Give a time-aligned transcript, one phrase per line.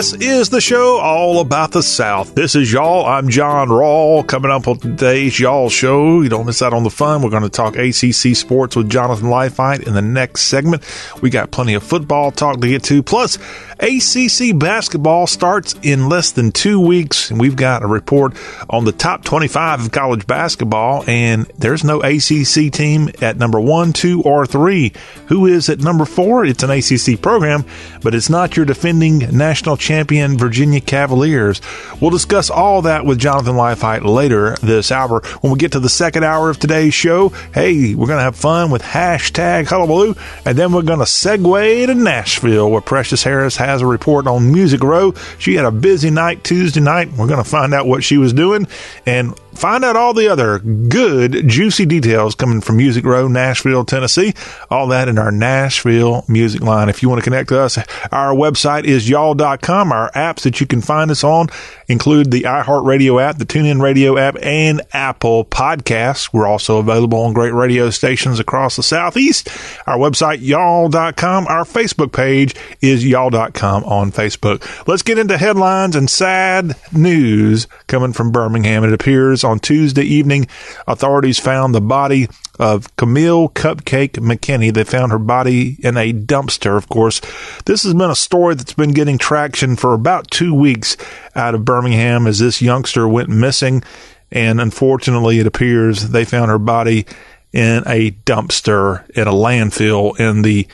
[0.00, 2.34] This is the show all about the South.
[2.34, 3.04] This is y'all.
[3.04, 4.26] I'm John Rawl.
[4.26, 7.20] Coming up on today's y'all show, you don't miss out on the fun.
[7.20, 10.84] We're going to talk ACC sports with Jonathan Leifheit in the next segment.
[11.20, 13.02] We got plenty of football talk to get to.
[13.02, 13.36] Plus,
[13.80, 18.34] ACC basketball starts in less than two weeks, and we've got a report
[18.68, 21.02] on the top 25 of college basketball.
[21.08, 24.92] And there's no ACC team at number one, two, or three.
[25.28, 26.44] Who is at number four?
[26.44, 27.64] It's an ACC program,
[28.02, 31.62] but it's not your defending national champion Virginia Cavaliers.
[32.00, 35.22] We'll discuss all that with Jonathan Leifheit later this hour.
[35.40, 38.36] When we get to the second hour of today's show, hey, we're going to have
[38.36, 43.56] fun with hashtag hullabaloo, and then we're going to segue to Nashville, where Precious Harris
[43.56, 45.14] has a report on Music Row.
[45.38, 47.12] She had a busy night Tuesday night.
[47.12, 48.66] We're going to find out what she was doing
[49.06, 54.32] and find out all the other good, juicy details coming from Music Row, Nashville, Tennessee.
[54.70, 56.88] All that in our Nashville music line.
[56.88, 57.76] If you want to connect to us,
[58.10, 59.92] our website is y'all.com.
[59.92, 61.48] Our apps that you can find us on
[61.88, 66.32] include the iHeartRadio app, the TuneIn Radio app, and Apple Podcasts.
[66.32, 69.48] We're also available on great radio stations across the Southeast.
[69.86, 71.46] Our website, y'all.com.
[71.48, 74.86] Our Facebook page is y'all.com on Facebook.
[74.86, 78.84] Let's get into headlines and sad news coming from Birmingham.
[78.84, 80.46] It appears Tuesday evening,
[80.86, 84.72] authorities found the body of Kamille Cupcake McKinney.
[84.72, 87.20] They found her body in a dumpster, of course.
[87.64, 90.96] This has been a story that's been getting traction for about two weeks
[91.34, 93.82] out of Birmingham as this youngster went missing.
[94.30, 97.06] And unfortunately, it appears they found her body
[97.52, 100.68] in a dumpster at a landfill in the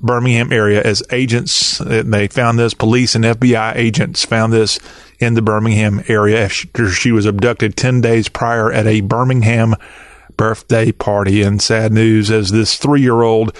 [0.00, 1.78] Birmingham area as agents.
[1.78, 4.78] They found this, police and FBI agents found this
[5.18, 9.74] in the Birmingham area after she was abducted 10 days prior at a Birmingham
[10.36, 11.42] birthday party.
[11.42, 13.56] And sad news as this three year old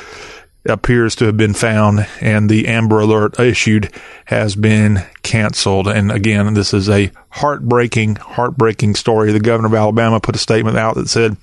[0.66, 3.92] appears to have been found and the Amber Alert issued
[4.26, 5.88] has been canceled.
[5.88, 9.32] And again, this is a heartbreaking, heartbreaking story.
[9.32, 11.36] The governor of Alabama put a statement out that said,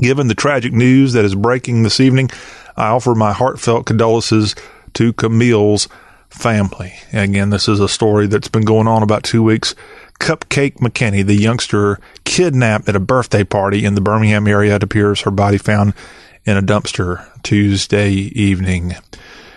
[0.00, 2.30] Given the tragic news that is breaking this evening,
[2.76, 4.54] I offer my heartfelt condolences
[4.94, 5.88] to Kamille's
[6.28, 6.94] family.
[7.12, 9.74] Again, this is a story that's been going on about two weeks.
[10.20, 15.22] Cupcake McKinney, the youngster kidnapped at a birthday party in the Birmingham area, it appears
[15.22, 15.94] her body found
[16.44, 18.94] in a dumpster Tuesday evening.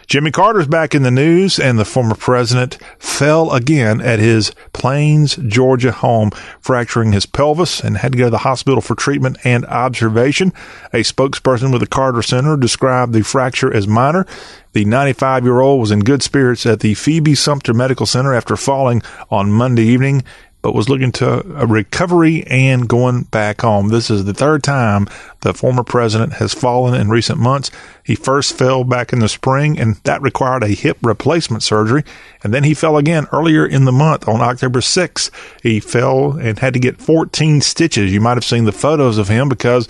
[0.10, 5.36] Jimmy Carter's back in the news, and the former president fell again at his Plains,
[5.36, 9.68] Georgia home, fracturing his pelvis and had to go to the hospital for treatment and
[9.68, 10.52] observation.
[10.94, 14.26] A spokesperson with the Carter Center described the fracture as minor.
[14.74, 18.56] The 95 year old was in good spirits at the Phoebe Sumter Medical Center after
[18.56, 20.24] falling on Monday evening
[20.62, 23.90] but was looking to a recovery and going back home.
[23.90, 25.08] This is the third time
[25.42, 27.72] the former president has fallen in recent months.
[28.04, 32.04] He first fell back in the spring, and that required a hip replacement surgery.
[32.44, 35.32] And then he fell again earlier in the month on October 6th.
[35.64, 38.12] He fell and had to get 14 stitches.
[38.12, 39.88] You might have seen the photos of him because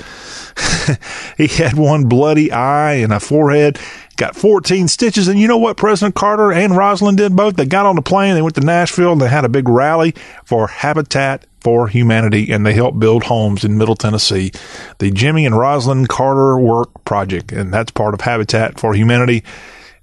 [1.37, 3.79] he had one bloody eye and a forehead
[4.19, 5.27] got 14 stitches.
[5.27, 7.55] And you know what President Carter and Rosalynn did both?
[7.55, 10.13] They got on the plane, they went to Nashville, and they had a big rally
[10.45, 14.51] for Habitat for Humanity, and they helped build homes in Middle Tennessee.
[14.99, 19.43] The Jimmy and Rosalynn Carter Work Project, and that's part of Habitat for Humanity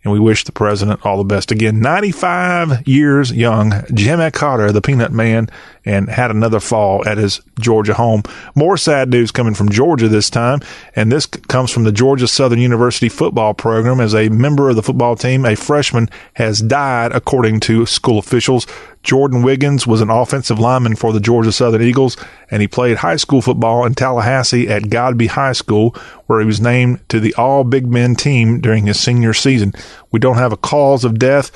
[0.07, 1.51] and we wish the president all the best.
[1.51, 5.49] Again, 95 years young, Jimmy Carter, the Peanut Man,
[5.85, 8.23] and had another fall at his Georgia home.
[8.55, 10.61] More sad news coming from Georgia this time,
[10.95, 14.01] and this comes from the Georgia Southern University football program.
[14.01, 18.69] As a member of the football team, a freshman has died, according to school officials.
[19.07, 22.17] Jordan Wiggins was an offensive lineman for the Georgia Southern Eagles,
[22.51, 25.91] and he played high school football in Tallahassee at Godby High School,
[26.27, 29.73] where he was named to the All Big Men team during his senior season.
[30.11, 31.53] We don't have a cause of death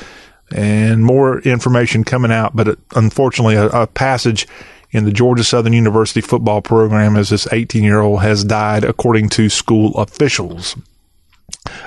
[0.52, 4.46] and more information coming out, but uh, unfortunately, a, a passage
[4.92, 9.28] in the Georgia Southern University football program as this 18 year old has died, according
[9.30, 10.76] to school officials.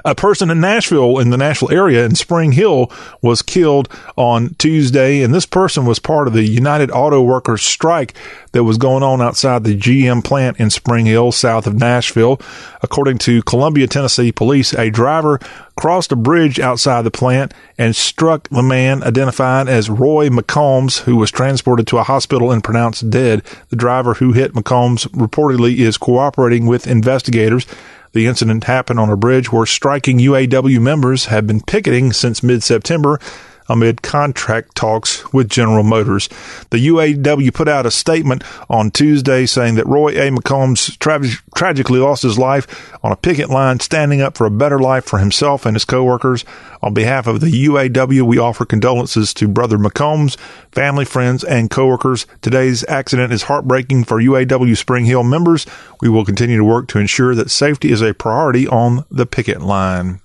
[0.06, 5.22] A person in Nashville, in the Nashville area in Spring Hill, was killed on Tuesday,
[5.22, 8.14] and this person was part of the United Auto Workers strike
[8.52, 12.40] that was going on outside the GM plant in Spring Hill, south of Nashville.
[12.82, 15.40] According to Columbia, Tennessee police, a driver
[15.76, 21.16] crossed a bridge outside the plant and struck the man identified as Roy McCombs, who
[21.16, 23.44] was transported to a hospital and pronounced dead.
[23.70, 27.66] The driver who hit McCombs reportedly is cooperating with investigators.
[28.14, 32.62] The incident happened on a bridge where striking UAW members have been picketing since mid
[32.64, 33.20] September.
[33.68, 36.30] Amid contract talks with General Motors.
[36.70, 40.32] The UAW put out a statement on Tuesday saying that Roy A.
[40.32, 41.22] McCombs tra-
[41.56, 45.20] tragically lost his life on a picket line standing up for a better life for
[45.20, 46.46] himself and his coworkers.
[46.82, 50.38] On behalf of the UAW, we offer condolences to Brother McCombs,
[50.72, 52.26] family, friends, and coworkers.
[52.42, 55.66] Today's accident is heartbreaking for UAW Spring Hill members.
[56.02, 59.62] We will continue to work to ensure that safety is a priority on the picket
[59.62, 60.20] line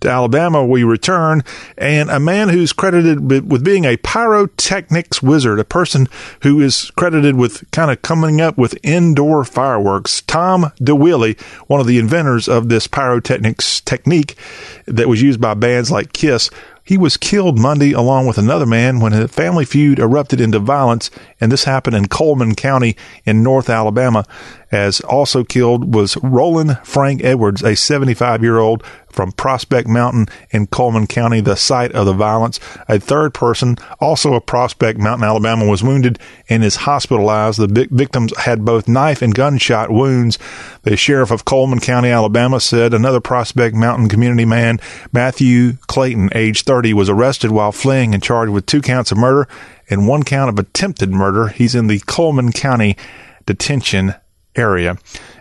[0.00, 1.42] to Alabama, we return,
[1.76, 6.08] and a man who's credited with being a pyrotechnics wizard, a person
[6.42, 10.22] who is credited with kind of coming up with indoor fireworks.
[10.22, 14.36] Tom DeWille, one of the inventors of this pyrotechnics technique
[14.86, 16.50] that was used by bands like Kiss,
[16.84, 21.10] he was killed Monday along with another man when a family feud erupted into violence,
[21.40, 22.94] and this happened in Cullman County
[23.24, 24.24] in North Alabama.
[24.70, 30.66] As also killed was Roland Frank Edwards, a 75 year old from Prospect Mountain in
[30.66, 32.60] Cullman County, the site of the violence.
[32.88, 36.18] A third person, also a Prospect Mountain, Alabama, was wounded
[36.48, 37.58] and is hospitalized.
[37.58, 40.38] The victims had both knife and gunshot wounds.
[40.82, 44.80] The sheriff of Cullman County, Alabama, said another Prospect Mountain community man,
[45.12, 49.48] Matthew Clayton, age 30, was arrested while fleeing and charged with two counts of murder
[49.88, 51.48] and one count of attempted murder.
[51.48, 52.96] He's in the Cullman County
[53.46, 54.14] detention
[54.56, 54.96] area.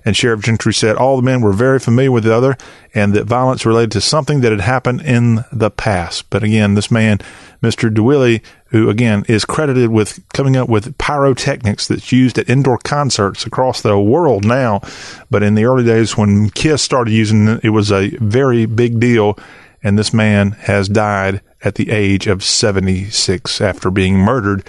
[0.06, 2.57] And Sheriff Gentry said all the men were very familiar with the other
[2.94, 6.30] and that violence related to something that had happened in the past.
[6.30, 7.19] But again, this man,
[7.62, 7.94] Mr.
[7.94, 13.45] DeWille, who again is credited with coming up with pyrotechnics that's used at indoor concerts
[13.45, 14.81] across the world now.
[15.30, 19.00] But in the early days when Kiss started using it, it was a very big
[19.00, 19.38] deal.
[19.81, 24.68] And this man has died at the age of 76 after being murdered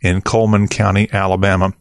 [0.00, 1.74] in Cullman County, Alabama.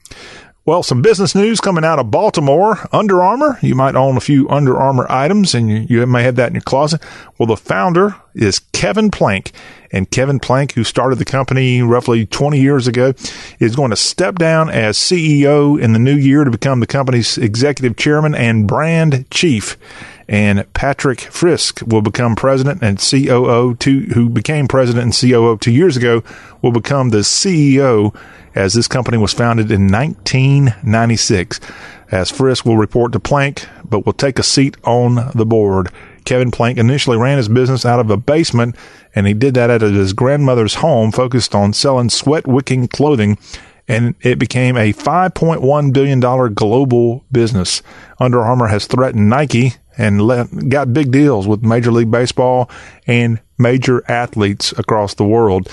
[0.65, 2.87] Well, some business news coming out of Baltimore.
[2.91, 3.57] Under Armour.
[3.61, 6.55] You might own a few Under Armour items and you, you may have that in
[6.55, 7.01] your closet.
[7.37, 9.51] Well, the founder is Kevin Plank.
[9.91, 13.13] And Kevin Plank, who started the company roughly 20 years ago,
[13.59, 17.37] is going to step down as CEO in the new year to become the company's
[17.37, 19.77] executive chairman and brand chief
[20.29, 25.71] and Patrick Frisk will become president and COO two, who became president and COO two
[25.71, 26.23] years ago
[26.61, 28.15] will become the CEO
[28.59, 31.59] as this company was founded in 1996.
[32.11, 35.89] As Frisk will report to Plank, but will take a seat on the board.
[36.25, 38.75] Kevin Plank initially ran his business out of a basement,
[39.15, 43.37] and he did that at his grandmother's home, focused on selling sweat wicking clothing,
[43.87, 46.19] and it became a $5.1 billion
[46.53, 47.81] global business.
[48.19, 52.69] Under Armour has threatened Nike and let, got big deals with Major League Baseball
[53.07, 55.69] and major athletes across the world.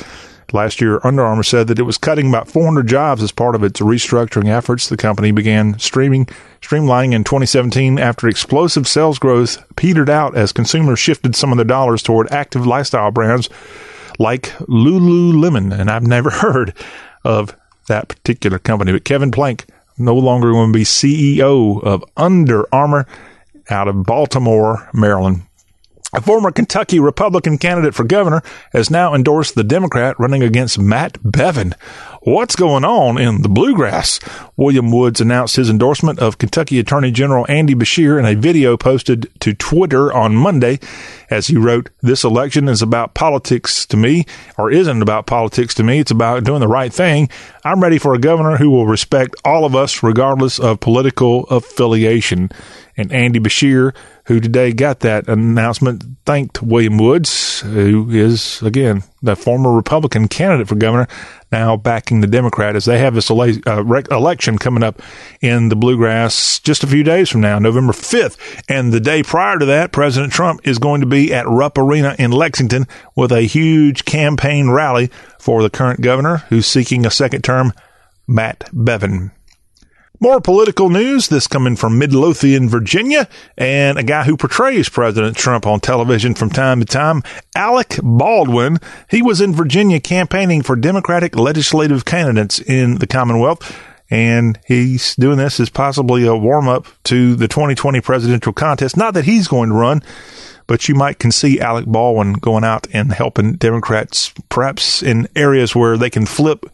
[0.52, 3.64] Last year, Under Armour said that it was cutting about 400 jobs as part of
[3.64, 4.88] its restructuring efforts.
[4.88, 6.26] The company began streaming,
[6.60, 11.64] streamlining in 2017 after explosive sales growth petered out as consumers shifted some of their
[11.64, 13.48] dollars toward active lifestyle brands
[14.18, 15.76] like Lululemon.
[15.76, 16.74] And I've never heard
[17.24, 17.56] of
[17.88, 18.92] that particular company.
[18.92, 19.66] But Kevin Plank
[19.98, 23.06] no longer going to be CEO of Under Armour
[23.68, 25.42] out of Baltimore, Maryland.
[26.16, 28.42] A former Kentucky Republican candidate for governor
[28.72, 31.74] has now endorsed the Democrat running against Matt Bevin.
[32.22, 34.18] What's going on in the bluegrass?
[34.56, 39.30] William Woods announced his endorsement of Kentucky Attorney General Andy Beshear in a video posted
[39.40, 40.80] to Twitter on Monday.
[41.28, 44.24] As he wrote, This election is about politics to me,
[44.56, 45.98] or isn't about politics to me.
[45.98, 47.28] It's about doing the right thing.
[47.62, 52.50] I'm ready for a governor who will respect all of us, regardless of political affiliation.
[52.96, 53.94] And Andy Beshear
[54.26, 60.66] who today got that announcement, thanked William Woods, who is, again, the former Republican candidate
[60.66, 61.06] for governor,
[61.52, 65.00] now backing the Democrat as they have this ele- uh, election coming up
[65.40, 68.36] in the bluegrass just a few days from now, November 5th.
[68.68, 72.16] And the day prior to that, President Trump is going to be at Rupp Arena
[72.18, 77.42] in Lexington with a huge campaign rally for the current governor who's seeking a second
[77.42, 77.72] term,
[78.26, 79.30] Matt Bevin.
[80.18, 81.28] More political news.
[81.28, 86.48] This coming from Midlothian, Virginia, and a guy who portrays President Trump on television from
[86.48, 87.22] time to time,
[87.54, 88.78] Alec Baldwin.
[89.10, 93.78] He was in Virginia campaigning for Democratic legislative candidates in the Commonwealth.
[94.08, 98.96] And he's doing this as possibly a warm up to the 2020 presidential contest.
[98.96, 100.02] Not that he's going to run,
[100.66, 105.74] but you might can see Alec Baldwin going out and helping Democrats, perhaps in areas
[105.74, 106.64] where they can flip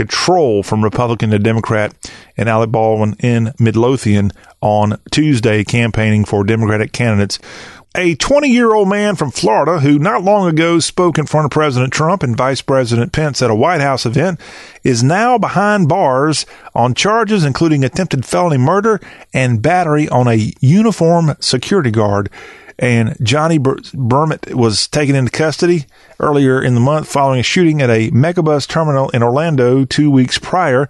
[0.00, 1.94] control from Republican to Democrat
[2.34, 7.38] and Alec Baldwin in Midlothian on Tuesday campaigning for Democratic candidates.
[7.94, 11.50] A 20 year old man from Florida who not long ago spoke in front of
[11.50, 14.40] President Trump and Vice President Pence at a White House event
[14.82, 19.02] is now behind bars on charges including attempted felony murder
[19.34, 22.30] and battery on a uniform security guard.
[22.80, 25.84] And Johnny Bur- Brummett was taken into custody
[26.18, 30.38] earlier in the month following a shooting at a megabus terminal in Orlando two weeks
[30.38, 30.88] prior.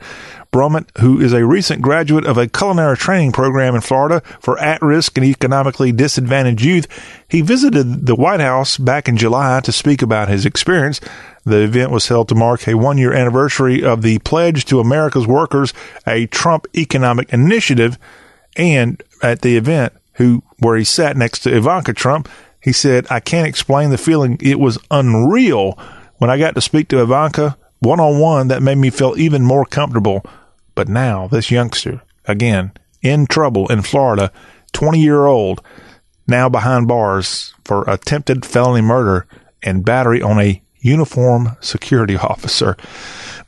[0.53, 4.81] Brummett, who is a recent graduate of a culinary training program in Florida for at
[4.81, 6.87] risk and economically disadvantaged youth,
[7.29, 11.01] he visited the White House back in July to speak about his experience.
[11.45, 15.27] The event was held to mark a one year anniversary of the Pledge to America's
[15.27, 15.75] Workers,
[16.07, 17.99] a Trump economic initiative.
[18.57, 22.29] And at the event, who where he sat next to Ivanka Trump,
[22.61, 24.39] he said, I can't explain the feeling.
[24.41, 25.79] It was unreal
[26.19, 28.49] when I got to speak to Ivanka one on one.
[28.49, 30.25] That made me feel even more comfortable.
[30.75, 34.31] But now this youngster, again, in trouble in Florida,
[34.73, 35.63] 20 year old,
[36.27, 39.27] now behind bars for attempted felony murder
[39.63, 42.77] and battery on a uniform security officer.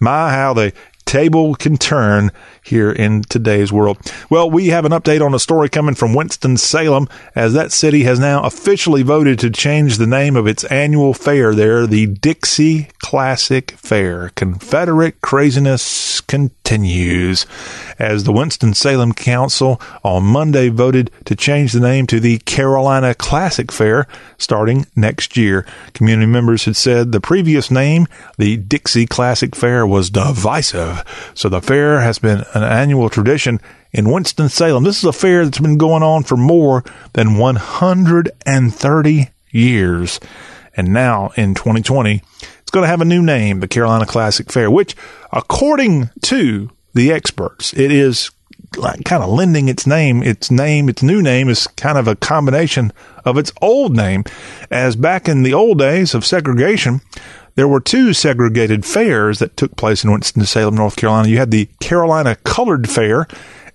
[0.01, 0.73] My, how the
[1.13, 2.31] table can turn
[2.65, 3.99] here in today's world.
[4.31, 8.19] Well, we have an update on a story coming from Winston-Salem as that city has
[8.19, 13.73] now officially voted to change the name of its annual fair there, the Dixie Classic
[13.73, 14.31] Fair.
[14.31, 22.19] Confederate craziness continues as the Winston-Salem Council on Monday voted to change the name to
[22.19, 24.07] the Carolina Classic Fair
[24.39, 25.67] starting next year.
[25.93, 28.07] Community members had said the previous name,
[28.39, 31.05] the Dixie Classic Fair, was divisive.
[31.35, 33.61] So the fair has been an annual tradition
[33.93, 34.85] in Winston-Salem.
[34.85, 40.21] This is a fair that's been going on for more than 130 years.
[40.75, 42.23] And now in 2020, it's
[42.73, 44.97] going to have a new name, the Carolina Classic Fair, which
[45.33, 48.31] according to the experts, it is
[48.77, 52.17] like kind of lending its name, its name, its new name is kind of a
[52.17, 52.93] combination
[53.25, 54.25] of its old name.
[54.71, 57.03] As back in the old days of segregation,
[57.55, 61.29] there were two segregated fairs that took place in Winston-Salem, North Carolina.
[61.29, 63.27] You had the Carolina Colored Fair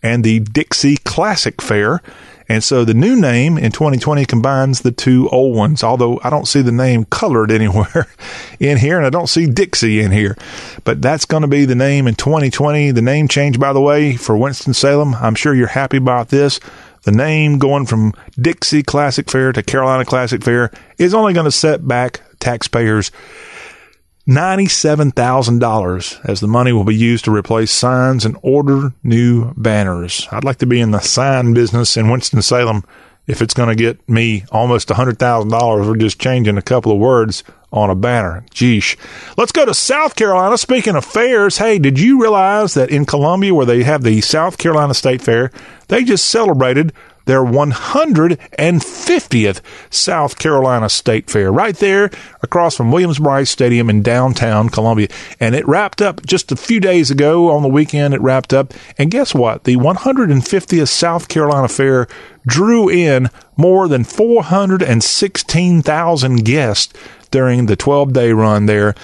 [0.01, 2.01] and the Dixie Classic Fair.
[2.49, 6.47] And so the new name in 2020 combines the two old ones, although I don't
[6.47, 8.07] see the name colored anywhere
[8.59, 10.37] in here and I don't see Dixie in here.
[10.83, 12.91] But that's going to be the name in 2020.
[12.91, 15.15] The name change, by the way, for Winston-Salem.
[15.15, 16.59] I'm sure you're happy about this.
[17.03, 21.51] The name going from Dixie Classic Fair to Carolina Classic Fair is only going to
[21.51, 23.11] set back taxpayers
[24.27, 30.27] $97,000 as the money will be used to replace signs and order new banners.
[30.31, 32.83] I'd like to be in the sign business in Winston-Salem
[33.25, 37.43] if it's going to get me almost $100,000 for just changing a couple of words
[37.71, 38.45] on a banner.
[38.51, 38.97] Geesh.
[39.37, 40.57] Let's go to South Carolina.
[40.57, 44.57] Speaking of fairs, hey, did you realize that in Columbia, where they have the South
[44.57, 45.51] Carolina State Fair,
[45.89, 46.93] they just celebrated
[47.27, 52.09] their 150th South Carolina State Fair, right there
[52.41, 55.09] across from Williams-Brice Stadium in downtown Columbia.
[55.39, 58.13] And it wrapped up just a few days ago on the weekend.
[58.13, 58.73] It wrapped up.
[58.97, 59.65] And guess what?
[59.65, 62.07] The 150th South Carolina Fair
[62.47, 66.93] drew in more than 416,000 guests
[67.29, 68.95] during the 12 day run there.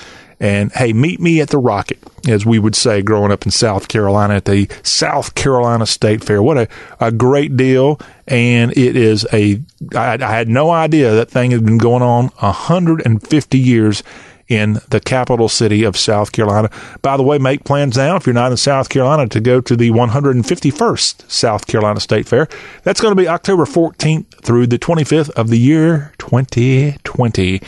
[0.44, 3.88] And hey, meet me at the Rocket, as we would say growing up in South
[3.88, 6.44] Carolina at the South Carolina State Fair.
[6.44, 6.68] What a,
[7.00, 7.98] a great deal.
[8.28, 9.62] And it is a,
[9.96, 14.04] I, I had no idea that thing had been going on 150 years
[14.50, 16.70] in the capital city of South Carolina.
[17.02, 19.78] By the way, make plans now if you're not in South Carolina to go to
[19.78, 22.50] the 151st South Carolina State Fair.
[22.84, 27.62] That's going to be October 14th through the 25th of the year 2020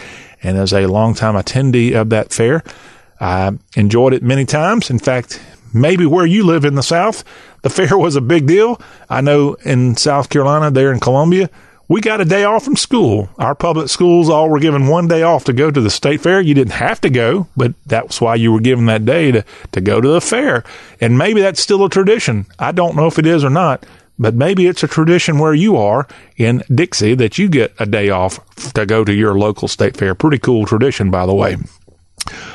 [0.45, 2.63] and as a longtime attendee of that fair,
[3.19, 4.89] I enjoyed it many times.
[4.89, 5.41] In fact,
[5.73, 7.23] maybe where you live in the South,
[7.63, 8.79] the fair was a big deal.
[9.09, 11.49] I know in South Carolina, there in Columbia,
[11.87, 13.29] we got a day off from school.
[13.37, 16.41] Our public schools all were given one day off to go to the state fair.
[16.41, 19.81] You didn't have to go, but that's why you were given that day to, to
[19.81, 20.63] go to the fair.
[20.99, 22.47] And maybe that's still a tradition.
[22.57, 23.85] I don't know if it is or not,
[24.17, 26.07] but maybe it's a tradition where you are
[26.38, 28.39] in Dixie that you get a day off
[28.74, 30.15] to go to your local state fair.
[30.15, 31.57] Pretty cool tradition, by the way.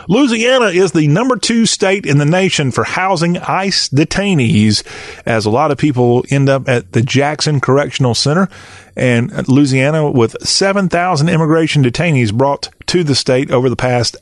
[0.09, 4.83] Louisiana is the number two state in the nation for housing ICE detainees,
[5.25, 8.49] as a lot of people end up at the Jackson Correctional Center.
[8.97, 14.17] And Louisiana, with 7,000 immigration detainees brought to the state over the past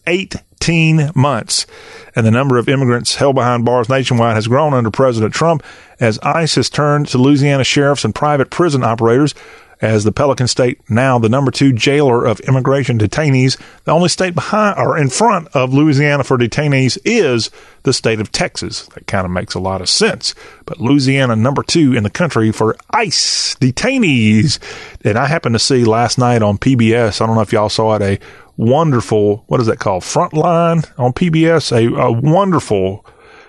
[0.60, 1.66] 18 months.
[2.14, 5.62] And the number of immigrants held behind bars nationwide has grown under President Trump
[6.00, 9.34] as ICE has turned to Louisiana sheriffs and private prison operators
[9.80, 13.56] as the Pelican State, now the number two jailer of immigration detainees.
[13.84, 17.50] The only state behind or in front of Louisiana for detainees is
[17.84, 18.86] the state of Texas.
[18.94, 20.34] That kind of makes a lot of sense.
[20.66, 24.58] But Louisiana, number two in the country for ICE detainees.
[25.04, 27.94] And I happened to see last night on PBS, I don't know if y'all saw
[27.94, 28.18] it, a
[28.58, 30.02] wonderful, what is that called?
[30.02, 33.06] Frontline on PBS, a, a wonderful,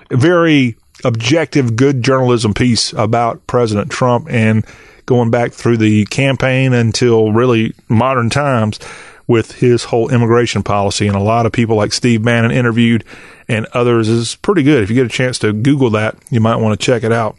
[0.09, 4.65] very objective, good journalism piece about President Trump and
[5.05, 8.79] going back through the campaign until really modern times
[9.27, 11.07] with his whole immigration policy.
[11.07, 13.03] And a lot of people like Steve Bannon interviewed
[13.47, 14.83] and others is pretty good.
[14.83, 17.35] If you get a chance to Google that, you might want to check it out.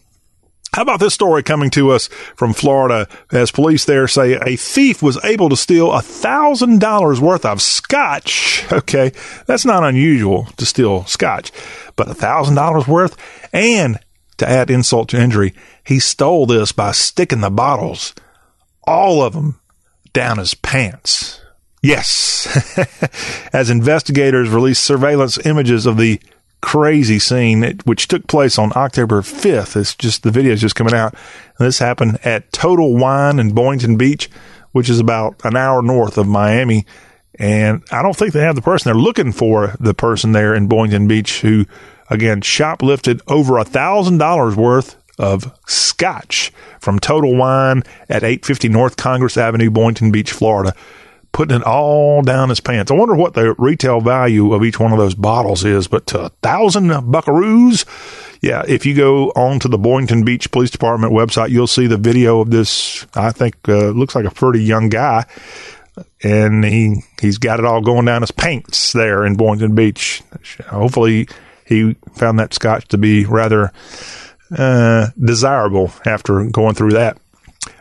[0.73, 5.03] How about this story coming to us from Florida as police there say a thief
[5.03, 8.49] was able to steal a thousand dollars worth of scotch.
[8.73, 9.13] Okay.
[9.47, 11.51] That's not unusual to steal scotch,
[11.97, 13.17] but a thousand dollars worth
[13.53, 13.99] and
[14.41, 18.15] to add insult to injury, he stole this by sticking the bottles,
[18.85, 19.61] all of them
[20.13, 21.41] down his pants.
[21.83, 22.47] Yes.
[23.53, 26.21] as investigators released surveillance images of the
[26.61, 29.77] crazy scene which took place on October 5th.
[29.77, 31.15] It's just the video is just coming out.
[31.59, 34.31] And this happened at Total Wine in Boynton Beach,
[34.73, 36.87] which is about an hour north of Miami.
[37.39, 38.91] And I don't think they have the person.
[38.91, 41.65] They're looking for the person there in Boynton Beach who,
[42.11, 48.97] again, shoplifted over a thousand dollars worth of scotch from Total Wine at 850 North
[48.97, 50.75] Congress Avenue, Boynton Beach, Florida
[51.33, 52.91] putting it all down his pants.
[52.91, 56.23] I wonder what the retail value of each one of those bottles is, but to
[56.23, 57.87] a thousand buckaroos.
[58.43, 61.99] Yeah, if you go on to the Boynton Beach Police Department website, you'll see the
[61.99, 63.07] video of this.
[63.15, 65.27] I think uh, looks like a pretty young guy,
[66.23, 70.23] and he he's got it all going down his pants there in Boynton Beach.
[70.69, 71.29] Hopefully,
[71.67, 73.73] he found that scotch to be rather
[74.57, 77.19] uh, desirable after going through that.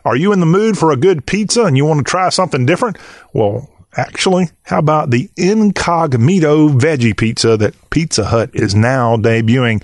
[0.06, 2.66] Are you in the mood for a good pizza and you want to try something
[2.66, 2.98] different?
[3.34, 9.84] Well, actually, how about the incognito veggie pizza that Pizza Hut is now debuting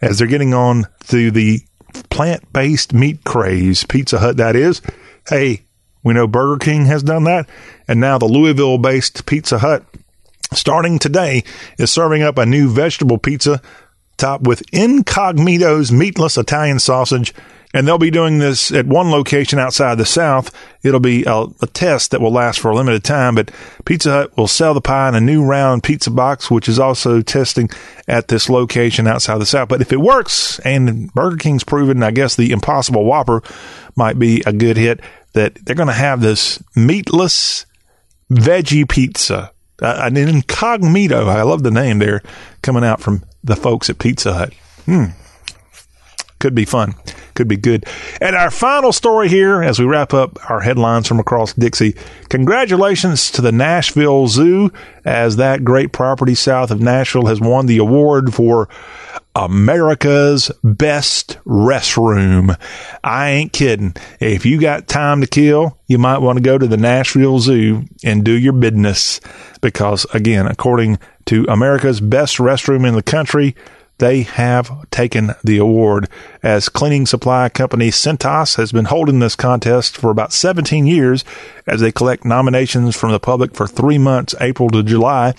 [0.00, 1.60] as they're getting on to the
[2.10, 3.84] plant based meat craze?
[3.84, 4.82] Pizza Hut, that is.
[5.28, 5.62] Hey,
[6.02, 7.48] we know Burger King has done that.
[7.88, 9.84] And now the Louisville based Pizza Hut,
[10.52, 11.42] starting today,
[11.78, 13.60] is serving up a new vegetable pizza
[14.16, 17.34] topped with Incognito's meatless Italian sausage
[17.76, 20.50] and they'll be doing this at one location outside the South.
[20.82, 23.50] It'll be a, a, test that will last for a limited time, but
[23.84, 27.20] Pizza Hut will sell the pie in a new round pizza box, which is also
[27.20, 27.68] testing
[28.08, 29.68] at this location outside the South.
[29.68, 33.42] But if it works, and Burger King's proven, I guess the Impossible Whopper
[33.94, 35.00] might be a good hit,
[35.34, 37.66] that they're going to have this meatless
[38.30, 39.52] veggie pizza.
[39.82, 41.26] Uh, an incognito.
[41.26, 42.22] I love the name there
[42.62, 44.54] coming out from the folks at Pizza Hut.
[44.86, 45.08] Hmm.
[46.46, 46.94] Could be fun
[47.34, 47.84] could be good.
[48.20, 51.94] And our final story here, as we wrap up our headlines from across Dixie,
[52.28, 54.72] congratulations to the Nashville Zoo,
[55.04, 58.68] as that great property south of Nashville has won the award for
[59.34, 62.56] America's best restroom.
[63.04, 63.94] I ain't kidding.
[64.18, 67.84] If you got time to kill, you might want to go to the Nashville Zoo
[68.02, 69.20] and do your business
[69.60, 73.54] because again, according to America's best restroom in the country,
[73.98, 76.08] they have taken the award
[76.42, 81.24] as cleaning supply company Cintas has been holding this contest for about 17 years
[81.66, 85.34] as they collect nominations from the public for three months, April to July.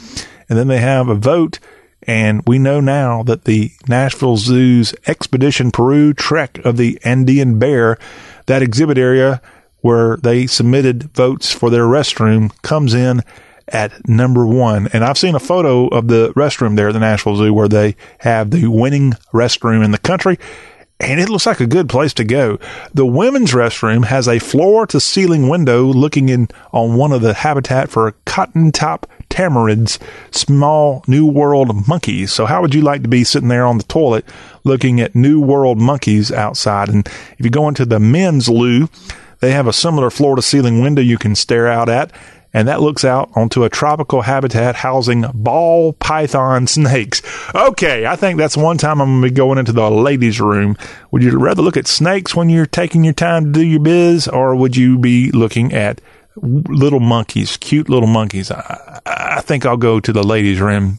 [0.49, 1.59] And then they have a vote.
[2.03, 7.97] And we know now that the Nashville Zoo's Expedition Peru Trek of the Andean Bear,
[8.45, 9.41] that exhibit area
[9.81, 13.23] where they submitted votes for their restroom comes in
[13.69, 14.87] at number one.
[14.93, 17.95] And I've seen a photo of the restroom there at the Nashville Zoo where they
[18.19, 20.37] have the winning restroom in the country.
[20.99, 22.57] And it looks like a good place to go.
[22.93, 27.35] The women's restroom has a floor to ceiling window looking in on one of the
[27.35, 29.99] habitat for cotton top tamarins,
[30.31, 32.31] small New World monkeys.
[32.33, 34.25] So how would you like to be sitting there on the toilet
[34.63, 36.89] looking at New World monkeys outside?
[36.89, 37.05] And
[37.37, 38.89] if you go into the men's loo,
[39.39, 42.11] they have a similar floor to ceiling window you can stare out at
[42.57, 47.21] and that looks out onto a tropical habitat housing ball python snakes.
[47.53, 50.75] Okay, I think that's one time I'm going to be going into the ladies' room.
[51.11, 54.27] Would you rather look at snakes when you're taking your time to do your biz,
[54.27, 56.01] or would you be looking at
[56.35, 58.49] little monkeys, cute little monkeys?
[58.49, 60.97] I, I think I'll go to the ladies' room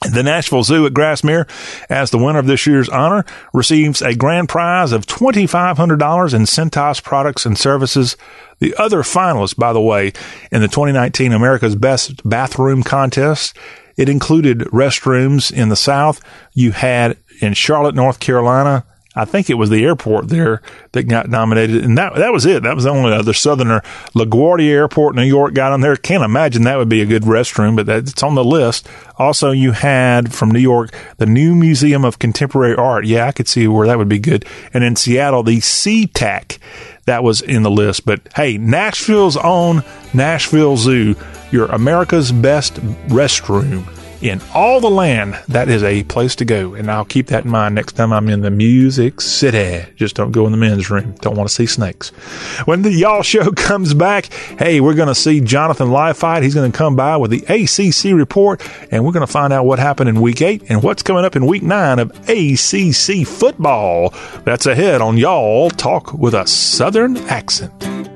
[0.00, 1.46] the Nashville Zoo at Grassmere,
[1.88, 7.02] as the winner of this year's honor, receives a grand prize of $2,500 in Cintas
[7.02, 8.16] products and services.
[8.58, 10.12] The other finalists, by the way,
[10.50, 13.56] in the 2019 America's Best Bathroom Contest,
[13.96, 16.20] it included restrooms in the South.
[16.52, 18.84] You had in Charlotte, North Carolina,
[19.16, 20.60] I think it was the airport there
[20.92, 22.62] that got nominated, and that that was it.
[22.62, 23.80] That was the only other Southerner.
[24.14, 25.96] LaGuardia Airport, New York, got on there.
[25.96, 28.86] Can't imagine that would be a good restroom, but it's on the list.
[29.18, 33.06] Also, you had from New York the New Museum of Contemporary Art.
[33.06, 34.44] Yeah, I could see where that would be good.
[34.74, 36.58] And in Seattle, the SeaTac
[37.06, 38.04] that was in the list.
[38.04, 41.16] But hey, Nashville's own Nashville Zoo,
[41.50, 42.74] your America's best
[43.08, 43.86] restroom
[44.28, 46.74] in all the land, that is a place to go.
[46.74, 49.90] And I'll keep that in mind next time I'm in the Music City.
[49.96, 51.12] Just don't go in the men's room.
[51.20, 52.08] Don't want to see snakes.
[52.66, 54.26] When the Y'all Show comes back,
[54.58, 56.42] hey, we're going to see Jonathan Leifheit.
[56.42, 59.66] He's going to come by with the ACC report, and we're going to find out
[59.66, 64.12] what happened in week eight and what's coming up in week nine of ACC football.
[64.44, 68.15] That's ahead on Y'all Talk with a Southern accent.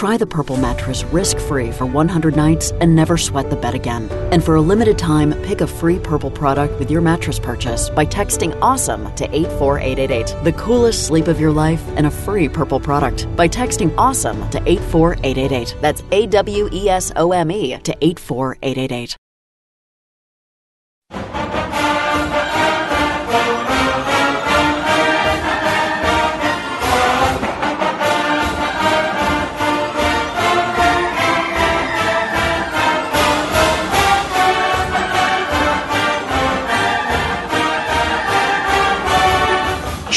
[0.00, 4.10] Try the Purple mattress risk free for 100 nights and never sweat the bed again.
[4.32, 8.06] And for a limited time, pick a free Purple product with your mattress purchase by
[8.06, 10.42] texting AWESOME to 84888.
[10.42, 14.62] The coolest sleep of your life and a free Purple product by texting AWESOME to
[14.66, 15.76] 84888.
[15.82, 19.19] That's A W E S O M E to 84888.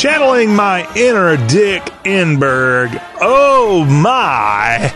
[0.04, 3.02] Channeling my inner Dick Enberg.
[3.22, 4.94] Oh my!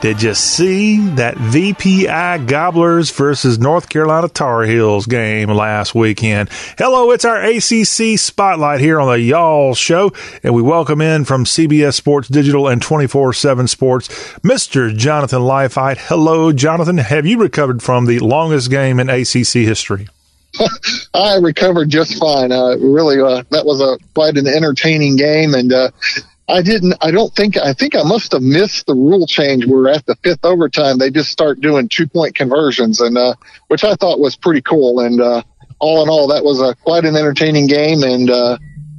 [0.00, 6.48] Did you see that VPI Gobblers versus North Carolina Tar Heels game last weekend?
[6.76, 11.44] Hello, it's our ACC Spotlight here on the Y'all Show, and we welcome in from
[11.44, 14.08] CBS Sports Digital and 24 7 Sports,
[14.40, 14.92] Mr.
[14.92, 15.98] Jonathan Leifheit.
[15.98, 16.98] Hello, Jonathan.
[16.98, 20.08] Have you recovered from the longest game in ACC history?
[21.14, 22.52] I recovered just fine.
[22.52, 25.90] Uh, really, uh, that was a quite an entertaining game, and uh,
[26.48, 26.94] I didn't.
[27.00, 27.56] I don't think.
[27.56, 29.66] I think I must have missed the rule change.
[29.66, 30.98] We're at the fifth overtime.
[30.98, 33.34] They just start doing two point conversions, and uh,
[33.68, 35.00] which I thought was pretty cool.
[35.00, 35.42] And uh,
[35.78, 38.58] all in all, that was a quite an entertaining game, and uh,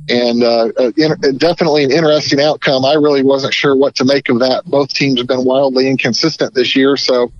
[0.09, 2.85] and uh in, definitely an interesting outcome.
[2.85, 4.65] I really wasn't sure what to make of that.
[4.65, 7.31] Both teams have been wildly inconsistent this year, so.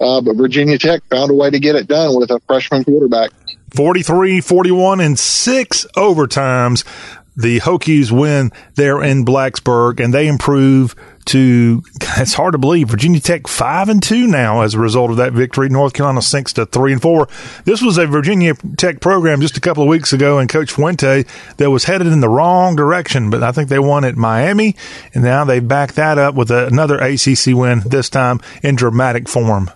[0.00, 3.32] Uh, but Virginia Tech found a way to get it done with a freshman quarterback.
[3.74, 6.84] 43 41 in six overtimes.
[7.36, 10.94] The Hokies win there in Blacksburg and they improve
[11.26, 11.82] to
[12.18, 15.32] it's hard to believe Virginia Tech five and two now as a result of that
[15.32, 15.68] victory.
[15.68, 17.28] North Carolina sinks to three and four.
[17.64, 21.24] This was a Virginia Tech program just a couple of weeks ago, and Coach Fuente
[21.56, 23.30] that was headed in the wrong direction.
[23.30, 24.76] But I think they won at Miami,
[25.14, 27.82] and now they back that up with another ACC win.
[27.86, 29.70] This time in dramatic form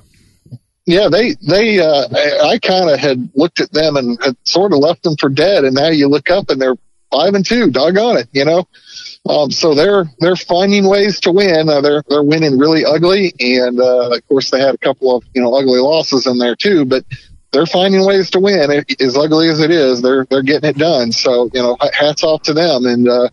[0.86, 2.08] yeah, they they uh,
[2.44, 5.64] I, kind of had looked at them and had sort of left them for dead,
[5.64, 6.76] and now you look up and they're
[7.10, 7.70] five and two.
[7.70, 8.68] Doggone it, you know.
[9.26, 11.70] Um, so they're they're finding ways to win.
[11.70, 15.24] Uh, they're they're winning really ugly, and uh, of course they had a couple of
[15.34, 16.84] you know ugly losses in there too.
[16.84, 17.04] But
[17.50, 18.70] they're finding ways to win.
[18.70, 21.12] It, as ugly as it is, they're they're getting it done.
[21.12, 23.28] So you know, hats off to them, and uh,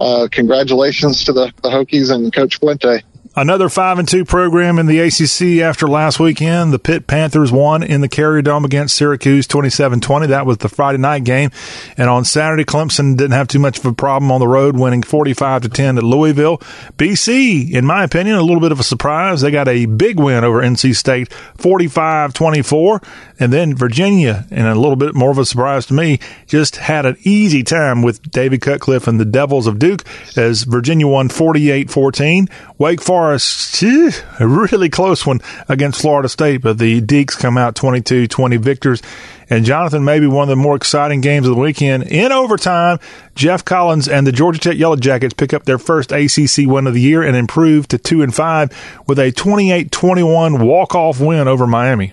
[0.00, 3.02] uh, congratulations to the the Hokies and Coach Fuente.
[3.36, 6.72] Another five and two program in the ACC after last weekend.
[6.72, 10.28] The Pitt Panthers won in the Carrier Dome against Syracuse 27-20.
[10.28, 11.50] That was the Friday night game.
[11.96, 15.02] And on Saturday, Clemson didn't have too much of a problem on the road, winning
[15.02, 16.58] 45 to 10 at Louisville.
[16.96, 19.40] BC, in my opinion, a little bit of a surprise.
[19.40, 23.04] They got a big win over NC State, 45-24.
[23.40, 27.04] And then Virginia, and a little bit more of a surprise to me, just had
[27.04, 30.04] an easy time with David Cutcliffe and the Devils of Duke
[30.36, 32.48] as Virginia won 48-14.
[32.76, 38.26] Wake Forest, a really close one against Florida State, but the Deacs come out 22
[38.26, 39.00] 20 victors.
[39.48, 42.98] And Jonathan, maybe one of the more exciting games of the weekend in overtime.
[43.36, 46.94] Geoff Collins and the Georgia Tech Yellow Jackets pick up their first ACC win of
[46.94, 51.46] the year and improve to 2 and 5 with a 28 21 walk off win
[51.46, 52.12] over Miami.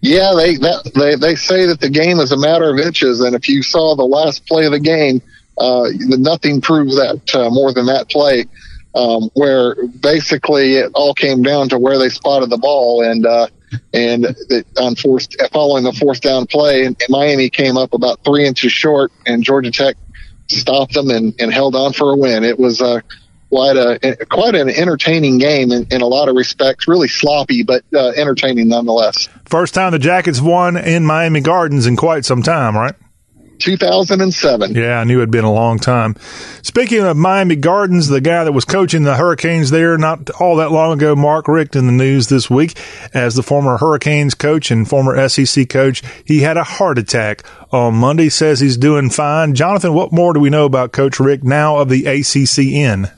[0.00, 3.36] Yeah, they, that, they they say that the game is a matter of inches, and
[3.36, 5.22] if you saw the last play of the game,
[5.56, 8.46] uh, nothing proves that uh, more than that play
[8.94, 13.48] um, where basically it all came down to where they spotted the ball and uh,
[13.92, 18.46] and it, on fourth following the fourth down play, and, Miami came up about three
[18.46, 19.96] inches short, and Georgia Tech
[20.48, 22.44] stopped them and, and held on for a win.
[22.44, 23.00] It was uh,
[23.50, 26.88] quite a quite an entertaining game in, in a lot of respects.
[26.88, 29.28] Really sloppy, but uh, entertaining nonetheless.
[29.44, 32.94] First time the Jackets won in Miami Gardens in quite some time, right?
[33.58, 34.74] 2007.
[34.74, 36.16] Yeah, I knew it'd been a long time.
[36.62, 40.72] Speaking of Miami Gardens, the guy that was coaching the Hurricanes there not all that
[40.72, 42.78] long ago, Mark Richt, in the news this week
[43.14, 46.02] as the former Hurricanes coach and former SEC coach.
[46.24, 49.54] He had a heart attack on Monday, says he's doing fine.
[49.54, 53.12] Jonathan, what more do we know about Coach Richt now of the ACCN?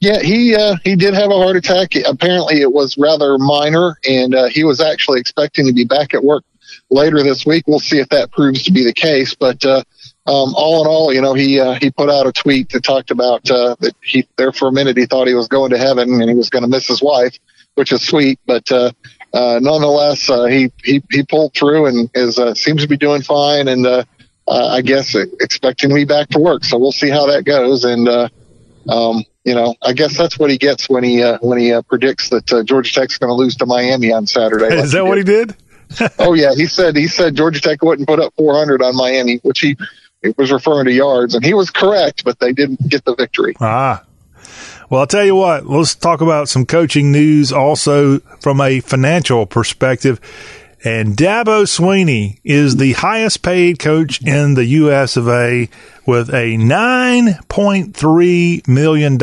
[0.00, 1.94] Yeah, he uh, he did have a heart attack.
[2.06, 6.22] Apparently, it was rather minor, and uh, he was actually expecting to be back at
[6.22, 6.44] work
[6.92, 7.64] later this week.
[7.66, 9.34] We'll see if that proves to be the case.
[9.34, 9.82] But uh,
[10.26, 13.10] um, all in all, you know, he uh, he put out a tweet that talked
[13.10, 16.20] about uh, that he there for a minute he thought he was going to heaven
[16.20, 17.36] and he was going to miss his wife,
[17.74, 18.38] which is sweet.
[18.46, 18.92] But uh,
[19.32, 23.22] uh, nonetheless, uh, he he he pulled through and is uh, seems to be doing
[23.22, 24.04] fine and uh,
[24.46, 26.64] uh, I guess expecting to be back to work.
[26.64, 27.84] So we'll see how that goes.
[27.84, 28.28] And uh,
[28.88, 31.82] um, you know, I guess that's what he gets when he uh, when he uh,
[31.82, 34.62] predicts that uh, Georgia Tech's going to lose to Miami on Saturday.
[34.70, 35.56] Like Is that he what he did?
[36.18, 39.60] oh yeah, he said he said Georgia Tech wouldn't put up 400 on Miami, which
[39.60, 39.76] he
[40.36, 43.54] was referring to yards, and he was correct, but they didn't get the victory.
[43.60, 44.04] Ah.
[44.88, 49.46] Well, I'll tell you what, let's talk about some coaching news also from a financial
[49.46, 50.20] perspective.
[50.84, 55.70] And Dabo Swinney is the highest paid coach in the US of A
[56.06, 59.22] with a $9.3 million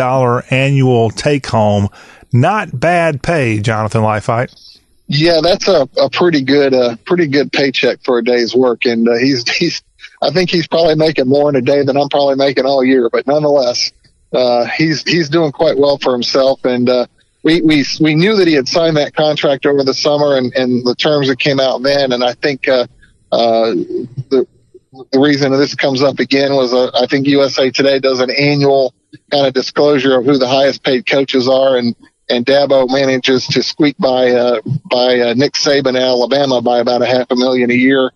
[0.50, 1.90] annual take home.
[2.32, 4.79] Not bad pay, Jonathan Leifheit.
[5.12, 8.86] Yeah, that's a, a pretty good, uh, pretty good paycheck for a day's work.
[8.86, 9.82] And uh, he's, he's,
[10.22, 13.10] I think he's probably making more in a day than I'm probably making all year,
[13.10, 13.92] but nonetheless,
[14.34, 16.64] uh, he's, he's doing quite well for himself.
[16.64, 17.08] And, uh,
[17.42, 20.86] we, we, we knew that he had signed that contract over the summer and, and
[20.86, 22.12] the terms that came out then.
[22.12, 22.86] And I think, uh,
[23.32, 23.72] uh,
[24.30, 24.46] the,
[25.12, 28.94] the reason this comes up again was uh, I think USA Today does an annual
[29.32, 31.96] kind of disclosure of who the highest paid coaches are, and
[32.30, 37.06] and Dabo manages to squeak by uh, by uh, Nick Saban Alabama by about a
[37.06, 38.12] half a million a year,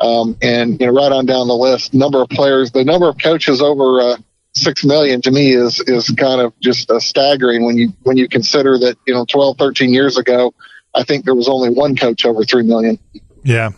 [0.00, 1.94] um, and you know right on down the list.
[1.94, 4.16] Number of players, the number of coaches over uh,
[4.54, 8.28] six million to me is is kind of just uh, staggering when you when you
[8.28, 10.54] consider that you know 12, 13 years ago,
[10.94, 12.98] I think there was only one coach over three million.
[13.44, 13.70] Yeah,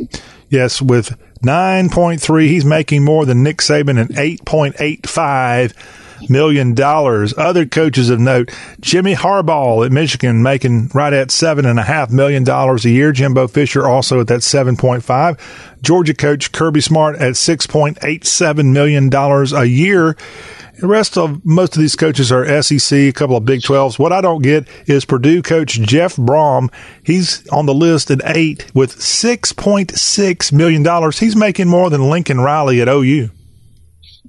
[0.48, 5.09] yes, with nine point three, he's making more than Nick Saban and eight point eight
[5.09, 5.74] five
[6.28, 7.33] million dollars.
[7.37, 12.11] Other coaches of note: Jimmy Harbaugh at Michigan making right at seven and a half
[12.11, 13.12] million dollars a year.
[13.12, 15.38] Jimbo Fisher also at that seven point five.
[15.83, 20.16] Georgia coach Kirby Smart at six point eight seven million dollars a year.
[20.80, 23.98] The rest of most of these coaches are SEC, a couple of Big 12s.
[23.98, 26.72] What I don't get is Purdue coach Jeff Brohm.
[27.04, 31.12] He's on the list at eight with $6.6 million.
[31.12, 33.28] He's making more than Lincoln Riley at OU.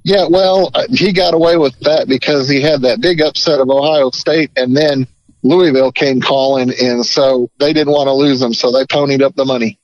[0.04, 3.70] Yeah, well, uh, he got away with that because he had that big upset of
[3.70, 5.06] Ohio State, and then
[5.42, 9.34] Louisville came calling, and so they didn't want to lose him, so they ponied up
[9.36, 9.78] the money.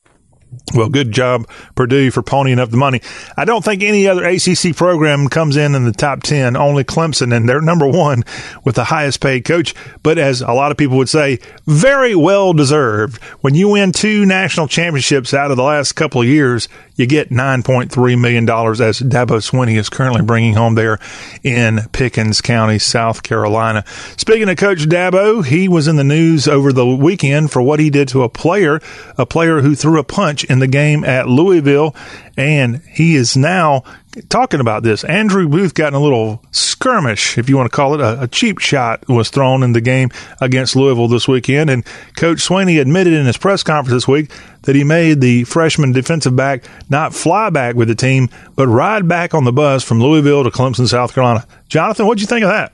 [0.74, 3.00] Well, good job, Purdue, for ponying up the money.
[3.36, 7.34] I don't think any other ACC program comes in in the top 10, only Clemson,
[7.34, 8.22] and they're number one
[8.64, 9.74] with the highest paid coach.
[10.02, 13.22] But as a lot of people would say, very well deserved.
[13.40, 17.30] When you win two national championships out of the last couple of years, you get
[17.30, 20.98] $9.3 million as Dabo Swinney is currently bringing home there
[21.44, 23.84] in Pickens County, South Carolina.
[24.16, 27.88] Speaking of Coach Dabo, he was in the news over the weekend for what he
[27.88, 28.80] did to a player,
[29.16, 31.94] a player who threw a punch in the game at Louisville,
[32.36, 33.84] and he is now
[34.28, 35.04] talking about this.
[35.04, 38.00] Andrew Booth got in a little skirmish, if you want to call it.
[38.00, 41.84] A, a, cheap shot was thrown in the game against Louisville this weekend, and
[42.16, 44.30] Coach Swinney admitted in his press conference this week
[44.62, 49.08] that he made the freshman defensive back not fly back with the team, but ride
[49.08, 51.46] back on the bus from Louisville to Clemson, South Carolina.
[51.68, 52.72] Jonathan, what'd you think of that?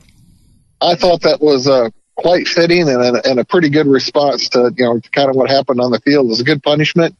[0.80, 4.72] I thought that was uh, quite fitting and a, and a pretty good response to
[4.76, 6.26] you know kind of what happened on the field.
[6.26, 7.16] It was a good punishment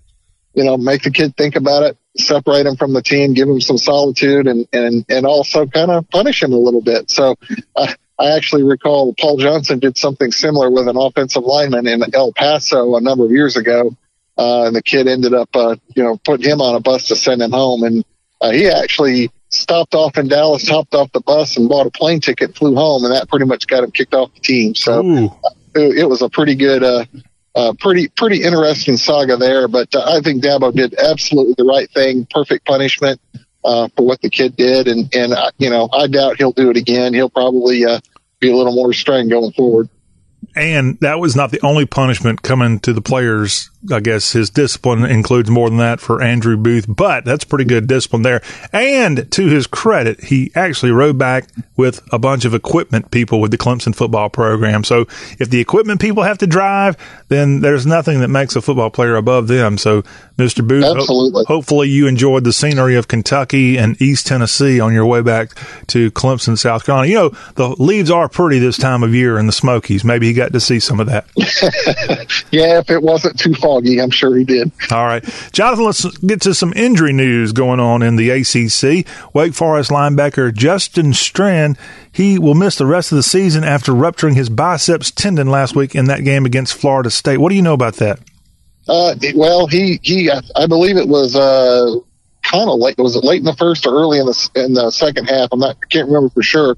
[0.54, 3.60] you know, make the kid think about it, separate him from the team, give him
[3.60, 7.10] some solitude, and and and also kind of punish him a little bit.
[7.10, 7.36] So.
[7.76, 12.32] Uh, I actually recall Paul Johnson did something similar with an offensive lineman in El
[12.32, 13.96] Paso a number of years ago,
[14.36, 17.16] uh, and the kid ended up, uh, you know, putting him on a bus to
[17.16, 17.82] send him home.
[17.82, 18.04] And
[18.40, 22.20] uh, he actually stopped off in Dallas, hopped off the bus, and bought a plane
[22.20, 24.74] ticket, flew home, and that pretty much got him kicked off the team.
[24.74, 25.30] So
[25.74, 27.04] it, it, was a pretty good, uh,
[27.54, 29.68] uh, pretty pretty interesting saga there.
[29.68, 32.26] But uh, I think Dabo did absolutely the right thing.
[32.28, 33.20] Perfect punishment
[33.64, 36.70] uh, for what the kid did, and and uh, you know I doubt he'll do
[36.70, 37.14] it again.
[37.14, 38.00] He'll probably uh,
[38.40, 39.88] be a little more restrained going forward.
[40.56, 45.04] And that was not the only punishment coming to the players I guess his discipline
[45.04, 48.42] includes more than that for Andrew Booth, but that's pretty good discipline there.
[48.72, 53.50] And to his credit, he actually rode back with a bunch of equipment people with
[53.50, 54.84] the Clemson football program.
[54.84, 55.02] So
[55.38, 56.96] if the equipment people have to drive,
[57.28, 59.76] then there's nothing that makes a football player above them.
[59.76, 60.02] So,
[60.38, 60.66] Mr.
[60.66, 61.44] Booth, Absolutely.
[61.46, 65.50] Ho- hopefully you enjoyed the scenery of Kentucky and East Tennessee on your way back
[65.88, 67.08] to Clemson, South Carolina.
[67.08, 70.04] You know, the leaves are pretty this time of year in the Smokies.
[70.04, 71.26] Maybe he got to see some of that.
[72.50, 74.70] Yeah, if it wasn't too foggy, I'm sure he did.
[74.90, 75.24] All right.
[75.52, 79.06] Jonathan, let's get to some injury news going on in the ACC.
[79.34, 81.78] Wake Forest linebacker Justin Strand,
[82.12, 85.94] he will miss the rest of the season after rupturing his biceps tendon last week
[85.94, 87.38] in that game against Florida State.
[87.38, 88.20] What do you know about that?
[88.86, 91.94] Uh, well, he he, I, I believe it was uh
[92.42, 92.98] kind of late.
[92.98, 95.48] Was it late in the first or early in the in the second half?
[95.52, 95.76] I'm not.
[95.82, 96.76] I can't remember for sure.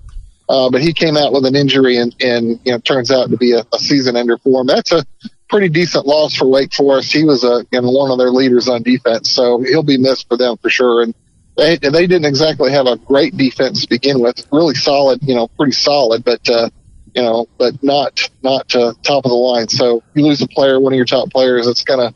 [0.49, 3.37] Uh, but he came out with an injury and and you know turns out to
[3.37, 4.69] be a, a season ender for him.
[4.69, 5.05] That's a
[5.49, 7.13] pretty decent loss for Wake Forest.
[7.13, 10.29] He was a you know, one of their leaders on defense, so he'll be missed
[10.29, 11.03] for them for sure.
[11.03, 11.15] And
[11.57, 14.47] they they didn't exactly have a great defense to begin with.
[14.53, 16.49] Really solid, you know, pretty solid, but.
[16.49, 16.71] uh
[17.15, 19.69] you know, but not not uh, top of the line.
[19.69, 22.13] So you lose a player, one of your top players, it's gonna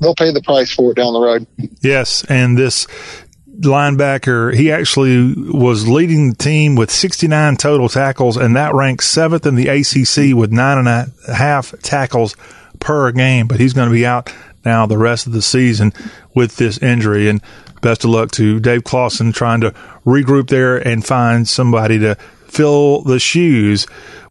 [0.00, 1.46] they'll pay the price for it down the road.
[1.82, 2.86] Yes, and this
[3.60, 9.44] linebacker, he actually was leading the team with 69 total tackles, and that ranks seventh
[9.44, 12.34] in the ACC with nine and a half tackles
[12.78, 13.46] per game.
[13.46, 14.32] But he's going to be out
[14.64, 15.92] now the rest of the season
[16.34, 17.28] with this injury.
[17.28, 17.40] And
[17.82, 19.72] best of luck to Dave Clawson trying to
[20.04, 22.14] regroup there and find somebody to
[22.46, 23.86] fill the shoes.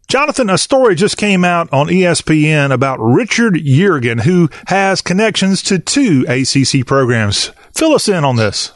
[0.08, 5.78] Jonathan, a story just came out on ESPN about Richard Yeargin, who has connections to
[5.78, 7.52] two ACC programs.
[7.76, 8.72] Fill us in on this.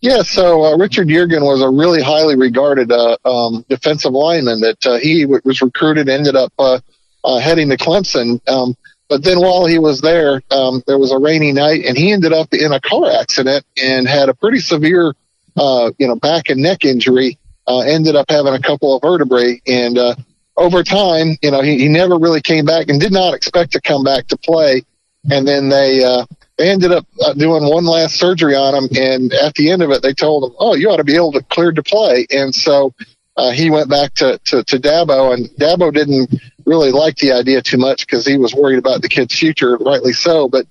[0.00, 4.84] Yeah, so uh, Richard Yeargin was a really highly regarded uh, um, defensive lineman that
[4.84, 6.80] uh, he w- was recruited, ended up uh,
[7.22, 8.40] uh, heading to Clemson.
[8.48, 8.74] Um,
[9.08, 12.32] but then while he was there, um, there was a rainy night, and he ended
[12.32, 15.14] up in a car accident and had a pretty severe,
[15.56, 17.38] uh, you know, back and neck injury.
[17.66, 20.14] Uh, ended up having a couple of vertebrae, and uh,
[20.56, 23.80] over time, you know, he, he never really came back and did not expect to
[23.80, 24.82] come back to play.
[25.30, 26.26] And then they uh,
[26.58, 29.90] they ended up uh, doing one last surgery on him, and at the end of
[29.90, 32.54] it, they told him, "Oh, you ought to be able to clear to play." And
[32.54, 32.92] so
[33.36, 36.34] uh, he went back to, to to Dabo, and Dabo didn't
[36.66, 40.12] really like the idea too much because he was worried about the kid's future, rightly
[40.12, 40.48] so.
[40.48, 40.66] But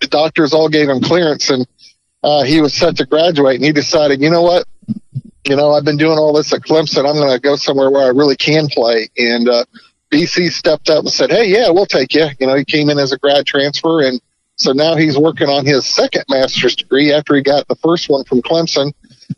[0.00, 1.66] the doctors all gave him clearance, and
[2.22, 4.66] uh, he was set to graduate, and he decided, you know what,
[5.44, 7.08] you know, I've been doing all this at Clemson.
[7.08, 9.08] I'm going to go somewhere where I really can play.
[9.16, 9.64] And uh,
[10.10, 12.98] BC stepped up and said, "Hey, yeah, we'll take you." You know, he came in
[12.98, 14.20] as a grad transfer, and
[14.56, 18.24] so now he's working on his second master's degree after he got the first one
[18.24, 18.92] from Clemson.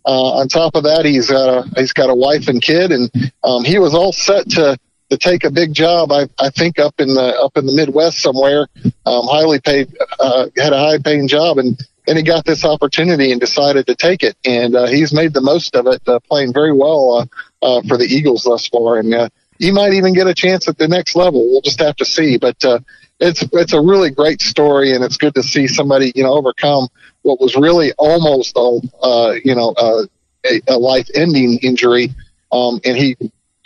[0.05, 3.11] Uh, on top of that, he's got a he's got a wife and kid, and
[3.45, 4.77] um, he was all set to
[5.11, 6.13] to take a big job.
[6.13, 8.69] I I think up in the up in the Midwest somewhere,
[9.07, 13.33] um, highly paid, uh, had a high paying job, and then he got this opportunity
[13.33, 16.53] and decided to take it, and uh, he's made the most of it, uh, playing
[16.53, 17.29] very well
[17.63, 20.69] uh, uh, for the Eagles thus far, and uh, he might even get a chance
[20.69, 21.47] at the next level.
[21.51, 22.63] We'll just have to see, but.
[22.65, 22.81] Uh,
[23.21, 26.89] it's it's a really great story, and it's good to see somebody you know overcome
[27.29, 30.05] what was really almost a uh, you know uh,
[30.47, 32.15] a, a life-ending injury,
[32.51, 33.17] um, and he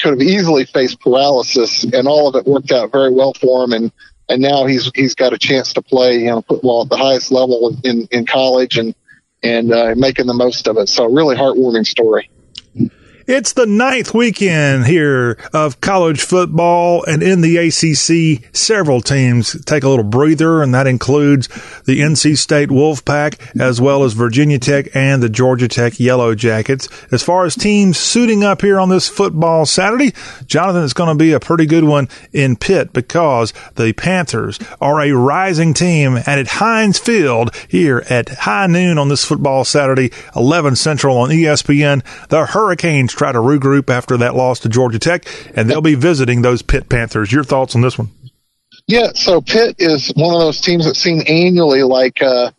[0.01, 3.72] could have easily faced paralysis, and all of it worked out very well for him,
[3.72, 3.92] and
[4.29, 7.31] and now he's he's got a chance to play you know football at the highest
[7.31, 8.94] level in in college, and
[9.44, 10.88] and uh, making the most of it.
[10.88, 12.29] So really heartwarming story.
[13.27, 19.85] It's the ninth weekend here of college football, and in the ACC, several teams take
[19.85, 21.47] a little breather, and that includes
[21.85, 26.89] the NC State Wolfpack, as well as Virginia Tech and the Georgia Tech Yellow Jackets.
[27.13, 30.13] As far as teams suiting up here on this football Saturday,
[30.47, 35.01] Jonathan, it's going to be a pretty good one in Pitt because the Panthers are
[35.01, 40.11] a rising team, and at Heinz Field here at high noon on this football Saturday,
[40.35, 45.27] 11 Central on ESPN, the Hurricanes try to regroup after that loss to Georgia Tech,
[45.57, 47.33] and they'll be visiting those Pitt Panthers.
[47.33, 48.11] Your thoughts on this one?
[48.87, 52.51] Yeah, so Pitt is one of those teams that seem annually like uh,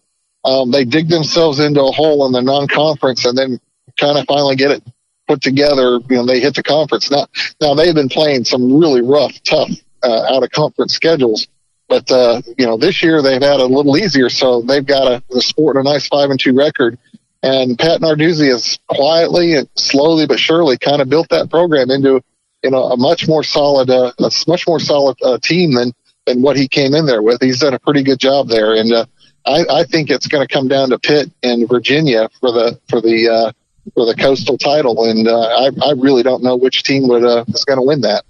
[0.45, 3.59] um, they dig themselves into a hole in the non-conference and then
[3.99, 4.83] kind of finally get it
[5.27, 5.99] put together.
[6.09, 7.09] You know, they hit the conference.
[7.09, 7.27] Now,
[7.61, 9.69] now they've been playing some really rough, tough
[10.03, 11.47] uh, out of conference schedules,
[11.87, 15.23] but uh, you know this year they've had a little easier, so they've got a,
[15.35, 16.97] a sport a nice five and two record.
[17.43, 22.21] And Pat Narduzzi has quietly and slowly but surely kind of built that program into
[22.63, 25.93] you know a much more solid, uh, a much more solid uh, team than
[26.25, 27.41] than what he came in there with.
[27.41, 29.05] He's done a pretty good job there, and uh,
[29.45, 33.01] I, I think it's going to come down to Pitt and Virginia for the for
[33.01, 33.51] the uh,
[33.93, 37.43] for the coastal title, and uh, I, I really don't know which team would uh,
[37.49, 38.23] is going to win that.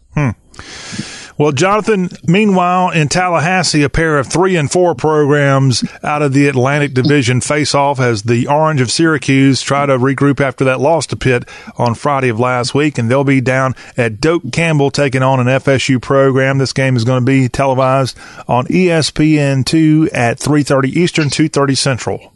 [1.38, 6.48] Well, Jonathan, meanwhile, in Tallahassee, a pair of three and four programs out of the
[6.48, 11.08] Atlantic Division face off as the Orange of Syracuse try to regroup after that loss
[11.08, 15.24] to Pitt on Friday of last week, and they'll be down at Doak Campbell taking
[15.24, 16.60] on an FSU program.
[16.60, 18.16] This game is going to be televised
[18.48, 22.33] on ESPN2 at 3.30 Eastern, 2.30 Central.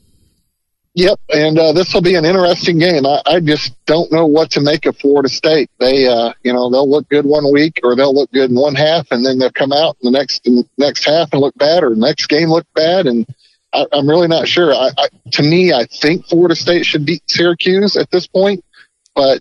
[0.98, 3.06] Yep, and uh, this will be an interesting game.
[3.06, 5.70] I, I just don't know what to make of Florida State.
[5.80, 8.74] They, uh, you know, they'll look good one week, or they'll look good in one
[8.74, 11.84] half, and then they'll come out in the next in next half and look bad,
[11.84, 13.06] or next game look bad.
[13.06, 13.28] And
[13.74, 14.74] I, I'm really not sure.
[14.74, 18.66] I, I, to me, I think Florida State should beat Syracuse at this point,
[19.14, 19.40] but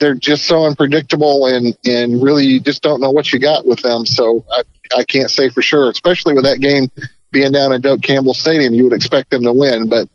[0.00, 3.80] they're just so unpredictable, and and really you just don't know what you got with
[3.80, 4.04] them.
[4.04, 4.64] So I,
[4.98, 6.90] I can't say for sure, especially with that game
[7.30, 8.74] being down at Doak Campbell Stadium.
[8.74, 10.06] You would expect them to win, but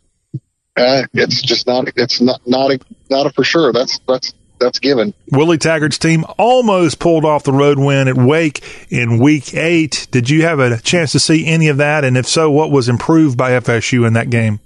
[0.76, 1.88] uh, it's just not.
[1.96, 2.78] It's not not a,
[3.10, 3.72] not a for sure.
[3.72, 5.14] That's that's that's given.
[5.32, 10.06] Willie Taggart's team almost pulled off the road win at Wake in Week Eight.
[10.10, 12.04] Did you have a chance to see any of that?
[12.04, 14.60] And if so, what was improved by FSU in that game?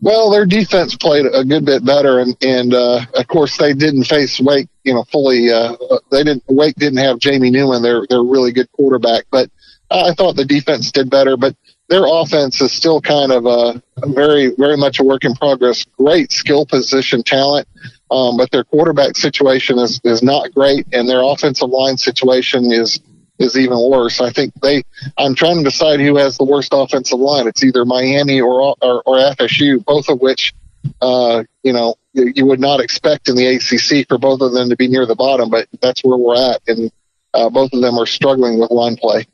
[0.00, 4.04] Well, their defense played a good bit better, and and uh, of course they didn't
[4.04, 5.50] face Wake, you know, fully.
[5.50, 5.76] Uh,
[6.10, 6.42] they didn't.
[6.48, 7.82] Wake didn't have Jamie Newman.
[7.82, 9.48] They're they're really good quarterback, but
[9.92, 11.36] I thought the defense did better.
[11.36, 11.54] But
[11.92, 15.84] their offense is still kind of a, very, very much a work in progress.
[15.98, 17.68] Great skill position talent,
[18.10, 22.98] um, but their quarterback situation is, is not great, and their offensive line situation is
[23.38, 24.22] is even worse.
[24.22, 24.84] I think they.
[25.18, 27.46] I'm trying to decide who has the worst offensive line.
[27.46, 30.54] It's either Miami or or, or FSU, both of which,
[31.02, 34.76] uh, you know, you, would not expect in the ACC for both of them to
[34.76, 36.90] be near the bottom, but that's where we're at, and
[37.34, 39.26] uh, both of them are struggling with line play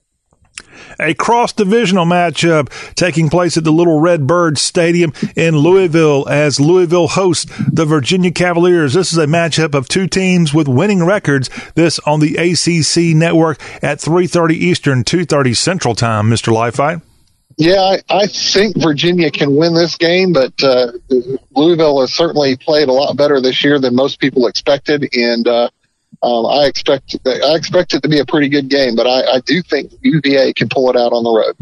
[1.00, 6.60] a cross divisional matchup taking place at the Little Red Bird Stadium in Louisville as
[6.60, 8.94] Louisville hosts the Virginia Cavaliers.
[8.94, 11.50] This is a matchup of two teams with winning records.
[11.74, 16.28] This on the ACC network at 3:30 Eastern, 2:30 Central Time.
[16.30, 16.52] Mr.
[16.52, 17.02] Leifheit.
[17.56, 20.92] Yeah, I, I think Virginia can win this game, but uh,
[21.56, 25.68] Louisville has certainly played a lot better this year than most people expected, and uh,
[26.22, 29.40] um, I expect I expect it to be a pretty good game, but I, I
[29.40, 31.56] do think UVA can pull it out on the road.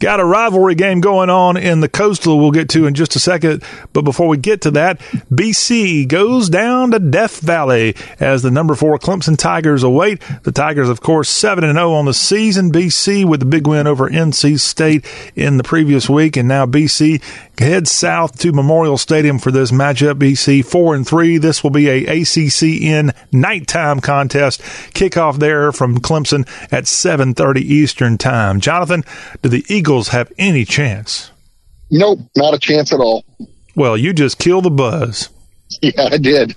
[0.00, 3.20] Got a rivalry game going on in the coastal we'll get to in just a
[3.20, 3.62] second.
[3.92, 4.98] But before we get to that,
[5.32, 10.20] BC goes down to Death Valley as the number four Clemson Tigers await.
[10.42, 12.72] The Tigers, of course, 7 and 0 on the season.
[12.72, 16.36] BC with the big win over NC State in the previous week.
[16.36, 17.22] And now BC
[17.58, 20.14] heads south to Memorial Stadium for this matchup.
[20.14, 21.38] BC 4 and 3.
[21.38, 24.60] This will be a ACCN nighttime contest.
[24.92, 28.58] Kickoff there from Clemson at 7:30 Eastern Time.
[28.58, 29.04] Jonathan,
[29.40, 31.30] do the Eagles Eagles have any chance?
[31.90, 33.22] Nope, not a chance at all.
[33.76, 35.28] Well, you just kill the buzz.
[35.82, 36.54] Yeah, I did.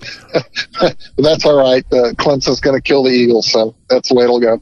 [1.16, 1.84] that's all right.
[1.90, 4.60] Uh, Clemson's going to kill the Eagles, so that's the way it'll go.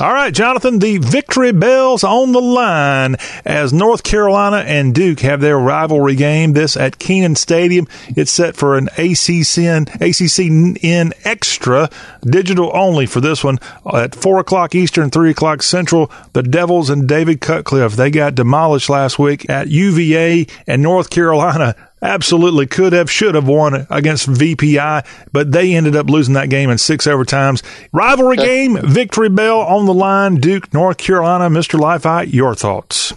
[0.00, 5.40] All right, Jonathan, the victory bells on the line as North Carolina and Duke have
[5.40, 6.52] their rivalry game.
[6.52, 7.86] This at Kenan Stadium.
[8.08, 11.90] It's set for an ACCN, ACCN extra,
[12.22, 13.58] digital only for this one
[13.92, 16.10] at 4 o'clock Eastern, 3 o'clock Central.
[16.32, 21.76] The Devils and David Cutcliffe, they got demolished last week at UVA and North Carolina
[22.02, 26.68] absolutely could have, should have won against VPI, but they ended up losing that game
[26.70, 27.62] in six overtimes.
[27.92, 31.48] Rivalry game, victory bell on the line, Duke, North Carolina.
[31.48, 31.78] Mr.
[31.78, 33.12] Leifheit, your thoughts?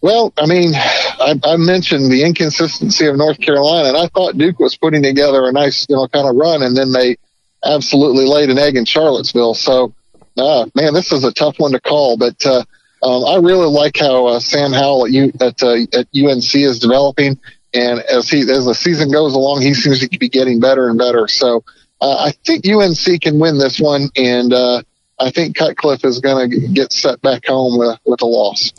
[0.00, 4.58] Well, I mean, I, I, mentioned the inconsistency of North Carolina, and I thought Duke
[4.58, 7.16] was putting together a nice, you know, kind of run, and then they
[7.64, 9.54] absolutely laid an egg in Charlottesville.
[9.54, 9.94] So,
[10.36, 12.64] uh, man, this is a tough one to call, but uh,
[13.02, 16.78] um, I really like how uh, Sam Howell at, U- at, uh, at UNC is
[16.78, 17.38] developing.
[17.76, 20.98] And as he as the season goes along, he seems to be getting better and
[20.98, 21.28] better.
[21.28, 21.62] So
[22.00, 24.82] uh, I think UNC can win this one, and uh,
[25.18, 28.72] I think Cutcliffe is going to get set back home with, with a loss.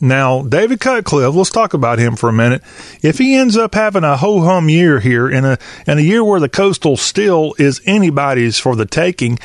[0.00, 2.62] Now, David Cutcliffe, let's talk about him for a minute.
[3.02, 6.24] If he ends up having a ho hum year here in a in a year
[6.24, 9.38] where the coastal still is anybody's for the taking,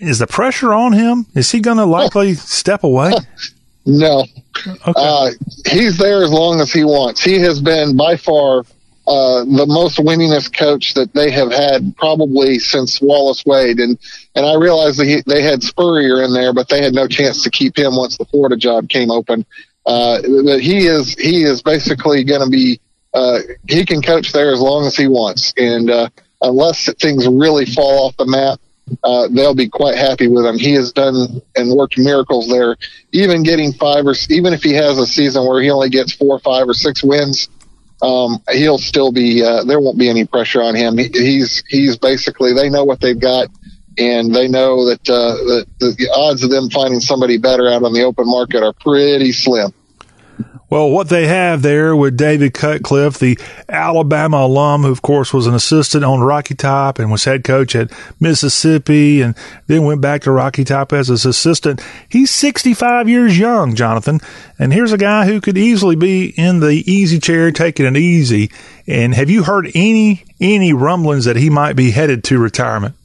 [0.00, 1.26] is the pressure on him?
[1.34, 3.12] Is he going to likely step away?
[3.86, 4.24] No.
[4.66, 4.92] Okay.
[4.96, 5.30] Uh,
[5.66, 7.22] he's there as long as he wants.
[7.22, 8.60] He has been by far
[9.06, 13.78] uh, the most winningest coach that they have had probably since Wallace Wade.
[13.78, 13.98] And,
[14.34, 17.42] and I realized that he, they had Spurrier in there, but they had no chance
[17.42, 19.44] to keep him once the Florida job came open.
[19.84, 22.80] Uh, but he is, he is basically going to be,
[23.12, 25.52] uh, he can coach there as long as he wants.
[25.58, 26.08] And, uh,
[26.40, 28.58] unless things really fall off the map,
[29.02, 30.58] uh, they'll be quite happy with him.
[30.58, 32.76] He has done and worked miracles there.
[33.12, 36.38] Even getting five or even if he has a season where he only gets four,
[36.38, 37.48] five, or six wins,
[38.02, 39.42] um, he'll still be.
[39.42, 40.98] Uh, there won't be any pressure on him.
[40.98, 43.48] He, he's he's basically they know what they've got,
[43.96, 47.92] and they know that, uh, that the odds of them finding somebody better out on
[47.92, 49.72] the open market are pretty slim.
[50.74, 55.46] Well, what they have there with David Cutcliffe, the Alabama alum, who of course was
[55.46, 59.36] an assistant on Rocky Top and was head coach at Mississippi and
[59.68, 61.80] then went back to Rocky Top as his assistant.
[62.08, 64.18] He's 65 years young, Jonathan.
[64.58, 68.50] And here's a guy who could easily be in the easy chair, taking it easy.
[68.88, 72.96] And have you heard any, any rumblings that he might be headed to retirement?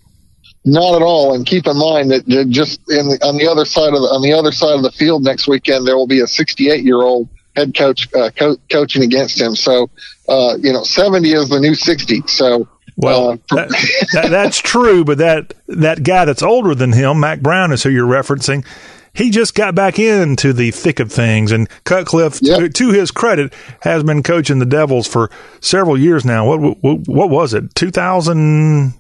[0.66, 1.36] Not at all.
[1.36, 4.34] And keep in mind that just the, on the other side of the, on the
[4.34, 7.76] other side of the field next weekend, there will be a 68 year old head
[7.76, 9.56] coach uh, co- coaching against him.
[9.56, 9.90] So,
[10.28, 12.24] uh, you know, 70 is the new 60.
[12.28, 13.70] So, well, uh, that,
[14.14, 17.90] that, that's true, but that that guy that's older than him, Mack Brown, is who
[17.90, 18.66] you're referencing.
[19.14, 22.60] He just got back into the thick of things, and Cutcliffe, yep.
[22.60, 25.32] to, to, his credit, has been coaching the Devils for
[25.62, 26.46] several years now.
[26.46, 27.74] What what, what was it?
[27.76, 28.94] 2000.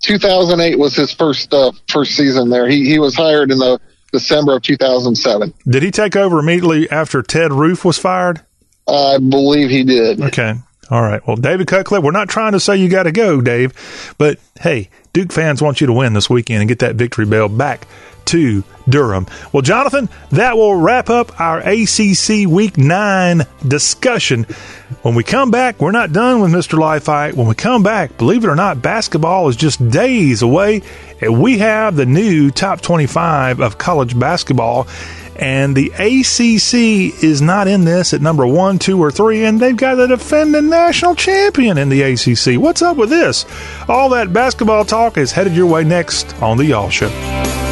[0.00, 2.68] 2008 was his first uh, first season there.
[2.68, 3.78] He he was hired in the
[4.14, 5.52] December of 2007.
[5.68, 8.40] Did he take over immediately after Ted Roof was fired?
[8.86, 10.20] I believe he did.
[10.22, 10.54] Okay.
[10.90, 11.26] All right.
[11.26, 13.72] Well, David Cutcliffe, we're not trying to say you got to go, Dave,
[14.18, 17.48] but hey, Duke fans want you to win this weekend and get that victory bell
[17.48, 17.86] back
[18.26, 19.26] to Durham.
[19.52, 24.44] Well, Jonathan, that will wrap up our ACC Week 9 discussion.
[25.02, 26.78] When we come back, we're not done with Mr.
[26.78, 27.34] Leifheit.
[27.34, 30.82] When we come back, believe it or not, basketball is just days away,
[31.20, 34.86] and we have the new top 25 of college basketball.
[35.36, 39.76] And the ACC is not in this at number one, two, or three, and they've
[39.76, 42.60] got a defending national champion in the ACC.
[42.60, 43.44] What's up with this?
[43.88, 47.63] All that basketball talk is headed your way next on The Y'all Show.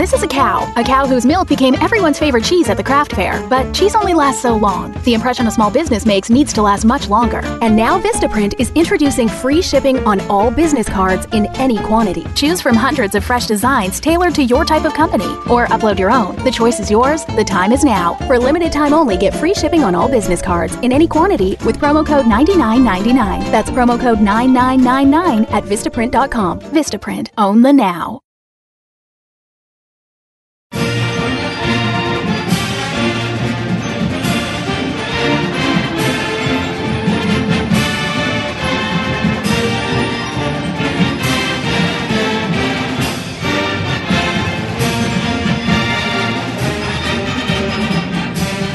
[0.00, 3.12] This is a cow, a cow whose milk became everyone's favorite cheese at the craft
[3.12, 3.46] fair.
[3.50, 4.92] But cheese only lasts so long.
[5.04, 7.40] The impression a small business makes needs to last much longer.
[7.60, 12.24] And now Vistaprint is introducing free shipping on all business cards in any quantity.
[12.34, 16.10] Choose from hundreds of fresh designs tailored to your type of company, or upload your
[16.10, 16.34] own.
[16.44, 17.26] The choice is yours.
[17.26, 18.14] The time is now.
[18.26, 21.76] For limited time only, get free shipping on all business cards in any quantity with
[21.76, 23.52] promo code 9999.
[23.52, 26.60] That's promo code 9999 at Vistaprint.com.
[26.60, 27.28] Vistaprint.
[27.36, 28.22] Own the now.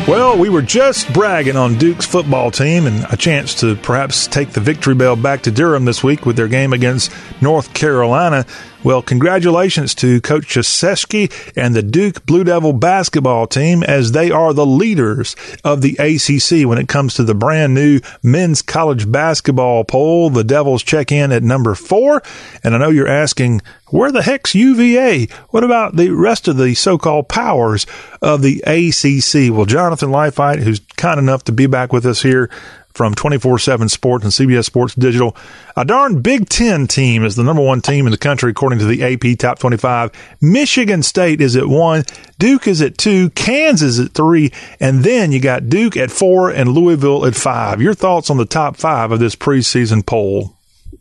[0.08, 4.52] Well, we were just bragging on Duke's football team and a chance to perhaps take
[4.52, 8.46] the victory bell back to Durham this week with their game against North Carolina.
[8.86, 14.54] Well, congratulations to Coach Krzyzewski and the Duke Blue Devil basketball team as they are
[14.54, 19.86] the leaders of the ACC when it comes to the brand new men's college basketball
[19.86, 20.30] poll.
[20.30, 22.22] The Devils check in at number four.
[22.64, 25.30] And I know you're asking, where the heck's UVA?
[25.50, 27.88] What about the rest of the so-called powers
[28.22, 29.52] of the ACC?
[29.52, 32.52] Well, Jonathan Leifheit, who's kind enough to be back with us here
[32.96, 35.36] from 24 7 Sports and CBS Sports Digital.
[35.76, 38.86] A darn Big Ten team is the number one team in the country, according to
[38.86, 40.12] the AP Top 25.
[40.42, 42.04] Michigan State is at one,
[42.40, 46.70] Duke is at two, Kansas at three, and then you got Duke at four and
[46.70, 47.82] Louisville at five.
[47.82, 50.56] Your thoughts on the top five of this preseason poll?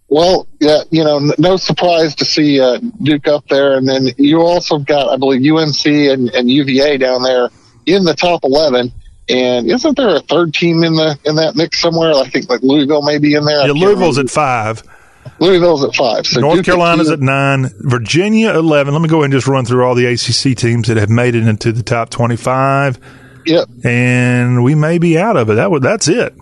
[0.08, 4.40] Well, yeah, you know, no surprise to see uh, Duke up there, and then you
[4.42, 7.48] also got, I believe, UNC and, and UVA down there
[7.86, 8.92] in the top 11
[9.28, 12.12] and isn't there a third team in the in that mix somewhere?
[12.12, 13.66] I think like Louisville may be in there.
[13.66, 14.82] Yeah, Louisville's at five.
[15.38, 16.26] Louisville's at five.
[16.26, 17.70] So North Duke Carolina's at nine.
[17.78, 18.92] Virginia eleven.
[18.92, 21.34] Let me go ahead and just run through all the ACC teams that have made
[21.34, 22.98] it into the top twenty-five.
[23.46, 23.68] Yep.
[23.84, 25.54] And we may be out of it.
[25.54, 26.34] That would that's it.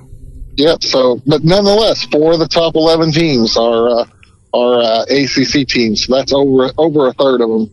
[0.56, 0.82] Yep.
[0.82, 4.04] So, but nonetheless, four of the top eleven teams are uh,
[4.52, 6.08] are uh, ACC teams.
[6.08, 7.70] That's over over a third of them.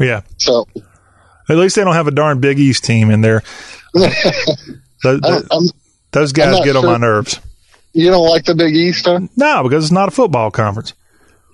[0.00, 0.22] Yeah.
[0.38, 0.66] So.
[1.46, 3.42] At least they don't have a darn Big East team in there
[5.02, 5.72] those,
[6.10, 6.78] those guys get sure.
[6.78, 7.40] on my nerves.
[7.92, 9.20] You don't like the Big East, huh?
[9.36, 10.94] No, because it's not a football conference.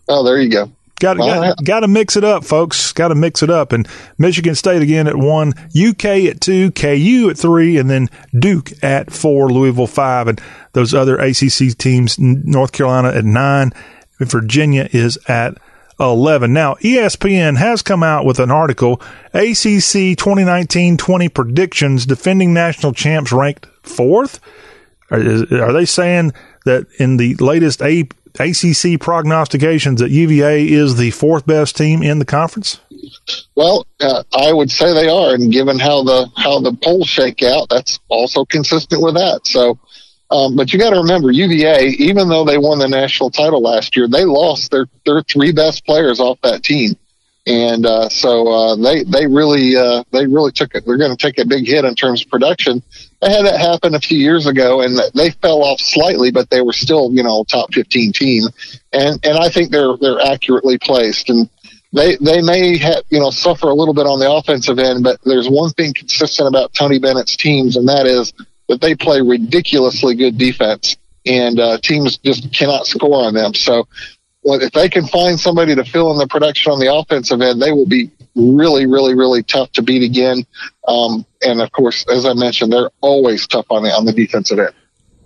[0.09, 0.73] Oh, there you go.
[1.01, 2.93] Got well, got to mix it up, folks.
[2.93, 3.73] Got to mix it up.
[3.73, 3.89] And
[4.19, 9.11] Michigan State again at one, UK at two, KU at three, and then Duke at
[9.11, 10.41] four, Louisville five, and
[10.73, 13.73] those other ACC teams, North Carolina at nine,
[14.19, 15.57] Virginia is at
[16.01, 16.53] 11.
[16.53, 18.95] Now, ESPN has come out with an article,
[19.35, 24.41] ACC 2019-20 predictions, defending national champs ranked fourth.
[25.11, 26.33] Are, are they saying
[26.65, 32.19] that in the latest A, ACC prognostications that UVA is the fourth best team in
[32.19, 32.81] the conference?
[33.55, 37.43] Well, uh, I would say they are, and given how the how the polls shake
[37.43, 39.47] out, that's also consistent with that.
[39.47, 39.79] So,
[40.31, 43.97] Um, but you got to remember, UVA, even though they won the national title last
[43.97, 46.95] year, they lost their their three best players off that team,
[47.47, 50.87] and uh, so uh, they they really uh, they really took it.
[50.87, 52.81] They're going to take a big hit in terms of production.
[53.21, 56.61] They had that happen a few years ago, and they fell off slightly, but they
[56.61, 58.45] were still you know top fifteen team,
[58.93, 61.51] and and I think they're they're accurately placed and
[61.93, 65.21] they they may have you know suffer a little bit on the offensive end, but
[65.25, 68.33] there's one thing consistent about Tony Bennett's teams, and that is
[68.71, 70.97] that they play ridiculously good defense,
[71.27, 73.53] and uh, teams just cannot score on them.
[73.53, 73.87] So,
[74.45, 77.73] if they can find somebody to fill in the production on the offensive end, they
[77.73, 80.47] will be really, really, really tough to beat again.
[80.87, 84.61] Um, and of course, as I mentioned, they're always tough on the on the defensive
[84.61, 84.73] end.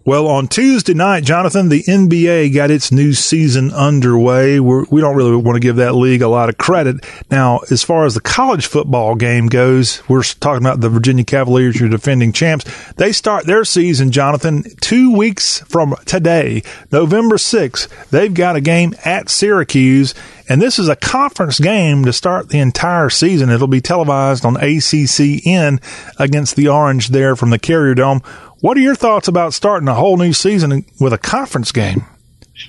[0.07, 4.61] Well, on Tuesday night, Jonathan, the NBA got its new season underway.
[4.61, 7.07] We're, we do not really want to give that league a lot of credit.
[7.31, 11.81] Now, as far as the college football game goes, we're talking about the Virginia Cavaliers,
[11.81, 12.67] your defending champs.
[12.97, 18.11] They start their season, Jonathan, two weeks from today, November 6th.
[18.11, 20.15] They've got a game at Syracuse,
[20.51, 23.49] and this is a conference game to start the entire season.
[23.49, 25.83] It'll be televised on ACCN
[26.21, 28.21] against the Orange there from the Carrier Dome.
[28.65, 32.07] What are your thoughts about starting a whole new season with a conference game?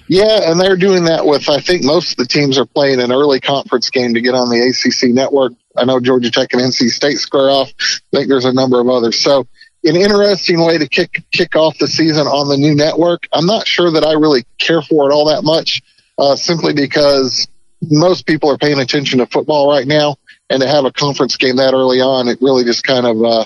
[0.10, 3.14] Yeah, and they're doing that with, I think most of the teams are playing an
[3.14, 5.54] early conference game to get on the ACC network.
[5.78, 7.72] I know Georgia Tech and NC State square off.
[7.80, 9.18] I think there's a number of others.
[9.18, 9.48] So,
[9.86, 13.24] an interesting way to kick kick off the season on the new network.
[13.32, 15.82] I'm not sure that I really care for it all that much,
[16.18, 17.48] uh, simply because
[17.82, 20.18] most people are paying attention to football right now,
[20.50, 23.46] and to have a conference game that early on, it really just kind of uh,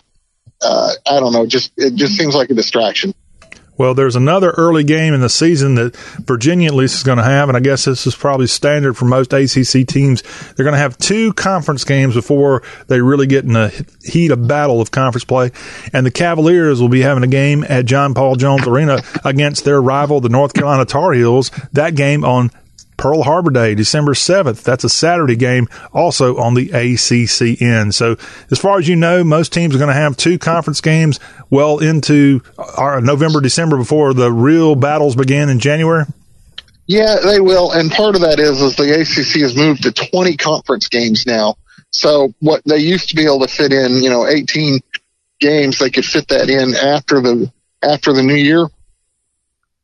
[0.62, 3.14] uh, I don't know, just it just seems like a distraction.
[3.80, 7.24] Well, there's another early game in the season that Virginia at least is going to
[7.24, 10.22] have, and I guess this is probably standard for most ACC teams.
[10.22, 13.70] They're going to have two conference games before they really get in the
[14.04, 15.52] heat of battle of conference play.
[15.94, 19.82] And the Cavaliers will be having a game at John Paul Jones Arena against their
[19.82, 21.50] rival, the North Carolina Tar Heels.
[21.72, 22.52] That game on
[23.00, 24.62] Pearl Harbor Day, December 7th.
[24.64, 27.94] That's a Saturday game, also on the ACCN.
[27.94, 28.18] So,
[28.52, 31.20] as far as you know, most teams are going to have two conference games
[31.50, 36.04] well into our November, December before the real battles begin in January.
[36.88, 37.72] Yeah, they will.
[37.72, 41.56] And part of that is, is the ACC has moved to 20 conference games now.
[41.92, 44.82] So what they used to be able to fit in, you know, 18
[45.40, 48.68] games, they could fit that in after the, after the new year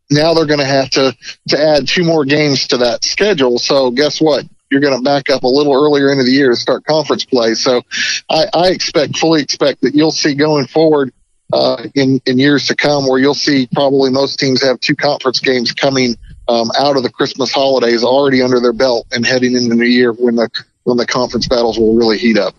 [0.09, 1.15] now they're going to have to
[1.49, 3.57] to add two more games to that schedule.
[3.59, 4.45] So guess what?
[4.71, 7.53] You're going to back up a little earlier into the year to start conference play.
[7.53, 7.83] So
[8.29, 11.13] I, I expect, fully expect that you'll see going forward
[11.53, 15.39] uh, in in years to come, where you'll see probably most teams have two conference
[15.39, 19.69] games coming um, out of the Christmas holidays already under their belt and heading into
[19.69, 20.49] the new year when the
[20.83, 22.55] when the conference battles will really heat up.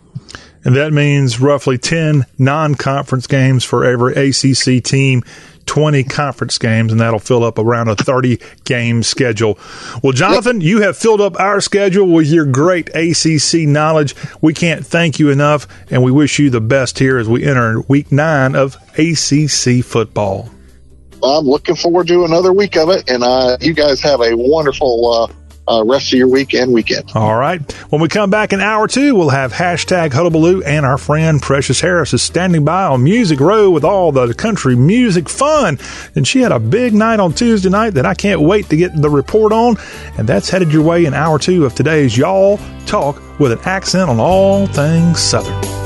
[0.65, 5.23] And that means roughly 10 non conference games for every ACC team
[5.67, 9.59] 20 conference games, and that'll fill up around a 30 game schedule.
[10.03, 14.15] Well, Jonathan, you have filled up our schedule with your great ACC knowledge.
[14.41, 17.81] We can't thank you enough, and we wish you the best here as we enter
[17.83, 20.51] week nine of ACC football.
[21.23, 25.13] I'm looking forward to another week of it, and uh, you guys have a wonderful
[25.13, 25.33] uh,
[25.69, 27.11] uh, rest of your week and weekend.
[27.15, 27.61] All right.
[27.91, 31.81] When we come back in hour two, we'll have hashtag Hullabaloo, and our friend Precious
[31.81, 35.79] Harris is standing by on Music Row with all the country music fun.
[36.15, 39.01] And she had a big night on Tuesday night that I can't wait to get
[39.01, 39.77] the report on.
[40.19, 44.09] And that's headed your way in hour two of today's Y'all Talk with an accent
[44.09, 45.86] on all things Southern.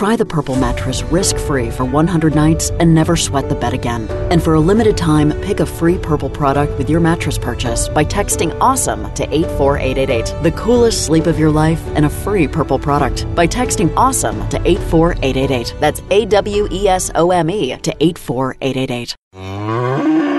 [0.00, 4.08] Try the Purple mattress risk free for 100 nights and never sweat the bed again.
[4.32, 8.06] And for a limited time, pick a free Purple product with your mattress purchase by
[8.06, 10.42] texting AWESOME to 84888.
[10.42, 14.56] The coolest sleep of your life and a free Purple product by texting AWESOME to
[14.66, 15.74] 84888.
[15.80, 20.29] That's A W E S O M E to 84888.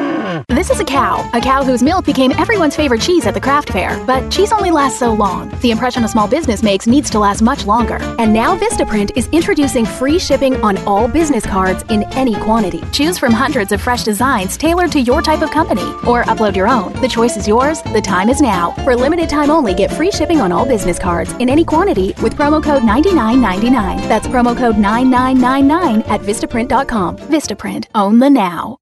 [0.52, 3.70] This is a cow, a cow whose milk became everyone's favorite cheese at the craft
[3.70, 3.98] fair.
[4.06, 5.48] But cheese only lasts so long.
[5.62, 8.00] The impression a small business makes needs to last much longer.
[8.20, 12.84] And now Vistaprint is introducing free shipping on all business cards in any quantity.
[12.92, 16.68] Choose from hundreds of fresh designs tailored to your type of company, or upload your
[16.68, 16.92] own.
[17.00, 17.82] The choice is yours.
[17.84, 18.72] The time is now.
[18.84, 22.36] For limited time only, get free shipping on all business cards in any quantity with
[22.36, 24.10] promo code 9999.
[24.10, 27.16] That's promo code 9999 at Vistaprint.com.
[27.20, 27.86] Vistaprint.
[27.96, 28.82] Own the now.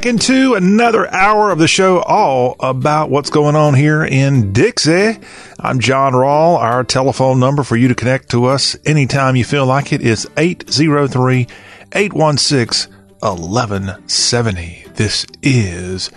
[0.00, 5.18] Back into another hour of the show, all about what's going on here in Dixie.
[5.58, 6.56] I'm John Rawl.
[6.56, 10.26] Our telephone number for you to connect to us anytime you feel like it is
[10.38, 11.46] 803
[11.92, 14.86] 816 1170.
[14.94, 16.10] This is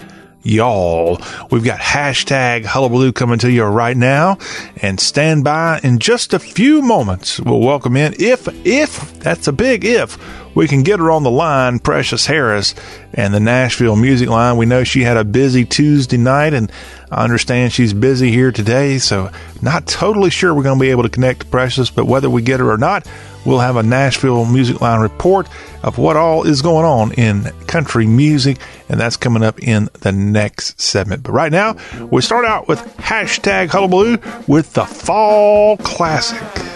[0.44, 1.22] y'all.
[1.52, 4.38] We've got hashtag hullabaloo coming to you right now
[4.82, 7.38] and stand by in just a few moments.
[7.38, 10.18] We'll welcome in if, if that's a big if
[10.56, 12.76] we can get her on the line, Precious Harris
[13.14, 14.58] and the Nashville music line.
[14.58, 16.72] We know she had a busy Tuesday night and
[17.12, 18.98] I understand she's busy here today.
[18.98, 19.32] So
[19.62, 22.42] not totally sure we're going to be able to connect to Precious, but whether we
[22.42, 23.08] get her or not,
[23.46, 25.48] we'll have a Nashville music line report
[25.84, 28.58] of what all is going on in country music.
[28.90, 31.24] And that's coming up in the next segment.
[31.24, 31.76] But right now,
[32.12, 36.73] we start out with hashtag hullabaloo with the fall classic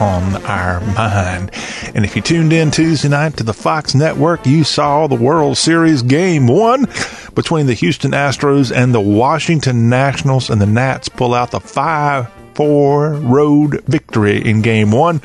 [0.00, 1.50] on our mind.
[1.94, 5.56] And if you tuned in Tuesday night to the Fox Network, you saw the World
[5.56, 6.86] Series game one
[7.34, 12.30] between the Houston Astros and the Washington Nationals, and the Nats pull out the 5
[12.54, 15.20] 4 road victory in game one.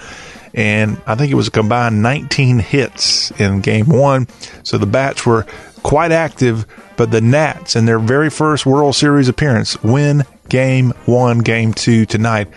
[0.54, 4.28] And I think it was a combined 19 hits in game one.
[4.64, 5.46] So the bats were
[5.82, 6.66] quite active,
[6.98, 12.06] but the Nats, in their very first World Series appearance, win game one, game two
[12.06, 12.50] tonight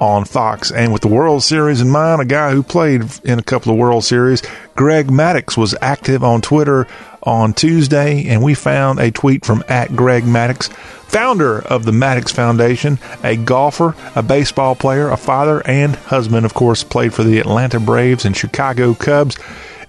[0.00, 0.72] on Fox.
[0.72, 3.78] And with the World Series in mind, a guy who played in a couple of
[3.78, 4.42] World Series,
[4.74, 6.86] Greg Maddux, was active on Twitter
[7.22, 12.32] on Tuesday, and we found a tweet from at Greg Maddux, founder of the Maddux
[12.32, 16.46] Foundation, a golfer, a baseball player, a father, and husband.
[16.46, 19.36] Of course, played for the Atlanta Braves and Chicago Cubs.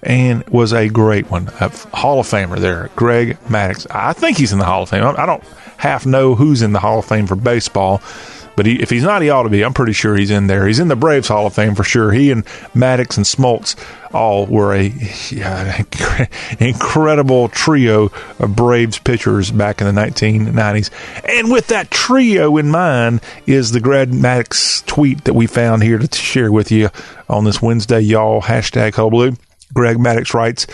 [0.04, 3.86] And was a great one, a Hall of Famer there, Greg Maddux.
[3.88, 5.04] I think he's in the Hall of Fame.
[5.04, 5.44] I don't
[5.76, 8.02] half know who's in the Hall of Fame for baseball,
[8.56, 9.64] but he, if he's not, he ought to be.
[9.64, 10.66] I'm pretty sure he's in there.
[10.66, 12.12] He's in the Braves Hall of Fame for sure.
[12.12, 12.44] He and
[12.74, 13.76] Maddux and Smoltz
[14.12, 14.92] all were a
[15.30, 15.82] yeah,
[16.60, 20.90] incredible trio of Braves pitchers back in the 1990s.
[21.24, 25.98] And with that trio in mind is the Greg Maddux tweet that we found here
[25.98, 26.90] to share with you
[27.28, 28.42] on this Wednesday, y'all.
[28.42, 29.36] Hashtag Hullabaloo.
[29.72, 30.66] Greg Maddux writes,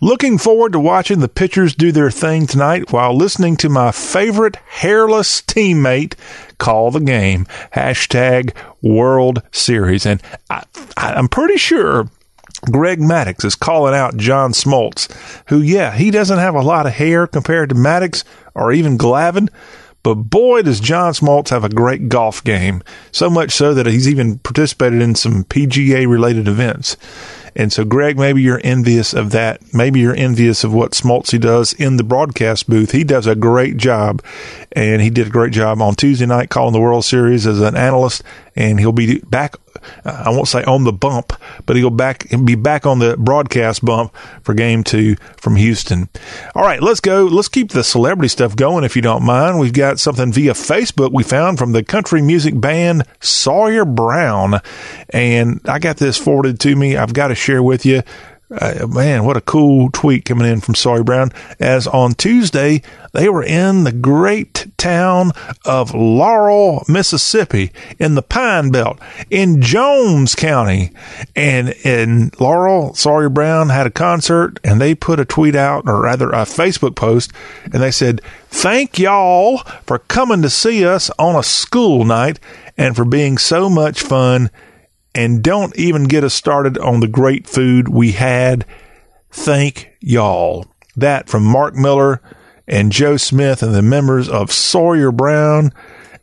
[0.00, 4.56] Looking forward to watching the pitchers do their thing tonight while listening to my favorite
[4.56, 6.14] hairless teammate
[6.58, 7.46] call the game.
[7.74, 10.06] Hashtag World Series.
[10.06, 10.64] And I,
[10.96, 12.08] I'm pretty sure
[12.70, 15.10] Greg Maddux is calling out John Smoltz,
[15.48, 18.24] who, yeah, he doesn't have a lot of hair compared to Maddux
[18.54, 19.48] or even Glavine.
[20.02, 22.82] But boy, does John Smoltz have a great golf game.
[23.12, 26.96] So much so that he's even participated in some PGA related events.
[27.54, 29.74] And so, Greg, maybe you're envious of that.
[29.74, 32.92] Maybe you're envious of what Smoltzy does in the broadcast booth.
[32.92, 34.22] He does a great job,
[34.72, 37.76] and he did a great job on Tuesday night calling the World Series as an
[37.76, 38.22] analyst.
[38.54, 39.54] And he'll be back.
[40.04, 41.32] Uh, I won't say on the bump,
[41.64, 46.08] but he'll back he'll be back on the broadcast bump for Game Two from Houston.
[46.54, 47.24] All right, let's go.
[47.24, 49.58] Let's keep the celebrity stuff going, if you don't mind.
[49.58, 54.60] We've got something via Facebook we found from the country music band Sawyer Brown,
[55.10, 56.96] and I got this forwarded to me.
[56.96, 58.02] I've got to share with you.
[58.52, 61.32] Uh, man, what a cool tweet coming in from Sawyer Brown.
[61.58, 62.82] As on Tuesday,
[63.12, 65.32] they were in the great town
[65.64, 68.98] of Laurel, Mississippi, in the Pine Belt,
[69.30, 70.90] in Jones County.
[71.34, 76.02] And in Laurel, Sawyer Brown had a concert and they put a tweet out, or
[76.02, 77.32] rather a Facebook post,
[77.64, 82.38] and they said, Thank y'all for coming to see us on a school night
[82.76, 84.50] and for being so much fun
[85.14, 88.64] and don't even get us started on the great food we had.
[89.30, 90.66] Thank y'all.
[90.96, 92.20] That from Mark Miller
[92.66, 95.72] and Joe Smyth and the members of Sawyer Brown.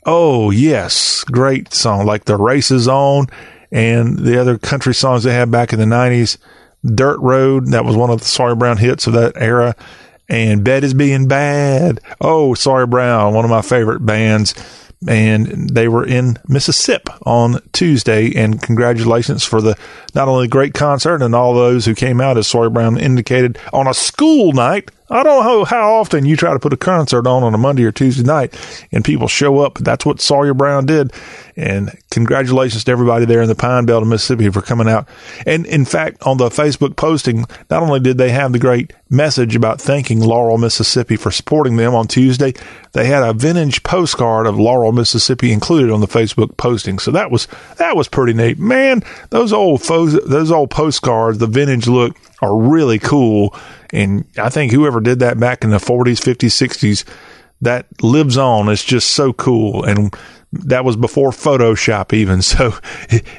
[0.06, 1.24] Oh, yes.
[1.26, 2.06] Great song.
[2.06, 3.28] Like the Race Is On
[3.72, 6.38] and the other country songs they had back in the 90s.
[6.86, 9.76] Dirt Road, that was one of the Sawyer Brown hits of that era.
[10.30, 12.00] And Betty's Being Bad.
[12.22, 14.54] Oh, Sawyer Brown, one of my favorite bands
[15.08, 18.34] and they were in Mississippi on Tuesday.
[18.36, 19.78] And congratulations for the
[20.14, 23.88] not only great concert and all those who came out, as Sawyer Brown indicated, on
[23.88, 27.44] a school night I don't know how often you try to put a concert on
[27.44, 28.54] on a Monday or Tuesday night
[28.92, 29.80] and people show up.
[29.80, 31.12] That's what Sawyer Brown did.
[31.56, 35.10] And congratulations to everybody there in the Pine Belt of Mississippi for coming out.
[35.46, 39.56] And in fact, on the Facebook posting, not only did they have the great message
[39.56, 42.54] about thanking Laurel, Mississippi for supporting them on Tuesday,
[42.94, 47.00] they had a vintage postcard of Laurel, Mississippi included on the Facebook posting.
[47.00, 47.48] So that was,
[47.78, 48.60] that was pretty neat.
[48.60, 49.02] Man,
[49.32, 53.56] those old, those old postcards, the vintage look are really cool
[53.94, 57.04] and I think whoever did that back in the 40s, 50s, 60s,
[57.62, 58.70] that lives on.
[58.70, 59.84] It's just so cool.
[59.84, 60.14] And
[60.52, 62.42] that was before Photoshop even.
[62.50, 62.74] So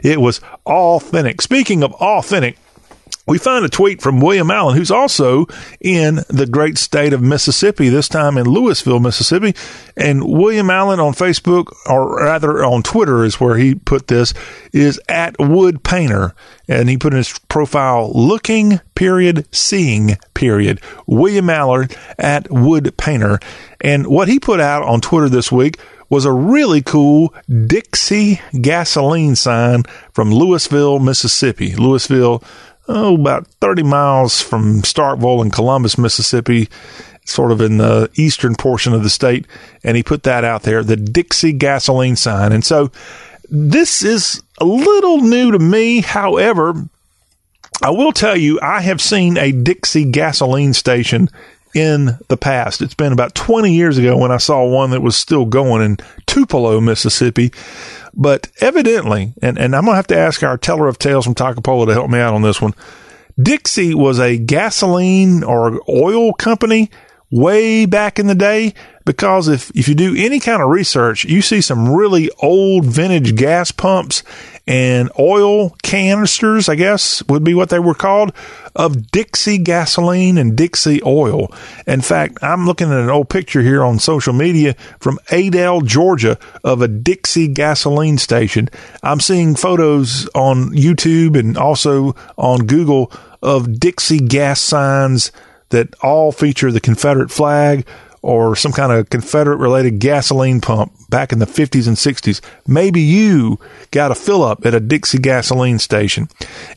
[0.03, 1.41] it was authentic.
[1.41, 2.57] Speaking of authentic,
[3.27, 5.47] we find a tweet from William Allen, who's also
[5.81, 9.55] in the great state of Mississippi, this time in Louisville, Mississippi.
[9.97, 14.35] And William Allen on Facebook, or rather on Twitter, is where he put this,
[14.73, 16.35] is at Wood Painter.
[16.67, 20.81] And he put in his profile, looking, period, seeing, period.
[21.07, 23.39] William Allen at Wood Painter.
[23.81, 25.79] And what he put out on Twitter this week
[26.11, 31.75] was a really cool Dixie gasoline sign from Louisville, Mississippi.
[31.77, 32.43] Louisville,
[32.91, 36.69] oh, about 30 miles from Starkville in Columbus, Mississippi,
[37.25, 39.47] sort of in the eastern portion of the state.
[39.85, 42.53] And he put that out there, the Dixie gasoline sign.
[42.53, 42.91] And so
[43.49, 46.01] this is a little new to me.
[46.01, 46.75] However,
[47.83, 51.29] I will tell you, I have seen a Dixie gasoline station
[51.75, 52.83] in the past.
[52.83, 55.99] It's been about 20 years ago when I saw one that was still going in
[56.27, 57.53] Tupelo, Mississippi.
[58.13, 61.35] But evidently, and, and I'm going to have to ask our teller of tales from
[61.35, 62.75] Toccopola to help me out on this one.
[63.41, 66.91] Dixie was a gasoline or oil company
[67.31, 68.75] way back in the day
[69.05, 73.35] because if, if you do any kind of research, you see some really old vintage
[73.35, 74.23] gas pumps
[74.67, 78.33] and oil canisters, I guess would be what they were called,
[78.77, 81.53] of Dixie gasoline and Dixie oil.
[81.87, 86.39] In fact, I'm looking at an old picture here on social media from Adel, Georgia
[86.63, 88.69] of a Dixie gasoline station.
[89.03, 93.11] I'm seeing photos on YouTube and also on Google
[93.43, 95.33] of Dixie gas signs
[95.71, 97.87] that all feature the Confederate flag
[98.23, 102.41] or some kind of Confederate related gasoline pump back in the 50s and 60s.
[102.67, 103.59] Maybe you
[103.91, 106.29] got a fill up at a Dixie gasoline station.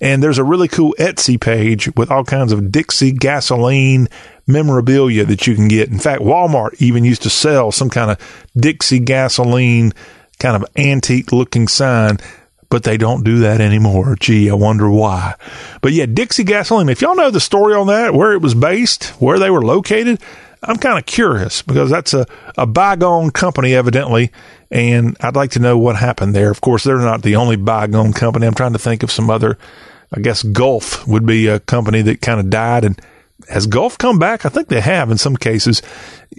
[0.01, 4.07] And there's a really cool Etsy page with all kinds of Dixie gasoline
[4.47, 5.89] memorabilia that you can get.
[5.89, 9.91] In fact, Walmart even used to sell some kind of Dixie gasoline
[10.39, 12.17] kind of antique looking sign
[12.73, 14.15] but they don't do that anymore.
[14.19, 15.35] Gee, I wonder why.
[15.83, 19.09] But yeah, Dixie Gasoline, if y'all know the story on that, where it was based,
[19.21, 20.19] where they were located,
[20.63, 22.25] I'm kind of curious because that's a,
[22.57, 24.31] a bygone company, evidently,
[24.71, 26.49] and I'd like to know what happened there.
[26.49, 28.47] Of course, they're not the only bygone company.
[28.47, 29.59] I'm trying to think of some other,
[30.11, 32.99] I guess Gulf would be a company that kind of died and
[33.49, 34.45] has Gulf come back?
[34.45, 35.81] I think they have in some cases.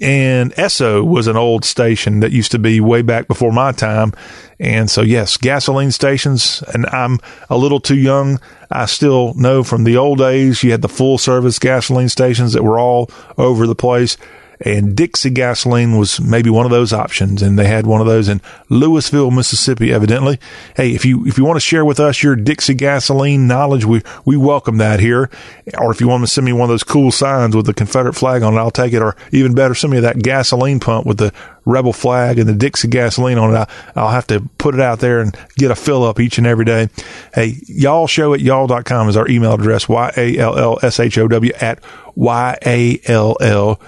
[0.00, 4.12] And Esso was an old station that used to be way back before my time.
[4.58, 6.62] And so, yes, gasoline stations.
[6.72, 7.18] And I'm
[7.50, 8.40] a little too young.
[8.70, 12.64] I still know from the old days, you had the full service gasoline stations that
[12.64, 14.16] were all over the place
[14.60, 17.42] and Dixie gasoline was maybe one of those options.
[17.42, 20.38] And they had one of those in Louisville, Mississippi, evidently.
[20.76, 24.02] Hey, if you, if you want to share with us your Dixie gasoline knowledge, we,
[24.24, 25.30] we welcome that here.
[25.78, 28.14] Or if you want to send me one of those cool signs with the Confederate
[28.14, 29.02] flag on it, I'll take it.
[29.02, 31.32] Or even better, send me that gasoline pump with the
[31.64, 33.68] rebel flag and the Dixie gasoline on it.
[33.96, 36.64] I'll have to put it out there and get a fill up each and every
[36.64, 36.88] day.
[37.34, 41.80] Hey, y'all show at y'all.com is our email address, Y-A-L-L-S-H-O-W at
[42.14, 43.80] Y-A-L-L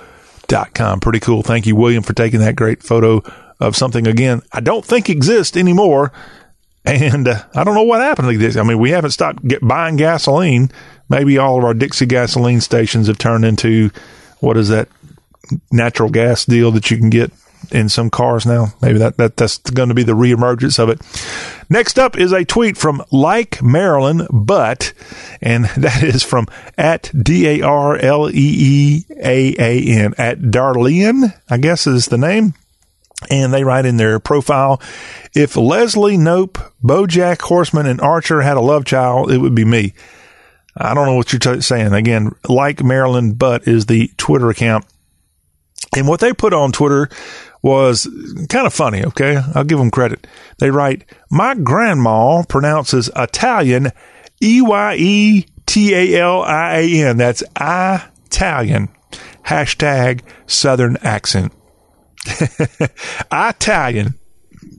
[0.74, 1.00] com.
[1.00, 1.42] Pretty cool.
[1.42, 3.22] Thank you, William, for taking that great photo
[3.60, 4.42] of something again.
[4.52, 6.12] I don't think exists anymore.
[6.84, 8.56] And uh, I don't know what happened to this.
[8.56, 10.70] I mean, we haven't stopped get, buying gasoline.
[11.08, 13.90] Maybe all of our Dixie gasoline stations have turned into
[14.40, 14.88] what is that
[15.72, 17.32] natural gas deal that you can get
[17.72, 18.68] in some cars now.
[18.80, 21.00] Maybe that, that that's going to be the reemergence of it.
[21.68, 24.92] Next up is a tweet from like Maryland, but,
[25.40, 26.46] and that is from
[26.76, 32.06] at D A R L E E A A N at Darlene, I guess is
[32.06, 32.54] the name.
[33.30, 34.80] And they write in their profile,
[35.34, 39.94] if Leslie Knope, Bojack Horseman, and Archer had a love child, it would be me.
[40.76, 41.94] I don't know what you're t- saying.
[41.94, 44.84] Again, like Maryland, but is the Twitter account.
[45.96, 47.08] And what they put on Twitter
[47.66, 48.08] was
[48.48, 49.04] kind of funny.
[49.04, 49.42] Okay.
[49.54, 50.24] I'll give them credit.
[50.58, 53.90] They write, my grandma pronounces Italian
[54.40, 57.16] E Y E T A L I A N.
[57.16, 58.88] That's Italian.
[59.44, 61.52] Hashtag Southern accent.
[63.32, 64.14] Italian.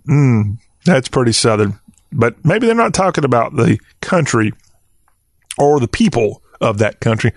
[0.09, 1.79] Mm, that's pretty Southern.
[2.13, 4.53] But maybe they're not talking about the country
[5.57, 7.33] or the people of that country.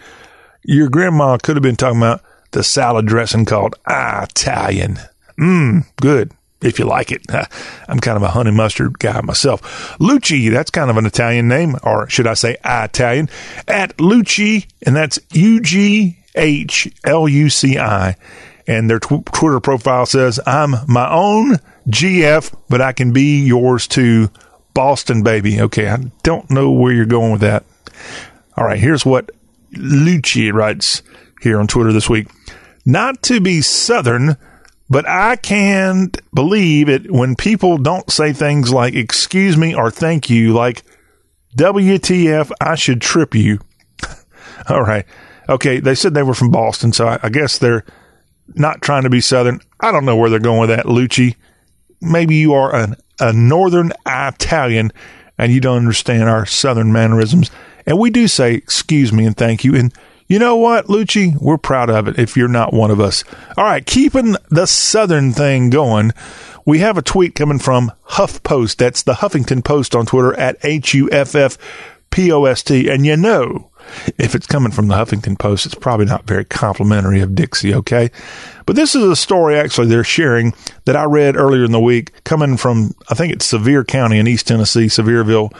[0.62, 2.22] Your grandma could have been talking about
[2.52, 4.98] the salad dressing called Italian.
[5.40, 6.32] Mmm, good
[6.62, 7.22] if you like it.
[7.88, 9.62] I'm kind of a honey mustard guy myself.
[9.98, 13.28] Lucci, that's kind of an Italian name, or should I say Italian?
[13.66, 18.16] At Lucci, and that's U G H L U C I.
[18.66, 21.56] And their tw- Twitter profile says, I'm my own
[21.88, 24.30] GF, but I can be yours too.
[24.74, 25.60] Boston, baby.
[25.60, 27.64] Okay, I don't know where you're going with that.
[28.56, 29.30] All right, here's what
[29.72, 31.02] Lucci writes
[31.40, 32.28] here on Twitter this week.
[32.86, 34.36] Not to be Southern,
[34.90, 40.28] but I can't believe it when people don't say things like excuse me or thank
[40.28, 40.82] you, like
[41.56, 43.60] WTF, I should trip you.
[44.68, 45.06] All right.
[45.48, 45.78] Okay.
[45.78, 47.84] They said they were from Boston, so I, I, guess they're
[48.54, 49.60] not trying to be Southern.
[49.78, 51.36] I don't know where they're going with that, Lucci.
[52.00, 54.92] Maybe you are an, a Northern Italian
[55.38, 57.50] and you don't understand our Southern mannerisms.
[57.86, 59.76] And we do say excuse me and thank you.
[59.76, 59.94] And
[60.30, 61.36] you know what, Lucci?
[61.40, 63.24] We're proud of it if you're not one of us.
[63.56, 66.12] All right, keeping the Southern thing going,
[66.64, 68.76] we have a tweet coming from HuffPost.
[68.76, 71.58] That's the Huffington Post on Twitter at H U F F
[72.10, 72.88] P O S T.
[72.88, 73.69] And you know,
[74.18, 78.10] if it's coming from the Huffington Post, it's probably not very complimentary of Dixie, okay?
[78.66, 82.12] But this is a story actually they're sharing that I read earlier in the week
[82.24, 85.52] coming from, I think it's Sevier County in East Tennessee, Sevierville,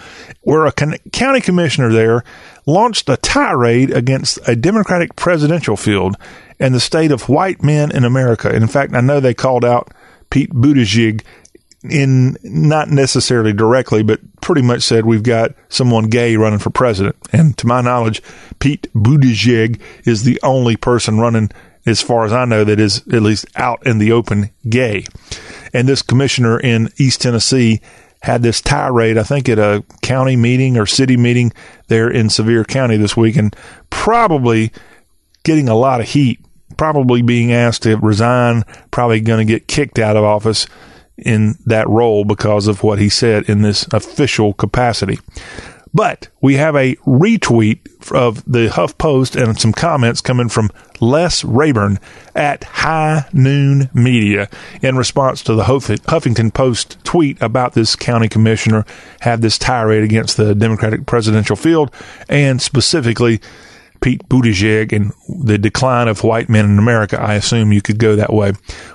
[0.42, 2.24] where a con- county commissioner there
[2.66, 6.16] launched a tirade against a Democratic presidential field
[6.58, 8.48] and the state of white men in America.
[8.48, 9.92] And in fact, I know they called out
[10.30, 11.22] Pete Buttigieg
[11.82, 17.16] in not necessarily directly, but pretty much said we've got someone gay running for president.
[17.32, 18.22] And to my knowledge,
[18.58, 21.50] Pete Buttigieg is the only person running,
[21.86, 25.04] as far as I know, that is at least out in the open gay.
[25.72, 27.80] And this commissioner in East Tennessee
[28.22, 31.52] had this tirade, I think at a county meeting or city meeting
[31.88, 33.56] there in Sevier County this week, and
[33.88, 34.72] probably
[35.42, 36.40] getting a lot of heat,
[36.76, 40.66] probably being asked to resign, probably going to get kicked out of office
[41.22, 45.18] in that role because of what he said in this official capacity.
[45.92, 47.80] But we have a retweet
[48.12, 51.98] of the Huff Post and some comments coming from Les Rayburn
[52.34, 54.48] at High Noon Media
[54.82, 58.84] in response to the Huffington Post tweet about this county commissioner
[59.20, 61.92] had this tirade against the Democratic presidential field
[62.28, 63.40] and specifically
[64.00, 67.20] Pete Buttigieg and the decline of white men in America.
[67.20, 68.52] I assume you could go that way.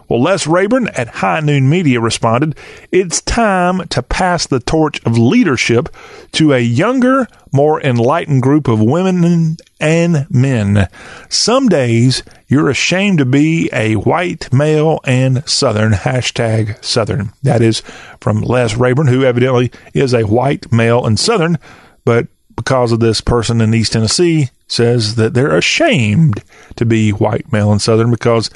[0.08, 2.56] Well, Les Rayburn at High Noon Media responded,
[2.92, 5.90] It's time to pass the torch of leadership
[6.34, 10.88] to a younger, more enlightened group of women and men.
[11.30, 15.94] Some days you're ashamed to be a white male and Southern.
[15.94, 17.32] Hashtag Southern.
[17.44, 17.82] That is
[18.20, 21.58] from Les Rayburn, who evidently is a white male and Southern,
[22.04, 26.44] but because of this person in East Tennessee says that they're ashamed
[26.76, 28.50] to be white, male, and Southern because,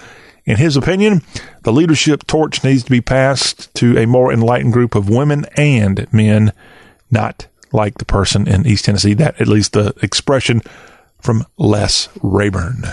[0.45, 1.21] in his opinion,
[1.63, 6.11] the leadership torch needs to be passed to a more enlightened group of women and
[6.11, 6.53] men,
[7.11, 9.13] not like the person in East Tennessee.
[9.13, 10.61] That, at least, the expression
[11.21, 12.83] from Les Rayburn.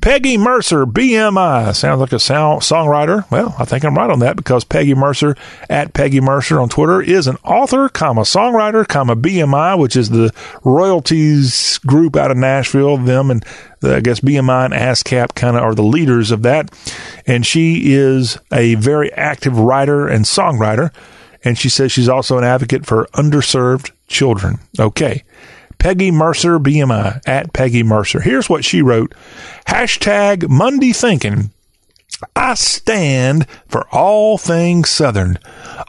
[0.00, 1.74] Peggy Mercer, BMI.
[1.74, 3.30] Sounds like a sound, songwriter.
[3.30, 5.36] Well, I think I'm right on that because Peggy Mercer
[5.68, 10.32] at Peggy Mercer on Twitter is an author, comma, songwriter, comma, BMI, which is the
[10.64, 12.96] royalties group out of Nashville.
[12.96, 13.44] Them and
[13.80, 16.70] the, I guess BMI and ASCAP kind of are the leaders of that.
[17.26, 20.92] And she is a very active writer and songwriter.
[21.42, 24.58] And she says she's also an advocate for underserved children.
[24.78, 25.24] Okay.
[25.80, 28.20] Peggy Mercer BMI at Peggy Mercer.
[28.20, 29.14] Here's what she wrote.
[29.66, 31.50] Hashtag Monday thinking.
[32.36, 35.38] I stand for all things Southern,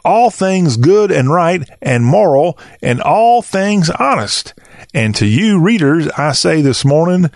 [0.02, 4.54] all things good and right and moral, and all things honest.
[4.94, 7.30] And to you readers, I say this morning,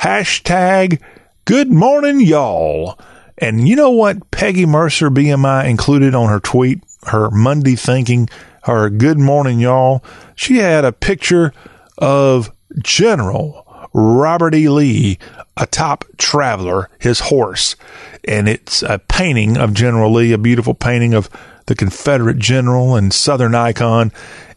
[0.00, 1.00] hashtag
[1.44, 2.98] good morning, y'all.
[3.38, 8.28] And you know what Peggy Mercer BMI included on her tweet, her Monday thinking,
[8.64, 10.02] her good morning, y'all?
[10.34, 11.52] She had a picture
[12.00, 12.50] of
[12.82, 14.68] General Robert E.
[14.68, 15.18] Lee,
[15.56, 17.76] a top traveler, his horse.
[18.24, 21.28] And it's a painting of General Lee, a beautiful painting of
[21.66, 24.12] the Confederate general and Southern icon.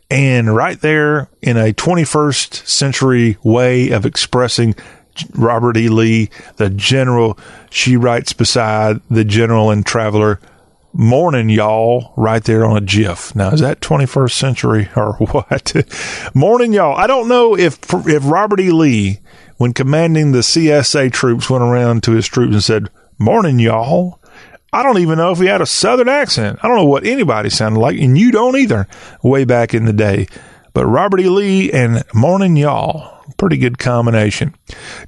[0.09, 4.75] And right there in a 21st century way of expressing
[5.33, 5.89] Robert E.
[5.89, 7.37] Lee, the general,
[7.69, 10.39] she writes beside the general and traveler,
[10.95, 13.35] Morning, y'all, right there on a GIF.
[13.35, 15.73] Now, is that 21st century or what?
[16.35, 16.95] Morning, y'all.
[16.95, 18.69] I don't know if if Robert E.
[18.69, 19.19] Lee,
[19.57, 24.19] when commanding the CSA troops, went around to his troops and said, Morning, y'all.
[24.71, 26.59] I don't even know if he had a southern accent.
[26.61, 28.87] I don't know what anybody sounded like, and you don't either,
[29.23, 30.27] way back in the day.
[30.73, 31.29] But Robert E.
[31.29, 33.23] Lee and Morning, y'all.
[33.37, 34.55] Pretty good combination.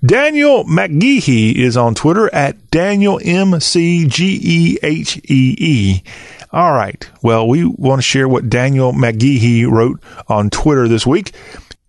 [0.05, 6.03] Daniel McGehee is on Twitter at Daniel M C G E H E E.
[6.51, 7.09] All right.
[7.24, 11.34] Well, we want to share what Daniel McGehee wrote on Twitter this week.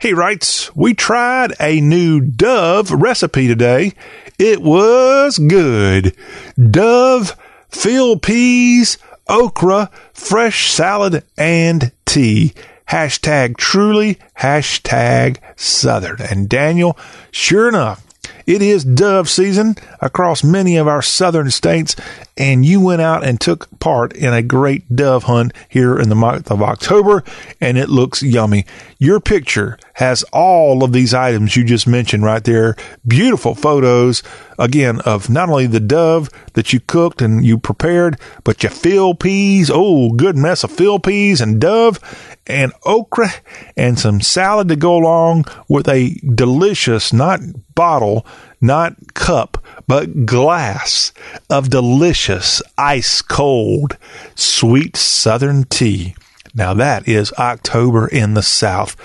[0.01, 3.93] He writes, We tried a new Dove recipe today.
[4.39, 6.17] It was good.
[6.57, 7.37] Dove,
[7.69, 8.99] field peas,
[9.29, 12.55] okra, fresh salad, and tea
[12.89, 16.21] hashtag truly, hashtag Southern.
[16.21, 16.97] And Daniel,
[17.31, 18.07] sure enough,
[18.47, 21.97] it is dove season across many of our southern states,
[22.37, 26.15] and you went out and took part in a great dove hunt here in the
[26.15, 27.25] month of October,
[27.61, 28.65] and it looks yummy.
[28.99, 32.77] Your picture has all of these items you just mentioned right there.
[33.07, 34.23] Beautiful photos,
[34.59, 39.21] again, of not only the dove that you cooked and you prepared, but your field
[39.21, 39.71] peas.
[39.73, 41.99] Oh, good mess of field peas and dove
[42.47, 43.29] and okra
[43.77, 47.41] and some salad to go along with a delicious, not
[47.75, 48.27] bottle,
[48.61, 51.13] not cup, but glass
[51.51, 53.97] of delicious ice cold
[54.35, 56.15] sweet southern tea.
[56.55, 58.97] Now that is October in the South.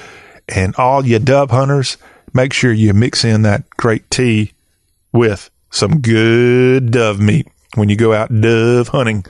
[0.48, 1.98] And all you dove hunters,
[2.34, 4.54] make sure you mix in that great tea
[5.14, 9.26] with some good dove meat when you go out dove hunting.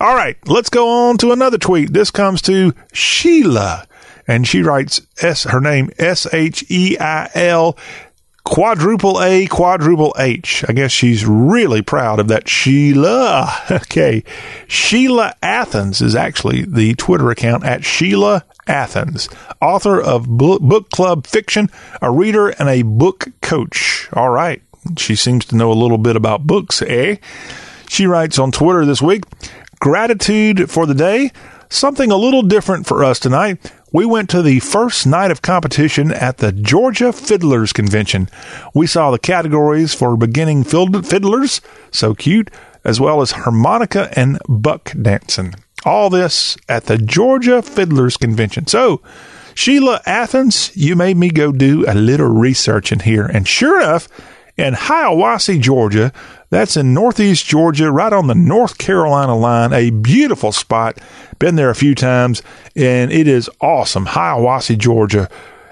[0.00, 1.92] All right, let's go on to another tweet.
[1.92, 3.86] This comes to Sheila,
[4.26, 7.76] and she writes S her name S H E I L
[8.44, 10.64] quadruple A quadruple H.
[10.68, 13.48] I guess she's really proud of that Sheila.
[13.70, 14.24] Okay.
[14.68, 19.28] Sheila Athens is actually the Twitter account at Sheila Athens,
[19.60, 21.70] author of book club fiction,
[22.00, 24.08] a reader and a book coach.
[24.12, 24.62] All right.
[24.96, 27.16] She seems to know a little bit about books, eh?
[27.88, 29.24] She writes on Twitter this week
[29.80, 31.32] Gratitude for the day.
[31.70, 33.72] Something a little different for us tonight.
[33.92, 38.28] We went to the first night of competition at the Georgia Fiddlers Convention.
[38.72, 41.60] We saw the categories for beginning fiddlers,
[41.90, 42.52] so cute,
[42.84, 45.54] as well as harmonica and buck dancing.
[45.84, 48.68] All this at the Georgia Fiddlers Convention.
[48.68, 49.02] So,
[49.54, 54.06] Sheila Athens, you made me go do a little research in here, and sure enough,
[54.60, 56.12] in Hiawassee, Georgia,
[56.50, 59.72] that's in northeast Georgia, right on the North Carolina line.
[59.72, 60.98] A beautiful spot.
[61.38, 62.42] Been there a few times,
[62.76, 64.06] and it is awesome.
[64.06, 65.28] Hiawassee, Georgia.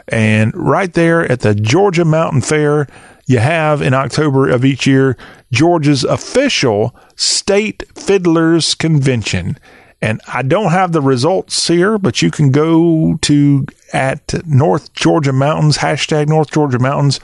[0.09, 2.87] And right there at the Georgia Mountain Fair,
[3.27, 5.19] you have in October of each year
[5.53, 9.59] Georgia's official state fiddlers convention.
[10.01, 15.33] And I don't have the results here, but you can go to at North Georgia
[15.33, 17.21] Mountains, hashtag North Georgia Mountains,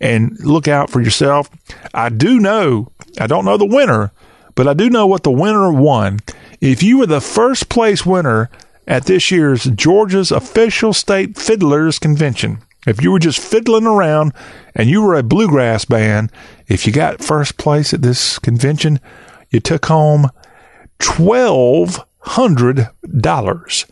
[0.00, 1.50] and look out for yourself.
[1.92, 4.12] I do know, I don't know the winner,
[4.54, 6.20] but I do know what the winner won.
[6.60, 8.50] If you were the first place winner
[8.86, 14.32] at this year's Georgia's official state fiddlers convention, if you were just fiddling around
[14.74, 16.32] and you were a bluegrass band,
[16.66, 19.00] if you got first place at this convention,
[19.50, 20.30] you took home
[20.98, 22.88] twelve hundred
[23.18, 23.86] dollars.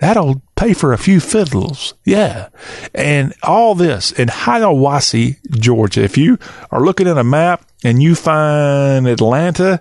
[0.00, 1.94] That'll pay for a few fiddles.
[2.04, 2.48] Yeah.
[2.94, 6.02] And all this in Hiawassee, Georgia.
[6.02, 6.38] If you
[6.70, 9.80] are looking at a map and you find Atlanta,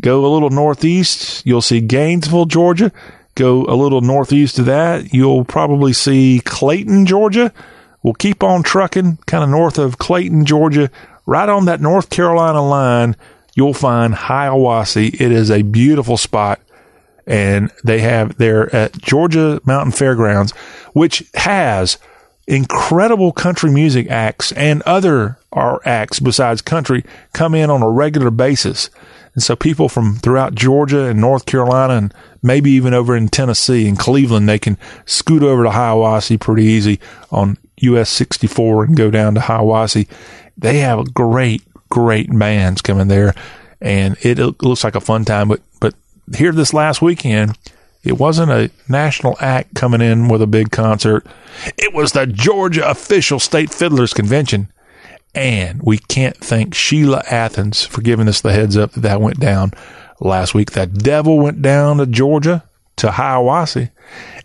[0.00, 2.92] go a little northeast, you'll see Gainesville, Georgia.
[3.34, 7.52] Go a little northeast of that, you'll probably see Clayton, Georgia.
[8.02, 10.90] We'll keep on trucking kind of north of Clayton, Georgia.
[11.26, 13.16] Right on that North Carolina line,
[13.54, 15.20] you'll find Hiawassee.
[15.20, 16.60] It is a beautiful spot
[17.26, 20.52] and they have there at Georgia Mountain Fairgrounds,
[20.92, 21.98] which has
[22.46, 25.38] incredible country music acts and other
[25.84, 28.90] acts besides country come in on a regular basis.
[29.34, 33.88] And so people from throughout Georgia and North Carolina and maybe even over in Tennessee
[33.88, 39.10] and Cleveland, they can scoot over to Hiawassee pretty easy on US 64 and go
[39.10, 40.08] down to Hiawassee.
[40.56, 43.34] They have great, great bands coming there
[43.80, 45.94] and it looks like a fun time, but, but
[46.34, 47.56] here this last weekend,
[48.02, 51.26] it wasn't a national act coming in with a big concert.
[51.76, 54.70] It was the Georgia official state fiddlers convention.
[55.34, 59.38] And we can't thank Sheila Athens for giving us the heads up that that went
[59.38, 59.72] down
[60.20, 60.72] last week.
[60.72, 62.64] That devil went down to Georgia.
[62.96, 63.90] To Hiawassee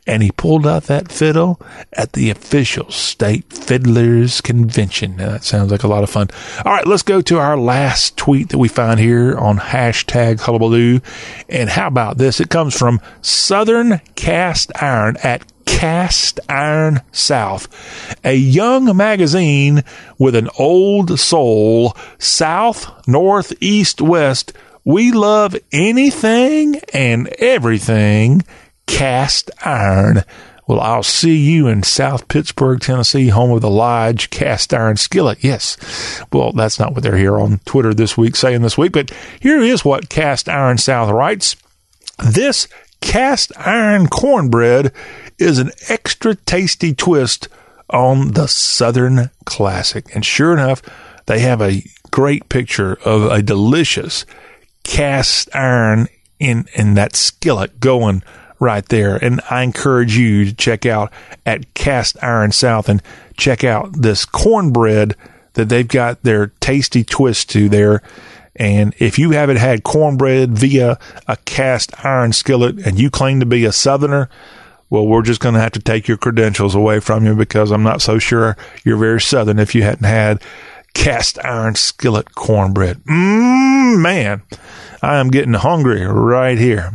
[0.07, 1.61] and he pulled out that fiddle
[1.93, 5.15] at the official state fiddlers convention.
[5.15, 6.29] Now, that sounds like a lot of fun.
[6.65, 11.01] All right, let's go to our last tweet that we find here on hashtag hullabaloo.
[11.49, 12.39] And how about this?
[12.39, 17.67] It comes from Southern Cast Iron at Cast Iron South,
[18.23, 19.83] a young magazine
[20.17, 24.53] with an old soul, south, north, east, west.
[24.83, 28.43] We love anything and everything
[28.87, 30.23] cast iron.
[30.67, 35.43] Well, I'll see you in South Pittsburg, Tennessee, home of the Lodge Cast Iron Skillet.
[35.43, 36.23] Yes.
[36.31, 39.61] Well, that's not what they're here on Twitter this week saying this week, but here
[39.61, 41.55] is what Cast Iron South writes.
[42.23, 42.67] This
[43.01, 44.93] cast iron cornbread
[45.37, 47.49] is an extra tasty twist
[47.89, 50.15] on the Southern classic.
[50.15, 50.81] And sure enough,
[51.25, 54.25] they have a great picture of a delicious
[54.83, 56.07] cast iron
[56.39, 58.23] in, in that skillet going
[58.59, 59.17] right there.
[59.17, 61.11] And I encourage you to check out
[61.45, 63.01] at Cast Iron South and
[63.35, 65.15] check out this cornbread
[65.53, 68.01] that they've got their tasty twist to there.
[68.55, 73.45] And if you haven't had cornbread via a cast iron skillet and you claim to
[73.45, 74.29] be a southerner,
[74.89, 77.83] well, we're just going to have to take your credentials away from you because I'm
[77.83, 80.41] not so sure you're very southern if you hadn't had
[80.93, 82.97] cast iron skillet cornbread.
[83.05, 84.41] Mmm, man,
[85.01, 86.91] I am getting hungry right here.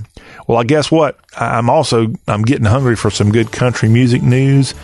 [0.47, 1.19] Well, I guess what?
[1.37, 4.75] I'm also I'm getting hungry for some good country music news.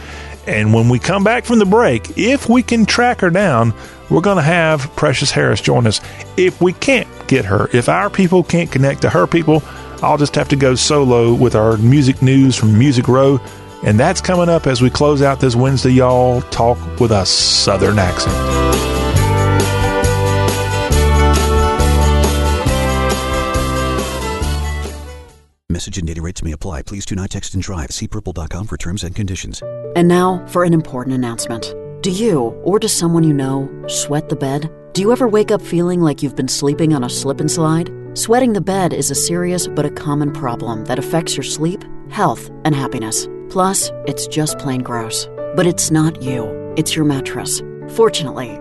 [0.46, 3.72] And when we come back from the break, if we can track her down,
[4.10, 6.00] we're going to have Precious Harris join us.
[6.36, 9.62] If we can't get her, if our people can't connect to her people,
[10.02, 13.40] I'll just have to go solo with our music news from Music Row.
[13.84, 16.42] And that's coming up as we close out this Wednesday, y'all.
[16.42, 19.01] Talk with a Southern accent.
[25.72, 26.82] Message and data rates may apply.
[26.82, 27.92] Please do not text and drive.
[27.92, 29.62] See purple.com for terms and conditions.
[29.96, 31.74] And now for an important announcement.
[32.02, 34.70] Do you, or does someone you know, sweat the bed?
[34.92, 37.90] Do you ever wake up feeling like you've been sleeping on a slip and slide?
[38.12, 42.50] Sweating the bed is a serious but a common problem that affects your sleep, health,
[42.66, 43.26] and happiness.
[43.48, 45.26] Plus, it's just plain gross.
[45.56, 47.62] But it's not you, it's your mattress.
[47.88, 48.60] Fortunately,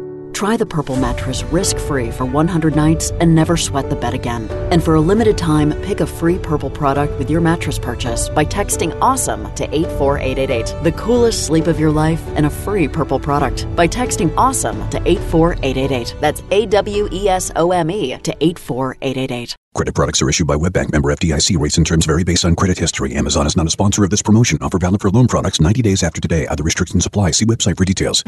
[0.33, 4.49] Try the Purple mattress risk free for 100 nights and never sweat the bed again.
[4.71, 8.45] And for a limited time, pick a free Purple product with your mattress purchase by
[8.45, 10.83] texting AWESOME to 84888.
[10.83, 14.97] The coolest sleep of your life and a free Purple product by texting AWESOME to
[15.07, 16.15] 84888.
[16.19, 19.55] That's A W E S O M E to 84888.
[19.73, 21.57] Credit products are issued by WebBank member FDIC.
[21.57, 23.15] Rates and terms vary based on credit history.
[23.15, 24.57] Amazon is not a sponsor of this promotion.
[24.61, 26.45] Offer valid for loan products 90 days after today.
[26.47, 27.31] Other restrictions apply.
[27.31, 28.21] See website for details.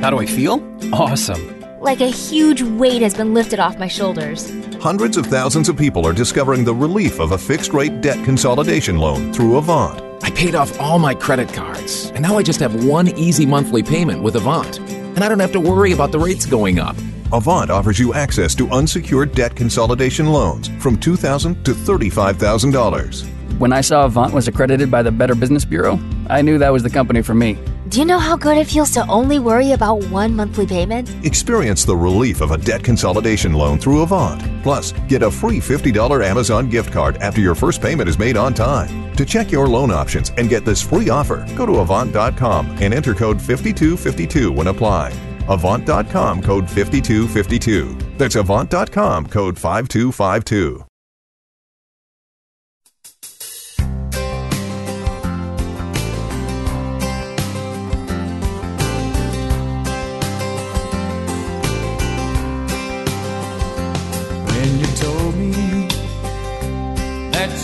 [0.00, 0.58] How do I feel?
[0.92, 1.60] Awesome.
[1.80, 4.50] Like a huge weight has been lifted off my shoulders.
[4.76, 8.98] Hundreds of thousands of people are discovering the relief of a fixed rate debt consolidation
[8.98, 10.02] loan through Avant.
[10.24, 13.82] I paid off all my credit cards, and now I just have one easy monthly
[13.82, 14.78] payment with Avant.
[14.78, 16.96] And I don't have to worry about the rates going up.
[17.32, 23.58] Avant offers you access to unsecured debt consolidation loans from 2,000 to $35,000.
[23.58, 26.00] When I saw Avant was accredited by the Better Business Bureau,
[26.30, 27.58] I knew that was the company for me.
[27.88, 31.08] Do you know how good it feels to only worry about one monthly payment?
[31.24, 34.42] Experience the relief of a debt consolidation loan through Avant.
[34.62, 38.52] Plus, get a free $50 Amazon gift card after your first payment is made on
[38.52, 39.10] time.
[39.16, 43.14] To check your loan options and get this free offer, go to Avant.com and enter
[43.14, 45.16] code 5252 when applying.
[45.48, 47.96] Avant.com code 5252.
[48.18, 50.87] That's Avant.com code 5252.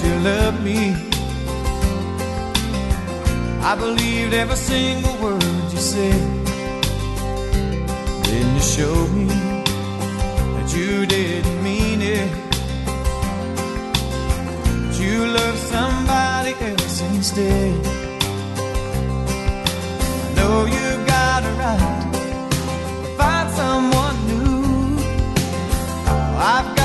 [0.06, 0.94] You loved me,
[3.70, 6.22] I believed every single word you said.
[8.24, 9.26] Then you showed me
[10.55, 12.31] that you didn't mean it.
[14.64, 17.86] That you loved somebody else instead.
[20.26, 22.10] I know you got a right
[23.02, 24.98] to find someone new.
[26.52, 26.84] I've got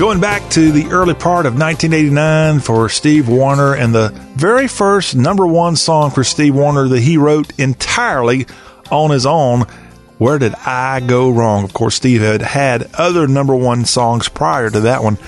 [0.00, 5.14] Going back to the early part of 1989 for Steve Wariner, and the very first
[5.14, 8.46] number one song for Steve Wariner that he wrote entirely
[8.90, 9.66] on his own.
[10.16, 11.64] Where did I go wrong?
[11.64, 15.18] Of course, Steve had had other number one songs prior to that one,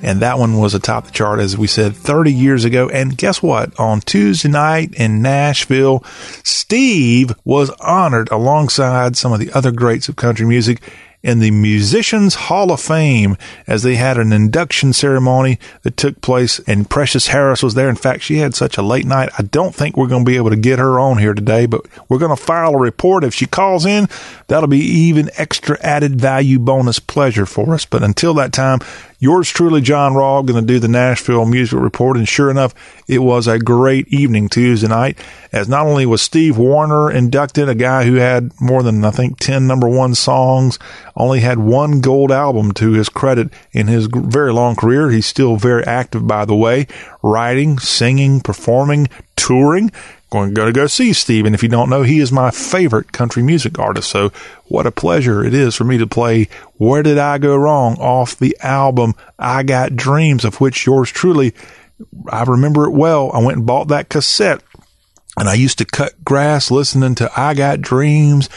[0.00, 2.88] and that one was atop the chart, as we said, 30 years ago.
[2.88, 3.80] And guess what?
[3.80, 6.04] On Tuesday night in Nashville,
[6.44, 10.80] Steve was honored alongside some of the other greats of country music
[11.22, 13.36] in the Musicians Hall of Fame
[13.66, 17.88] as they had an induction ceremony that took place and Precious Harris was there.
[17.88, 19.30] In fact, she had such a late night.
[19.38, 21.86] I don't think we're going to be able to get her on here today, but
[22.08, 23.24] we're going to file a report.
[23.24, 24.08] If she calls in,
[24.46, 27.84] that'll be even extra added value bonus pleasure for us.
[27.84, 28.80] But until that time,
[29.22, 32.16] Yours truly, John Rawl, going to do the Nashville Music Report.
[32.16, 32.74] And sure enough,
[33.06, 35.18] it was a great evening Tuesday night,
[35.52, 39.38] as not only was Steve Wariner inducted, a guy who had more than, I think,
[39.38, 40.78] 10 number one songs,
[41.14, 45.10] only had one gold album to his credit in his very long career.
[45.10, 46.86] He's still very active, by the way,
[47.22, 49.08] writing, singing, performing,
[49.40, 49.90] touring
[50.30, 51.44] going to go to go see Steve.
[51.44, 54.10] And if you don't know, he is my favorite country music artist.
[54.10, 54.30] So
[54.66, 58.38] what a pleasure it is for me to play Where Did I Go Wrong off
[58.38, 61.52] the album I Got Dreams, of which yours truly,
[62.28, 63.30] I remember it well.
[63.32, 64.62] I went and bought that cassette
[65.38, 68.48] and I used to cut grass listening to I Got Dreams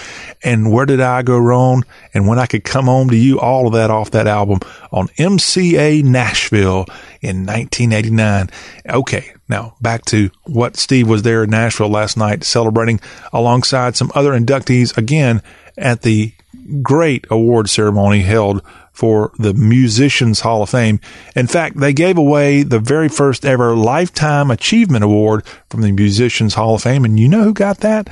[0.44, 1.86] and Where Did I Go Wrong?
[2.14, 4.60] And when I could come home to you, all of that off that album
[4.92, 6.86] on MCA Nashville
[7.22, 8.50] in 1989.
[8.90, 13.00] Okay, now back to what Steve was there in Nashville last night celebrating
[13.32, 15.42] alongside some other inductees again
[15.78, 16.34] at the
[16.82, 18.64] great award ceremony held
[18.94, 21.00] for the Musicians Hall of Fame.
[21.36, 26.54] In fact, they gave away the very first ever Lifetime Achievement Award from the Musicians
[26.54, 27.04] Hall of Fame.
[27.04, 28.08] And you know who got that?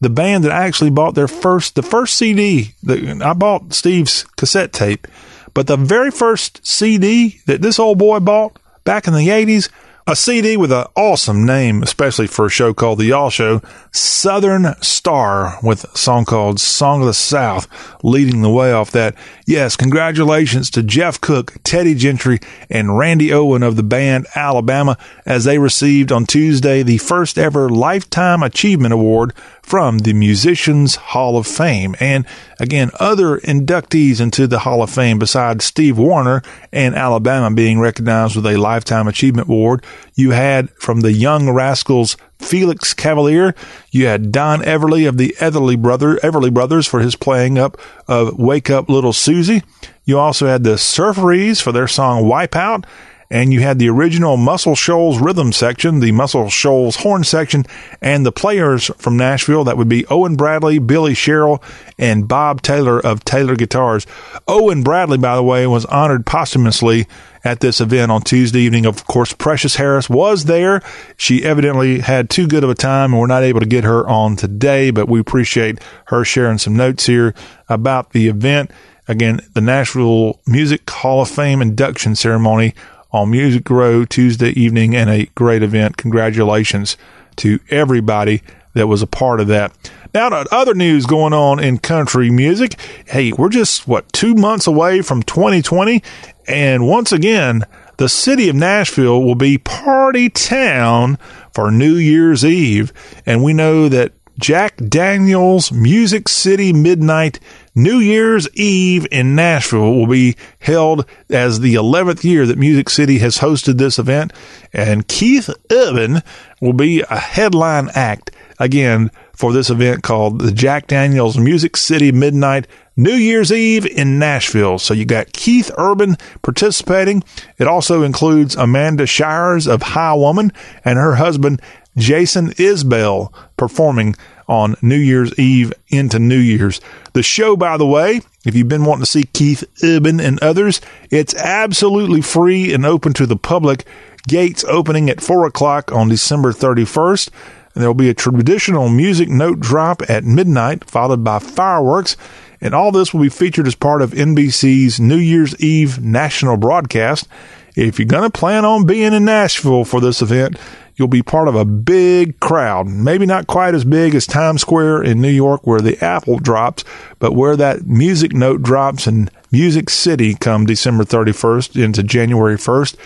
[0.00, 2.74] The band that actually bought their first, the first CD.
[2.82, 5.08] that I bought Steve's cassette tape,
[5.54, 9.70] but the very first CD that this old boy bought back in the 80s
[10.08, 13.60] a CD with an awesome name, especially for a show called The Y'all Show,
[13.90, 17.66] Southern Star, with a song called Song of the South,
[18.04, 19.16] leading the way off that.
[19.48, 25.44] Yes, congratulations to Jeff Cook, Teddy Gentry, and Randy Owen of the band Alabama as
[25.44, 29.32] they received on Tuesday the first ever Lifetime Achievement Award
[29.62, 31.94] from the Musicians Hall of Fame.
[32.00, 32.26] And
[32.58, 36.42] again, other inductees into the Hall of Fame besides Steve Wariner
[36.72, 39.84] and Alabama being recognized with a Lifetime Achievement Award.
[40.16, 43.54] You had from the Young Rascals Felix Cavaliere.
[43.90, 48.38] You had Don Everly of the Everly brother Everly Brothers for his playing up of
[48.38, 49.62] Wake Up Little Susie.
[50.04, 52.84] You also had the Surfaris for their song Wipeout
[53.30, 57.64] and you had the original Muscle Shoals rhythm section, the Muscle Shoals horn section,
[58.00, 59.64] and the players from Nashville.
[59.64, 61.62] That would be Owen Bradley, Billy Sherrill,
[61.98, 64.06] and Bob Taylor of Taylor Guitars.
[64.46, 67.06] Owen Bradley, by the way, was honored posthumously
[67.44, 68.86] at this event on Tuesday evening.
[68.86, 70.82] Of course, Precious Harris was there.
[71.16, 74.06] She evidently had too good of a time, and we're not able to get her
[74.08, 77.34] on today, but we appreciate her sharing some notes here
[77.68, 78.70] about the event.
[79.08, 82.74] Again, the Nashville Music Hall of Fame induction ceremony
[83.16, 85.96] on Music Row Tuesday evening and a great event.
[85.96, 86.98] Congratulations
[87.36, 88.42] to everybody
[88.74, 89.72] that was a part of that.
[90.12, 92.78] Now to other news going on in country music.
[93.06, 96.02] Hey, we're just what two months away from 2020,
[96.46, 97.62] and once again,
[97.96, 101.16] the city of Nashville will be party town
[101.54, 102.92] for New Year's Eve,
[103.24, 107.40] and we know that Jack Daniels Music City Midnight
[107.74, 113.18] New Year's Eve in Nashville will be held as the 11th year that Music City
[113.18, 114.32] has hosted this event,
[114.72, 116.22] and Keith Urban
[116.60, 122.12] will be a headline act again for this event called the Jack Daniels Music City
[122.12, 124.78] Midnight New Year's Eve in Nashville.
[124.78, 127.22] So you got Keith Urban participating.
[127.58, 130.52] It also includes Amanda Shires of High Woman
[130.84, 131.60] and her husband
[131.96, 134.14] Jason Isbell performing
[134.48, 136.80] on New Year's Eve into New Year's.
[137.14, 140.80] The show, by the way, if you've been wanting to see Keith Urban and others,
[141.10, 143.84] it's absolutely free and open to the public.
[144.28, 147.30] Gates opening at 4 o'clock on December 31st.
[147.74, 152.16] And there will be a traditional music note drop at midnight, followed by fireworks.
[152.60, 157.28] And all this will be featured as part of NBC's New Year's Eve national broadcast.
[157.76, 160.56] If you're going to plan on being in Nashville for this event,
[160.96, 162.86] you'll be part of a big crowd.
[162.86, 166.84] Maybe not quite as big as Times Square in New York where the Apple drops,
[167.18, 172.96] but where that music note drops in Music City come December 31st into January 1st.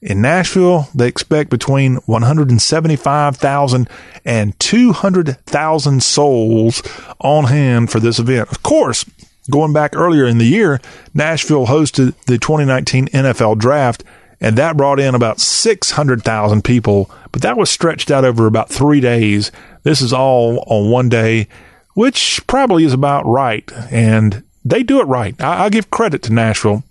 [0.00, 3.88] In Nashville, they expect between 175,000
[4.24, 6.82] and 200,000 souls
[7.20, 8.48] on hand for this event.
[8.50, 9.04] Of course,
[9.50, 10.80] going back earlier in the year,
[11.14, 14.04] Nashville hosted the 2019 NFL draft,
[14.40, 19.00] and that brought in about 600,000 people, but that was stretched out over about three
[19.00, 19.50] days.
[19.82, 21.48] This is all on one day,
[21.94, 23.70] which probably is about right.
[23.90, 25.40] And they do it right.
[25.40, 26.84] I, I give credit to Nashville.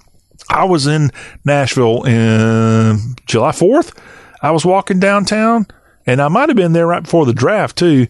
[0.49, 1.11] I was in
[1.45, 3.97] Nashville in July 4th.
[4.41, 5.67] I was walking downtown
[6.05, 8.07] and I might have been there right before the draft too.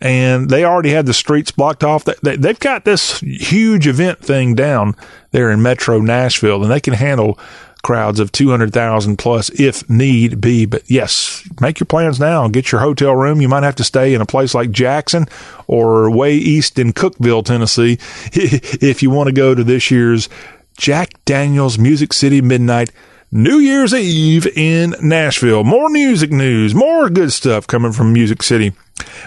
[0.00, 2.04] And they already had the streets blocked off.
[2.04, 4.94] They, they, have got this huge event thing down
[5.32, 7.36] there in Metro Nashville, and they can handle
[7.82, 10.66] crowds of 200,000 plus if need be.
[10.66, 12.48] But yes, make your plans now.
[12.48, 13.40] Get your hotel room.
[13.40, 15.26] You might have to stay in a place like Jackson
[15.66, 17.98] or way east in Cookeville, Tennessee,
[18.32, 20.28] if you want to go to this year's
[20.76, 22.90] Jack Daniels Music City Midnight
[23.30, 25.62] New Year's Eve in Nashville.
[25.62, 28.72] More music news, more good stuff coming from Music City.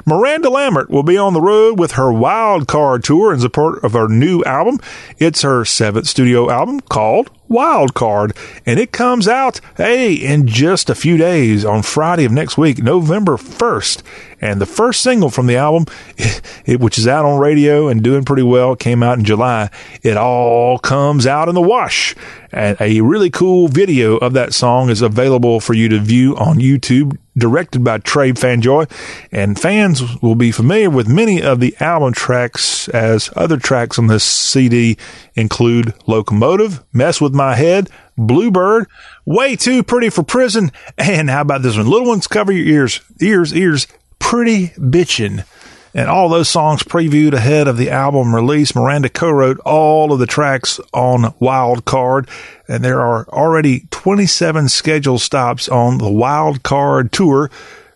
[0.06, 3.94] Miranda Lambert will be on the road with her Wild Card tour in support of
[3.94, 4.80] her new album.
[5.18, 8.36] It's her seventh studio album called Wild Card,
[8.66, 12.82] and it comes out, hey, in just a few days on Friday of next week,
[12.82, 14.02] November 1st.
[14.40, 15.86] And the first single from the album,
[16.66, 19.70] it, which is out on radio and doing pretty well, came out in July.
[20.02, 22.16] It all comes out in the wash.
[22.52, 26.58] And a really cool video of that song is available for you to view on
[26.58, 28.90] YouTube directed by Trey Fanjoy,
[29.32, 34.08] and fans will be familiar with many of the album tracks as other tracks on
[34.08, 34.98] this CD
[35.36, 38.88] include Locomotive, Mess with My Head, Bluebird,
[39.26, 41.88] Way Too Pretty for Prison, and how about this one?
[41.88, 43.88] Little ones cover your ears, ears, ears,
[44.20, 45.46] Pretty Bitchin'.
[45.94, 48.74] And all those songs previewed ahead of the album release.
[48.74, 52.30] Miranda co-wrote all of the tracks on Wild Card,
[52.68, 57.52] and there are already 27 scheduled stops on the Wild Card tour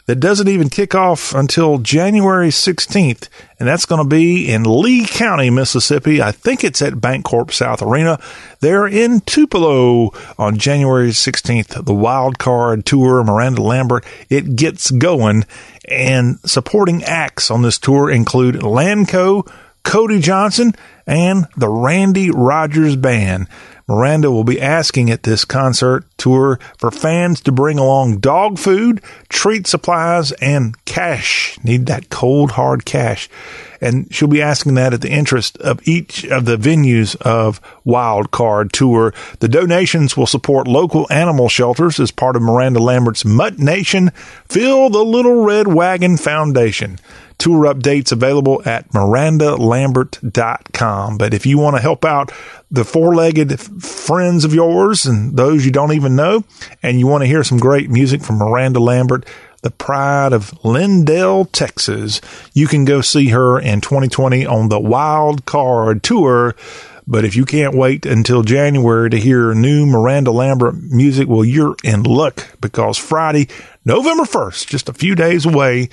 [0.06, 3.28] that doesn't even kick off until January 16th,
[3.60, 6.22] and that's going to be in Lee County, Mississippi.
[6.22, 8.20] I think it's at Bancorp South Arena.
[8.60, 11.86] They're in Tupelo on January 16th.
[11.86, 15.46] The Wild Card Tour, Miranda Lambert, it gets going,
[15.90, 19.52] and supporting acts on this tour include Lanco,
[19.84, 20.76] Cody Johnson,
[21.08, 23.48] and the Randy Rogers Band.
[23.88, 29.02] Miranda will be asking at this concert tour for fans to bring along dog food,
[29.30, 31.60] treat supplies, and cash.
[31.64, 33.30] Need that cold, hard cash.
[33.82, 38.32] And she'll be asking that at the interest of each of the venues of Wild
[38.32, 39.14] Card Tour.
[39.40, 44.10] The donations will support local animal shelters as part of Miranda Lambert's Mutt Nation
[44.50, 46.98] Fill the Little Red Wagon Foundation.
[47.38, 51.18] Tour updates available at mirandalambert.com.
[51.18, 52.32] But if you want to help out
[52.72, 56.44] the four legged friends of yours and those you don't even know,
[56.82, 59.26] and you want to hear some great music from Miranda Lambert,
[59.62, 62.22] the pride of Lindale, Texas,
[62.54, 66.56] you can go see her in 2020 on the Wild Card Tour.
[67.08, 71.76] But if you can't wait until January to hear new Miranda Lambert music, well, you're
[71.84, 73.48] in luck because Friday,
[73.84, 75.90] November 1st, just a few days away,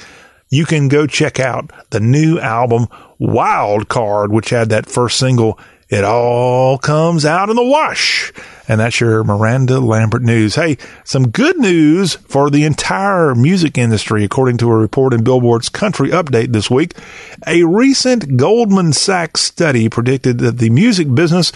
[0.53, 2.87] you can go check out the new album
[3.19, 5.59] Wild Card, which had that first single,
[5.89, 8.35] It All Comes Out in the Wash.
[8.69, 10.57] And that's your Miranda Lambert news.
[10.57, 15.71] Hey, some good news for the entire music industry, according to a report in Billboard's
[15.71, 16.99] Country Update this week.
[17.47, 21.51] A recent Goldman Sachs study predicted that the music business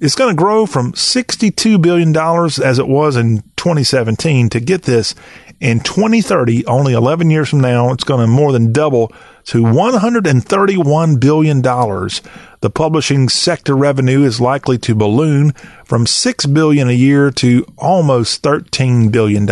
[0.00, 5.14] is going to grow from $62 billion as it was in 2017 to get this
[5.60, 9.12] in 2030, only 11 years from now, it's going to more than double
[9.44, 11.60] to $131 billion.
[11.60, 15.52] The publishing sector revenue is likely to balloon
[15.84, 19.46] from 6 billion a year to almost $13 billion,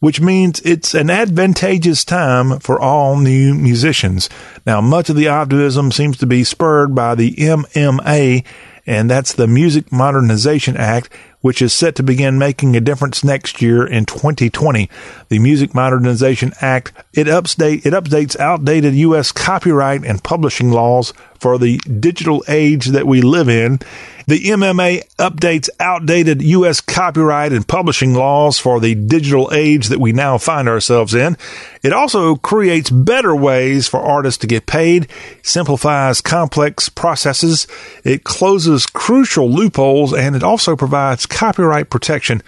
[0.00, 4.28] which means it's an advantageous time for all new musicians.
[4.66, 8.44] Now, much of the optimism seems to be spurred by the MMA,
[8.86, 11.10] and that's the Music Modernization Act,
[11.42, 14.88] which is set to begin making a difference next year in 2020.
[15.28, 19.30] The Music Modernization Act, it update, it updates outdated U.S.
[19.30, 21.12] copyright and publishing laws
[21.42, 23.80] for the digital age that we live in.
[24.28, 26.80] The MMA updates outdated U.S.
[26.80, 31.36] copyright and publishing laws for the digital age that we now find ourselves in.
[31.82, 35.08] It also creates better ways for artists to get paid,
[35.42, 37.66] simplifies complex processes,
[38.04, 42.40] it closes crucial loopholes, and it also provides copyright protection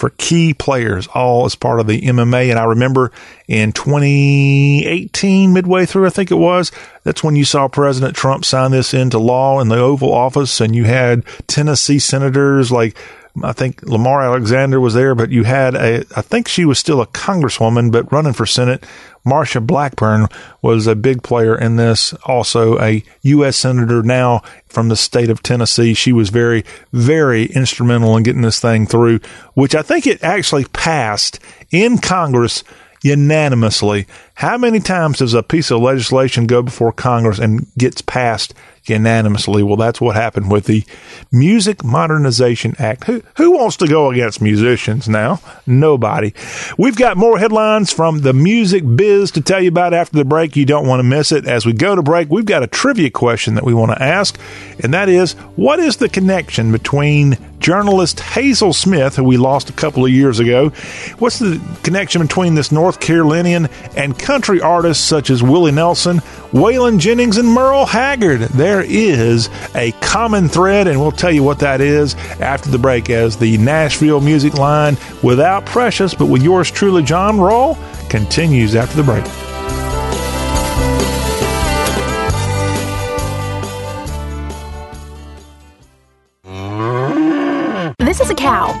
[0.00, 2.48] for key players, all as part of the MMA.
[2.48, 3.12] And I remember
[3.46, 6.72] in 2018, midway through, I think it was,
[7.04, 10.74] that's when you saw President Trump sign this into law in the Oval Office, and
[10.74, 12.96] you had Tennessee senators like
[13.42, 17.00] I think Lamar Alexander was there, but you had a, I think she was still
[17.00, 18.84] a congresswoman, but running for Senate.
[19.24, 20.26] Marsha Blackburn
[20.62, 22.12] was a big player in this.
[22.24, 23.56] Also a U.S.
[23.56, 25.94] Senator now from the state of Tennessee.
[25.94, 29.20] She was very, very instrumental in getting this thing through,
[29.54, 31.38] which I think it actually passed
[31.70, 32.64] in Congress
[33.02, 34.06] unanimously.
[34.34, 38.54] How many times does a piece of legislation go before Congress and gets passed
[38.84, 39.62] unanimously?
[39.62, 40.84] Well, that's what happened with the
[41.32, 43.04] Music Modernization Act.
[43.04, 45.40] Who, who wants to go against musicians now?
[45.66, 46.32] Nobody.
[46.78, 50.56] We've got more headlines from the music biz to tell you about after the break.
[50.56, 51.46] You don't want to miss it.
[51.46, 54.38] As we go to break, we've got a trivia question that we want to ask,
[54.80, 59.72] and that is what is the connection between journalist Hazel Smith, who we lost a
[59.72, 60.70] couple of years ago?
[61.18, 66.18] What's the connection between this North Carolinian and country artists such as Willie Nelson,
[66.52, 68.40] Waylon Jennings, and Merle Haggard?
[68.40, 73.10] There is a common thread, and we'll tell you what that is after the break
[73.10, 77.78] as the Nashville music line without Precious, but with yours truly, John Rawl,
[78.08, 79.59] continues after the break.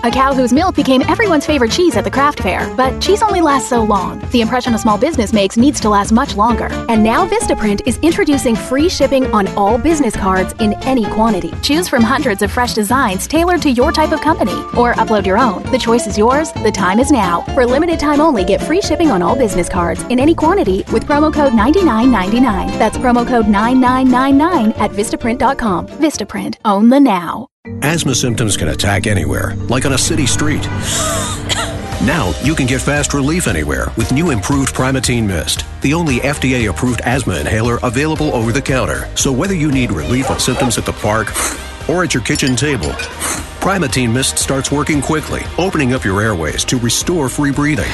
[0.02, 2.72] A cow, whose milk became everyone's favorite cheese at the craft fair.
[2.76, 4.20] But cheese only lasts so long.
[4.30, 6.68] The impression a small business makes needs to last much longer.
[6.88, 11.52] And now Vistaprint is introducing free shipping on all business cards in any quantity.
[11.62, 15.38] Choose from hundreds of fresh designs tailored to your type of company, or upload your
[15.38, 15.62] own.
[15.70, 16.52] The choice is yours.
[16.52, 17.42] The time is now.
[17.54, 21.04] For limited time only, get free shipping on all business cards in any quantity with
[21.04, 22.78] promo code 9999.
[22.78, 25.88] That's promo code 9999 at Vistaprint.com.
[25.88, 26.56] Vistaprint.
[26.64, 27.49] Own the now.
[27.82, 30.62] Asthma symptoms can attack anywhere, like on a city street.
[32.02, 36.70] Now you can get fast relief anywhere with new improved Primatene Mist, the only FDA
[36.70, 39.14] approved asthma inhaler available over the counter.
[39.14, 41.28] So whether you need relief of symptoms at the park
[41.88, 42.88] or at your kitchen table,
[43.60, 47.90] Primatene Mist starts working quickly, opening up your airways to restore free breathing.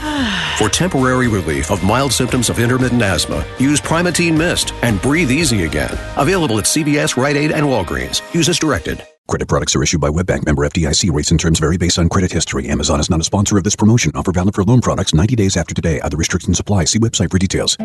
[0.58, 5.64] For temporary relief of mild symptoms of intermittent asthma, use Primatene Mist and breathe easy
[5.64, 5.96] again.
[6.16, 8.22] Available at CVS, Rite Aid, and Walgreens.
[8.34, 9.06] Use as directed.
[9.30, 11.12] Credit products are issued by WebBank member FDIC.
[11.12, 12.68] Rates and terms vary based on credit history.
[12.68, 14.10] Amazon is not a sponsor of this promotion.
[14.16, 16.00] Offer valid for loan products 90 days after today.
[16.00, 16.86] Other restrictions apply.
[16.86, 17.76] See website for details.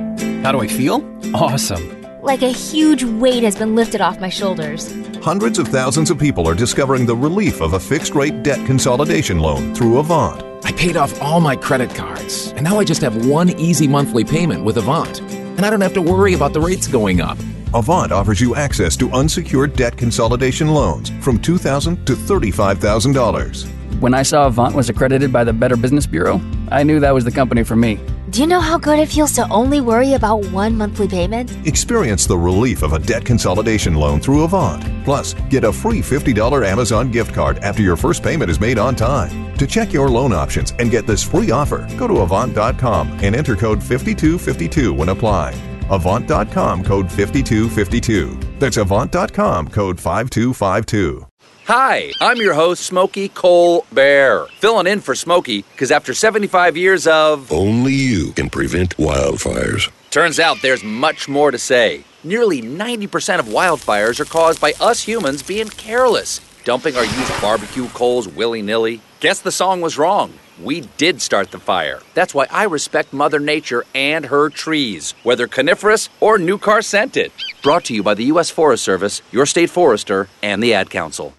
[0.41, 1.05] How do I feel?
[1.35, 2.04] Awesome.
[2.25, 4.91] Like a huge weight has been lifted off my shoulders.
[5.17, 9.37] Hundreds of thousands of people are discovering the relief of a fixed rate debt consolidation
[9.37, 10.43] loan through Avant.
[10.65, 14.23] I paid off all my credit cards, and now I just have one easy monthly
[14.23, 15.21] payment with Avant.
[15.21, 17.37] And I don't have to worry about the rates going up.
[17.75, 23.99] Avant offers you access to unsecured debt consolidation loans from 2,000 to $35,000.
[24.01, 26.41] When I saw Avant was accredited by the Better Business Bureau,
[26.71, 27.99] I knew that was the company for me.
[28.31, 31.55] Do you know how good it feels to only worry about one monthly payment?
[31.67, 34.83] Experience the relief of a debt consolidation loan through Avant.
[35.03, 38.95] Plus, get a free $50 Amazon gift card after your first payment is made on
[38.95, 39.55] time.
[39.57, 43.55] To check your loan options and get this free offer, go to Avant.com and enter
[43.55, 45.59] code 5252 when applying.
[45.91, 48.39] Avant.com code 5252.
[48.57, 51.27] That's Avant.com code 5252.
[51.67, 57.07] Hi, I'm your host, Smokey Cole Bear, filling in for Smokey because after 75 years
[57.07, 57.51] of.
[57.51, 59.91] Only you can prevent wildfires.
[60.11, 62.03] Turns out there's much more to say.
[62.23, 67.87] Nearly 90% of wildfires are caused by us humans being careless, dumping our used barbecue
[67.87, 69.01] coals willy nilly.
[69.19, 70.33] Guess the song was wrong.
[70.61, 71.99] We did start the fire.
[72.13, 77.31] That's why I respect Mother Nature and her trees, whether coniferous or new car scented.
[77.63, 78.51] Brought to you by the U.S.
[78.51, 81.33] Forest Service, your state forester, and the Ad Council.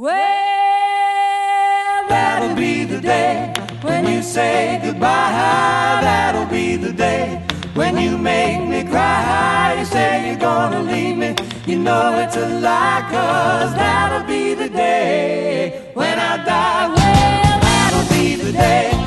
[0.00, 0.16] Well,
[2.08, 3.52] that'll be the day
[3.82, 5.98] when you say goodbye.
[6.00, 7.42] That'll be the day
[7.74, 9.76] when you make me cry.
[9.78, 11.34] You say you're gonna leave me.
[11.66, 16.88] You know it's a lie, cause that'll be the day when I die.
[16.94, 18.99] Well, that'll be the day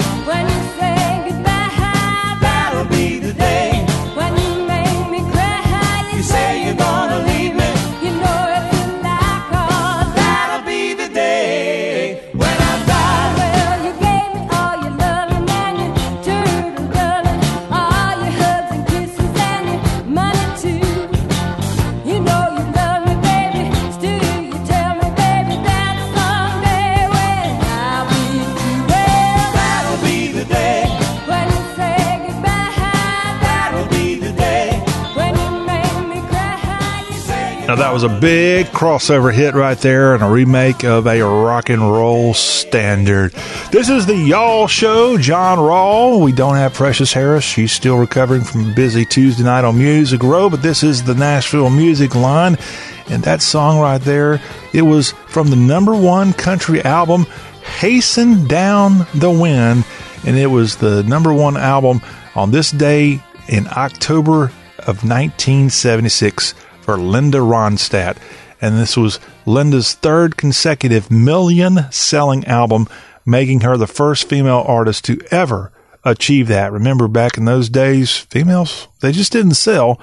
[37.94, 42.34] was a big crossover hit right there and a remake of a rock and roll
[42.34, 43.32] standard.
[43.72, 46.24] This is the Y'all Show, John Rawl.
[46.24, 47.44] We don't have Precious Harris.
[47.44, 51.14] She's still recovering from a busy Tuesday night on Music Row, but this is the
[51.14, 52.57] Nashville Music Line.
[53.11, 54.41] And that song right there,
[54.74, 57.28] it was from the number one country album,
[57.80, 59.86] Hasten Down the Wind.
[60.26, 62.02] And it was the number one album
[62.34, 64.45] on this day in October
[64.80, 68.18] of 1976 for Linda Ronstadt.
[68.62, 72.88] And this was Linda's third consecutive million selling album,
[73.26, 75.72] making her the first female artist to ever
[76.04, 76.72] achieve that.
[76.72, 80.00] Remember back in those days, females, they just didn't sell.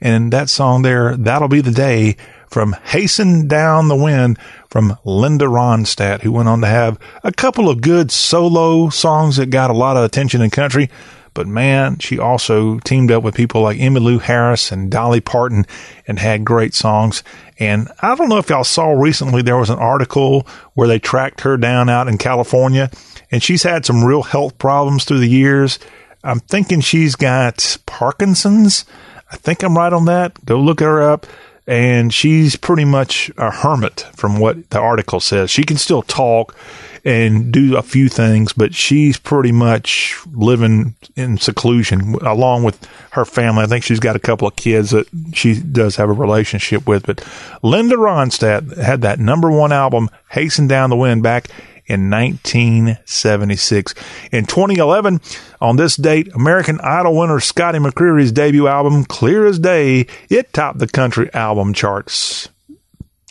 [0.00, 2.16] And that song there, That'll Be the Day
[2.48, 4.38] from Hasten Down the Wind
[4.68, 9.46] from Linda Ronstadt, who went on to have a couple of good solo songs that
[9.46, 10.90] got a lot of attention in country.
[11.34, 15.66] But man, she also teamed up with people like Emmylou Harris and Dolly Parton
[16.06, 17.22] and had great songs.
[17.58, 21.42] And I don't know if y'all saw recently, there was an article where they tracked
[21.42, 22.90] her down out in California
[23.30, 25.78] and she's had some real health problems through the years.
[26.22, 28.84] I'm thinking she's got Parkinson's.
[29.30, 30.44] I think I'm right on that.
[30.44, 31.26] Go look her up
[31.66, 35.50] and she's pretty much a hermit from what the article says.
[35.50, 36.56] She can still talk
[37.04, 43.24] and do a few things, but she's pretty much living in seclusion along with her
[43.24, 43.62] family.
[43.62, 47.06] I think she's got a couple of kids that she does have a relationship with.
[47.06, 47.26] But
[47.62, 51.48] Linda Ronstadt had that number one album, Hasten Down the Wind, back
[51.86, 53.94] in 1976.
[54.32, 55.20] In 2011,
[55.60, 60.78] on this date, American Idol winner Scotty McCreery's debut album, Clear as Day, it topped
[60.78, 62.48] the country album charts.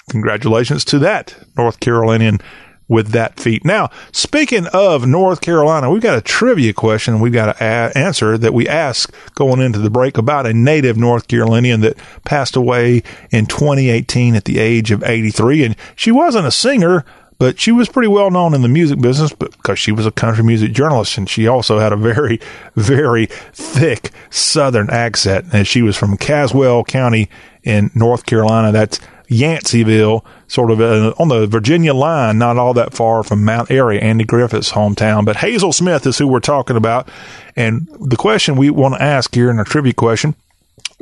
[0.10, 2.40] Congratulations to that North Carolinian
[2.88, 3.64] with that feat.
[3.64, 8.38] Now, speaking of North Carolina, we've got a trivia question we've got to a- answer
[8.38, 13.02] that we asked going into the break about a native North Carolinian that passed away
[13.32, 15.64] in 2018 at the age of 83.
[15.64, 17.06] And she wasn't a singer,
[17.38, 20.44] but she was pretty well known in the music business because she was a country
[20.44, 22.40] music journalist and she also had a very,
[22.76, 25.46] very thick Southern accent.
[25.54, 27.30] And she was from Caswell County
[27.64, 28.72] in North Carolina.
[28.72, 29.00] That's
[29.30, 34.00] Yanceyville, sort of uh, on the Virginia line, not all that far from Mount Airy,
[34.00, 35.26] Andy Griffith's hometown.
[35.26, 37.10] But Hazel Smith is who we're talking about.
[37.56, 40.36] And the question we want to ask here in our trivia question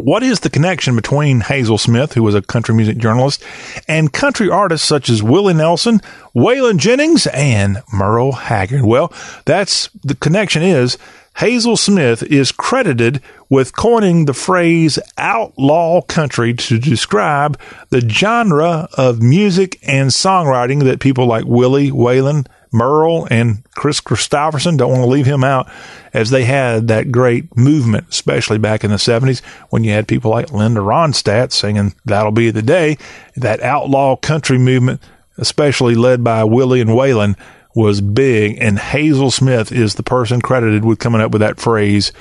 [0.03, 3.43] what is the connection between Hazel Smith, who was a country music journalist,
[3.87, 5.99] and country artists such as Willie Nelson,
[6.35, 8.83] Waylon Jennings, and Merle Haggard?
[8.83, 9.13] Well,
[9.45, 10.97] that's the connection is
[11.37, 17.59] Hazel Smith is credited with coining the phrase outlaw country to describe
[17.89, 24.77] the genre of music and songwriting that people like Willie, Waylon, Merle and Kris Kristofferson.
[24.77, 25.69] don't want to leave him out,
[26.13, 30.31] as they had that great movement, especially back in the 70s when you had people
[30.31, 32.97] like Linda Ronstadt singing That'll Be the Day.
[33.35, 35.01] That outlaw country movement,
[35.37, 37.35] especially led by Willie and Waylon,
[37.75, 38.57] was big.
[38.59, 42.11] And Hazel Smith is the person credited with coming up with that phrase.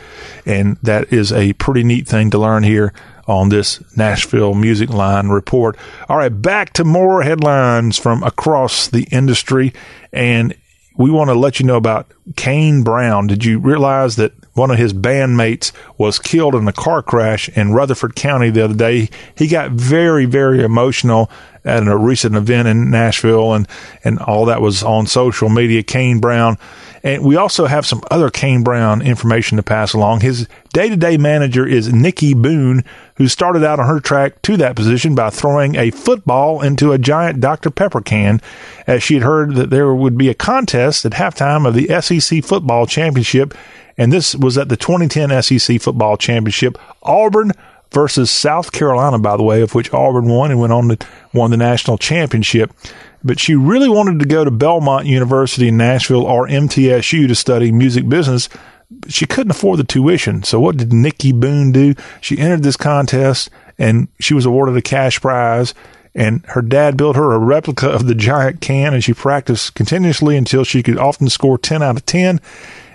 [0.46, 2.92] And that is a pretty neat thing to learn here
[3.26, 5.76] on this Nashville Music Line report.
[6.08, 9.72] All right, back to more headlines from across the industry.
[10.12, 10.54] And
[10.96, 13.26] we want to let you know about Kane Brown.
[13.26, 17.72] Did you realize that one of his bandmates was killed in a car crash in
[17.72, 19.08] Rutherford County the other day?
[19.36, 21.30] He got very, very emotional
[21.64, 23.68] at a recent event in Nashville and,
[24.04, 25.82] and all that was on social media.
[25.82, 26.58] Kane Brown
[27.02, 30.20] and we also have some other Kane Brown information to pass along.
[30.20, 32.84] His day to day manager is Nikki Boone,
[33.16, 36.98] who started out on her track to that position by throwing a football into a
[36.98, 37.70] giant Dr.
[37.70, 38.40] Pepper can,
[38.86, 42.44] as she had heard that there would be a contest at halftime of the SEC
[42.44, 43.54] football championship.
[43.96, 46.78] And this was at the 2010 SEC football championship.
[47.02, 47.52] Auburn
[47.92, 51.50] versus South Carolina, by the way, of which Auburn won and went on to won
[51.50, 52.72] the national championship
[53.22, 57.70] but she really wanted to go to Belmont University in Nashville or MTSU to study
[57.70, 58.48] music business.
[59.08, 60.42] She couldn't afford the tuition.
[60.42, 61.94] So what did Nikki Boone do?
[62.20, 65.74] She entered this contest and she was awarded a cash prize.
[66.12, 70.36] And her dad built her a replica of the giant can and she practiced continuously
[70.36, 72.40] until she could often score 10 out of 10.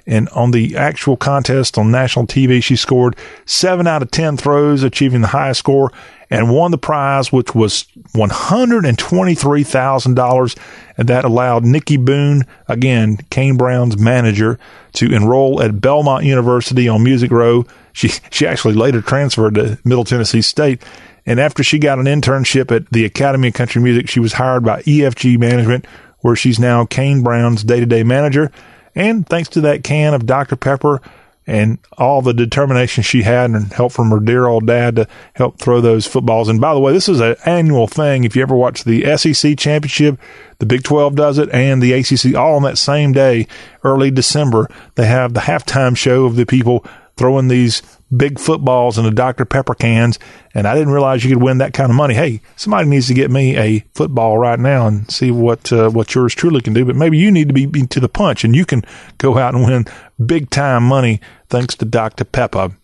[0.08, 3.16] And on the actual contest on national TV, she scored
[3.46, 5.92] seven out of 10 throws, achieving the highest score
[6.30, 10.58] and won the prize, which was $123,000.
[10.98, 14.58] And that allowed Nikki Boone, again, Kane Brown's manager,
[14.94, 17.66] to enroll at Belmont University on Music Row.
[17.94, 20.84] She, she actually later transferred to Middle Tennessee State.
[21.26, 24.64] And after she got an internship at the Academy of Country Music, she was hired
[24.64, 25.88] by EFG Management,
[26.20, 28.52] where she's now Kane Brown's day to day manager.
[28.96, 30.56] And thanks to that can of Dr.
[30.56, 31.02] Pepper,
[31.48, 35.60] and all the determination she had and help from her dear old dad to help
[35.60, 36.50] throw those footballs.
[36.50, 38.24] And by the way, this is an annual thing.
[38.24, 40.20] If you ever watch the SEC championship,
[40.58, 43.48] the Big 12 does it and the ACC all on that same day,
[43.84, 44.68] early December.
[44.96, 46.84] They have the halftime show of the people
[47.18, 47.82] throwing these
[48.16, 49.46] big footballs into Dr.
[49.46, 50.20] Pepper cans.
[50.54, 52.14] And I didn't realize you could win that kind of money.
[52.14, 56.14] Hey, somebody needs to get me a football right now and see what, uh, what
[56.14, 56.86] yours truly can do.
[56.86, 58.84] But maybe you need to be, be to the punch and you can
[59.18, 59.86] go out and win
[60.24, 61.20] big time money
[61.50, 62.26] thanks to Dr.
[62.26, 62.76] Pepper.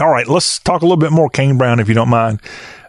[0.00, 2.40] All right, let's talk a little bit more Kane Brown if you don't mind.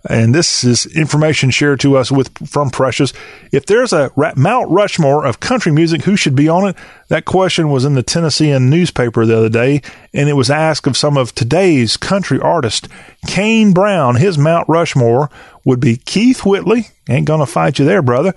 [0.10, 3.14] And this is information shared to us with from Precious.
[3.52, 6.76] If there's a Mount Rushmore of country music, who should be on it?
[7.10, 9.82] That question was in the Tennessean newspaper the other day,
[10.12, 12.88] and it was asked of some of today's country artists.
[13.28, 15.30] Kane Brown, his Mount Rushmore
[15.66, 16.88] would be Keith Whitley.
[17.08, 18.34] Ain't gonna fight you there, brother.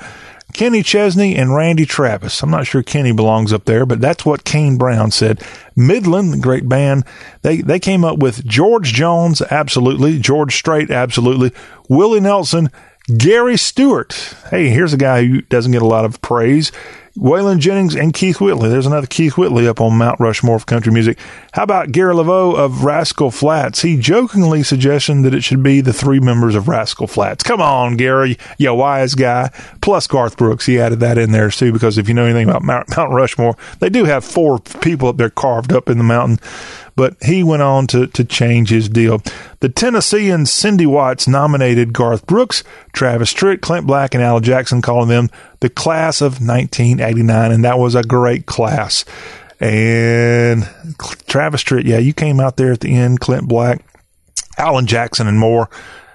[0.55, 2.43] Kenny Chesney and Randy Travis.
[2.43, 5.43] I'm not sure Kenny belongs up there, but that's what Kane Brown said.
[5.77, 7.05] Midland, the great band,
[7.43, 10.19] they, they came up with George Jones, absolutely.
[10.21, 11.53] George Strait, absolutely.
[11.89, 12.71] Willie Nelson,
[13.07, 14.35] Gary Stewart.
[14.51, 16.73] Hey, here's a guy who doesn't get a lot of praise.
[17.19, 18.71] Waylon Jennings and Keith Whitley.
[18.71, 21.19] There's another Keith Whitley up on Mount Rushmore of country music.
[21.53, 23.83] How about Gary Laveau of Rascal Flatts?
[23.83, 27.45] He jokingly suggested that it should be the three members of Rascal Flatts.
[27.45, 29.51] Come on, Gary, you wise guy.
[29.81, 30.67] Plus Garth Brooks.
[30.67, 33.57] He added that in there too, because if you know anything about Mount, Mount Rushmore,
[33.79, 36.39] they do have four people up there carved up in the mountain
[36.97, 39.23] but he went on to, to change his deal.
[39.61, 42.63] The Tennessean Cindy Watts nominated Garth Brooks,
[42.93, 45.31] Travis Tritt, Clint Black, and Al Jackson, calling them
[45.61, 49.05] the class of 1989, and that was a great class.
[49.61, 50.69] And
[51.27, 53.85] Travis Tritt, yeah, you came out there at the end, Clint Black,
[54.59, 55.71] Alan Jackson, and more.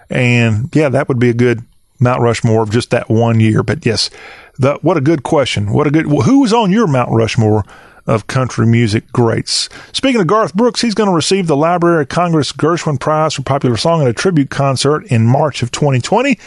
[0.09, 1.63] And yeah, that would be a good
[1.99, 3.63] Mount Rushmore of just that one year.
[3.63, 4.09] But yes,
[4.57, 5.71] the, what a good question.
[5.71, 7.65] What a good, who was on your Mount Rushmore
[8.09, 9.69] of country music greats.
[9.93, 13.43] Speaking of Garth Brooks, he's going to receive the Library of Congress Gershwin Prize for
[13.43, 16.39] Popular Song at a tribute concert in March of 2020.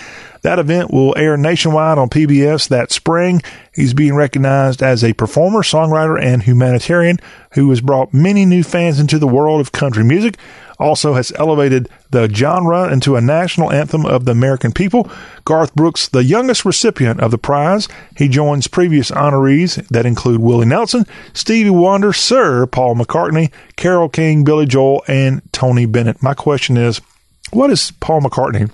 [0.43, 3.43] That event will air nationwide on PBS that spring.
[3.73, 7.19] He's being recognized as a performer, songwriter, and humanitarian
[7.53, 10.37] who has brought many new fans into the world of country music
[10.83, 15.11] also has elevated the genre into a national anthem of the American people.
[15.45, 20.67] Garth Brooks, the youngest recipient of the prize, he joins previous honorees that include Willie
[20.67, 26.23] Nelson, Stevie Wonder, Sir Paul McCartney, Carole King, Billy Joel, and Tony Bennett.
[26.23, 27.01] My question is,
[27.53, 28.71] what is Paul McCartney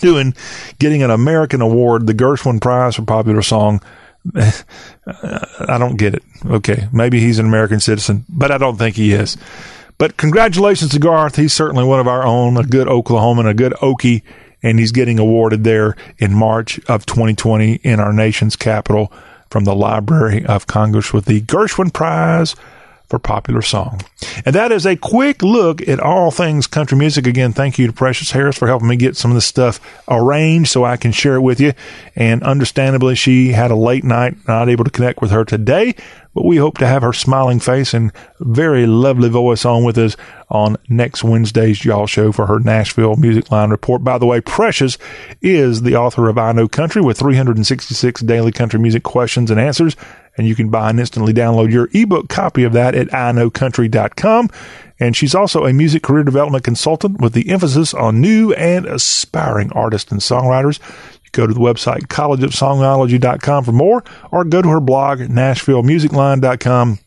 [0.00, 0.34] doing
[0.78, 3.80] getting an American award, the Gershwin Prize for Popular Song?
[4.34, 6.22] I don't get it.
[6.46, 9.36] Okay, maybe he's an American citizen, but I don't think he is.
[9.98, 11.36] But congratulations to Garth.
[11.36, 14.22] He's certainly one of our own, a good Oklahoman, a good Okie,
[14.62, 19.12] and he's getting awarded there in March of 2020 in our nation's capital
[19.50, 22.56] from the Library of Congress with the Gershwin Prize
[23.14, 24.00] for Popular Song.
[24.44, 27.28] And that is a quick look at all things country music.
[27.28, 30.70] Again, thank you to Precious Harris for helping me get some of this stuff arranged
[30.70, 31.74] so I can share it with you.
[32.16, 35.94] And understandably, she had a late night, not able to connect with her today,
[36.34, 38.10] but we hope to have her smiling face and
[38.40, 40.16] very lovely voice on with us
[40.50, 44.02] on next Wednesday's Y'all Show for her Nashville Music Line report.
[44.02, 44.98] By the way, Precious
[45.40, 49.94] is the author of I Know Country with 366 daily country music questions and answers.
[50.36, 54.50] And you can buy and instantly download your ebook copy of that at iknowcountry.com.
[54.98, 59.72] And she's also a music career development consultant with the emphasis on new and aspiring
[59.72, 60.80] artists and songwriters.
[61.24, 66.98] You Go to the website collegeofsongology.com for more or go to her blog nashvillemusicline.com.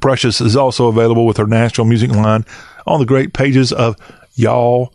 [0.00, 2.44] Precious is also available with her Nashville Music Line
[2.86, 3.96] on the great pages of
[4.34, 4.92] y'all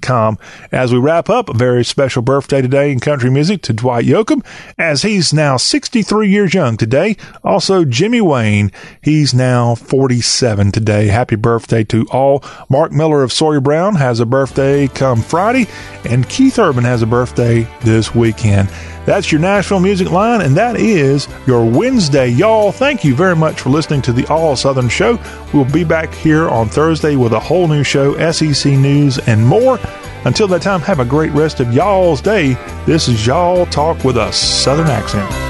[0.00, 0.38] com.
[0.72, 4.44] As we wrap up, a very special birthday today in country music to Dwight Yoakam,
[4.78, 7.16] as he's now 63 years young today.
[7.44, 8.72] Also, Jimmy Wayne,
[9.02, 11.08] he's now 47 today.
[11.08, 12.42] Happy birthday to all.
[12.68, 15.66] Mark Miller of Sawyer Brown has a birthday come Friday,
[16.04, 18.68] and Keith Urban has a birthday this weekend.
[19.10, 22.70] That's your Nashville Music Line, and that is your Wednesday, y'all.
[22.70, 25.18] Thank you very much for listening to the All Southern Show.
[25.52, 29.80] We'll be back here on Thursday with a whole new show, SEC news, and more.
[30.26, 32.54] Until that time, have a great rest of y'all's day.
[32.86, 35.49] This is Y'all Talk with a Southern accent.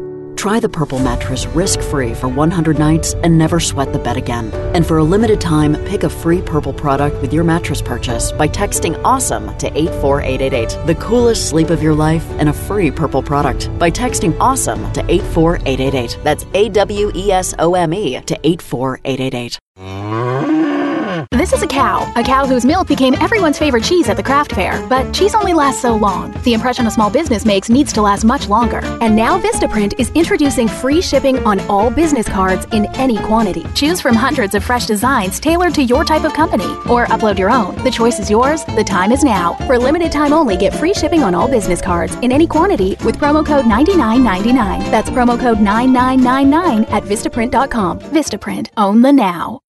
[0.41, 4.51] Try the Purple mattress risk free for 100 nights and never sweat the bed again.
[4.75, 8.47] And for a limited time, pick a free Purple product with your mattress purchase by
[8.47, 10.87] texting AWESOME to 84888.
[10.87, 15.01] The coolest sleep of your life and a free Purple product by texting AWESOME to
[15.11, 16.17] 84888.
[16.23, 19.59] That's A W E S O M E to 84888.
[21.37, 24.51] This is a cow, a cow whose milk became everyone's favorite cheese at the craft
[24.51, 24.85] fair.
[24.89, 26.33] But cheese only lasts so long.
[26.43, 28.79] The impression a small business makes needs to last much longer.
[28.99, 33.65] And now Vistaprint is introducing free shipping on all business cards in any quantity.
[33.75, 37.49] Choose from hundreds of fresh designs tailored to your type of company, or upload your
[37.49, 37.81] own.
[37.85, 38.65] The choice is yours.
[38.65, 39.53] The time is now.
[39.67, 43.15] For limited time only, get free shipping on all business cards in any quantity with
[43.15, 44.91] promo code 9999.
[44.91, 47.99] That's promo code 9999 at Vistaprint.com.
[48.01, 48.67] Vistaprint.
[48.75, 49.61] Own the now.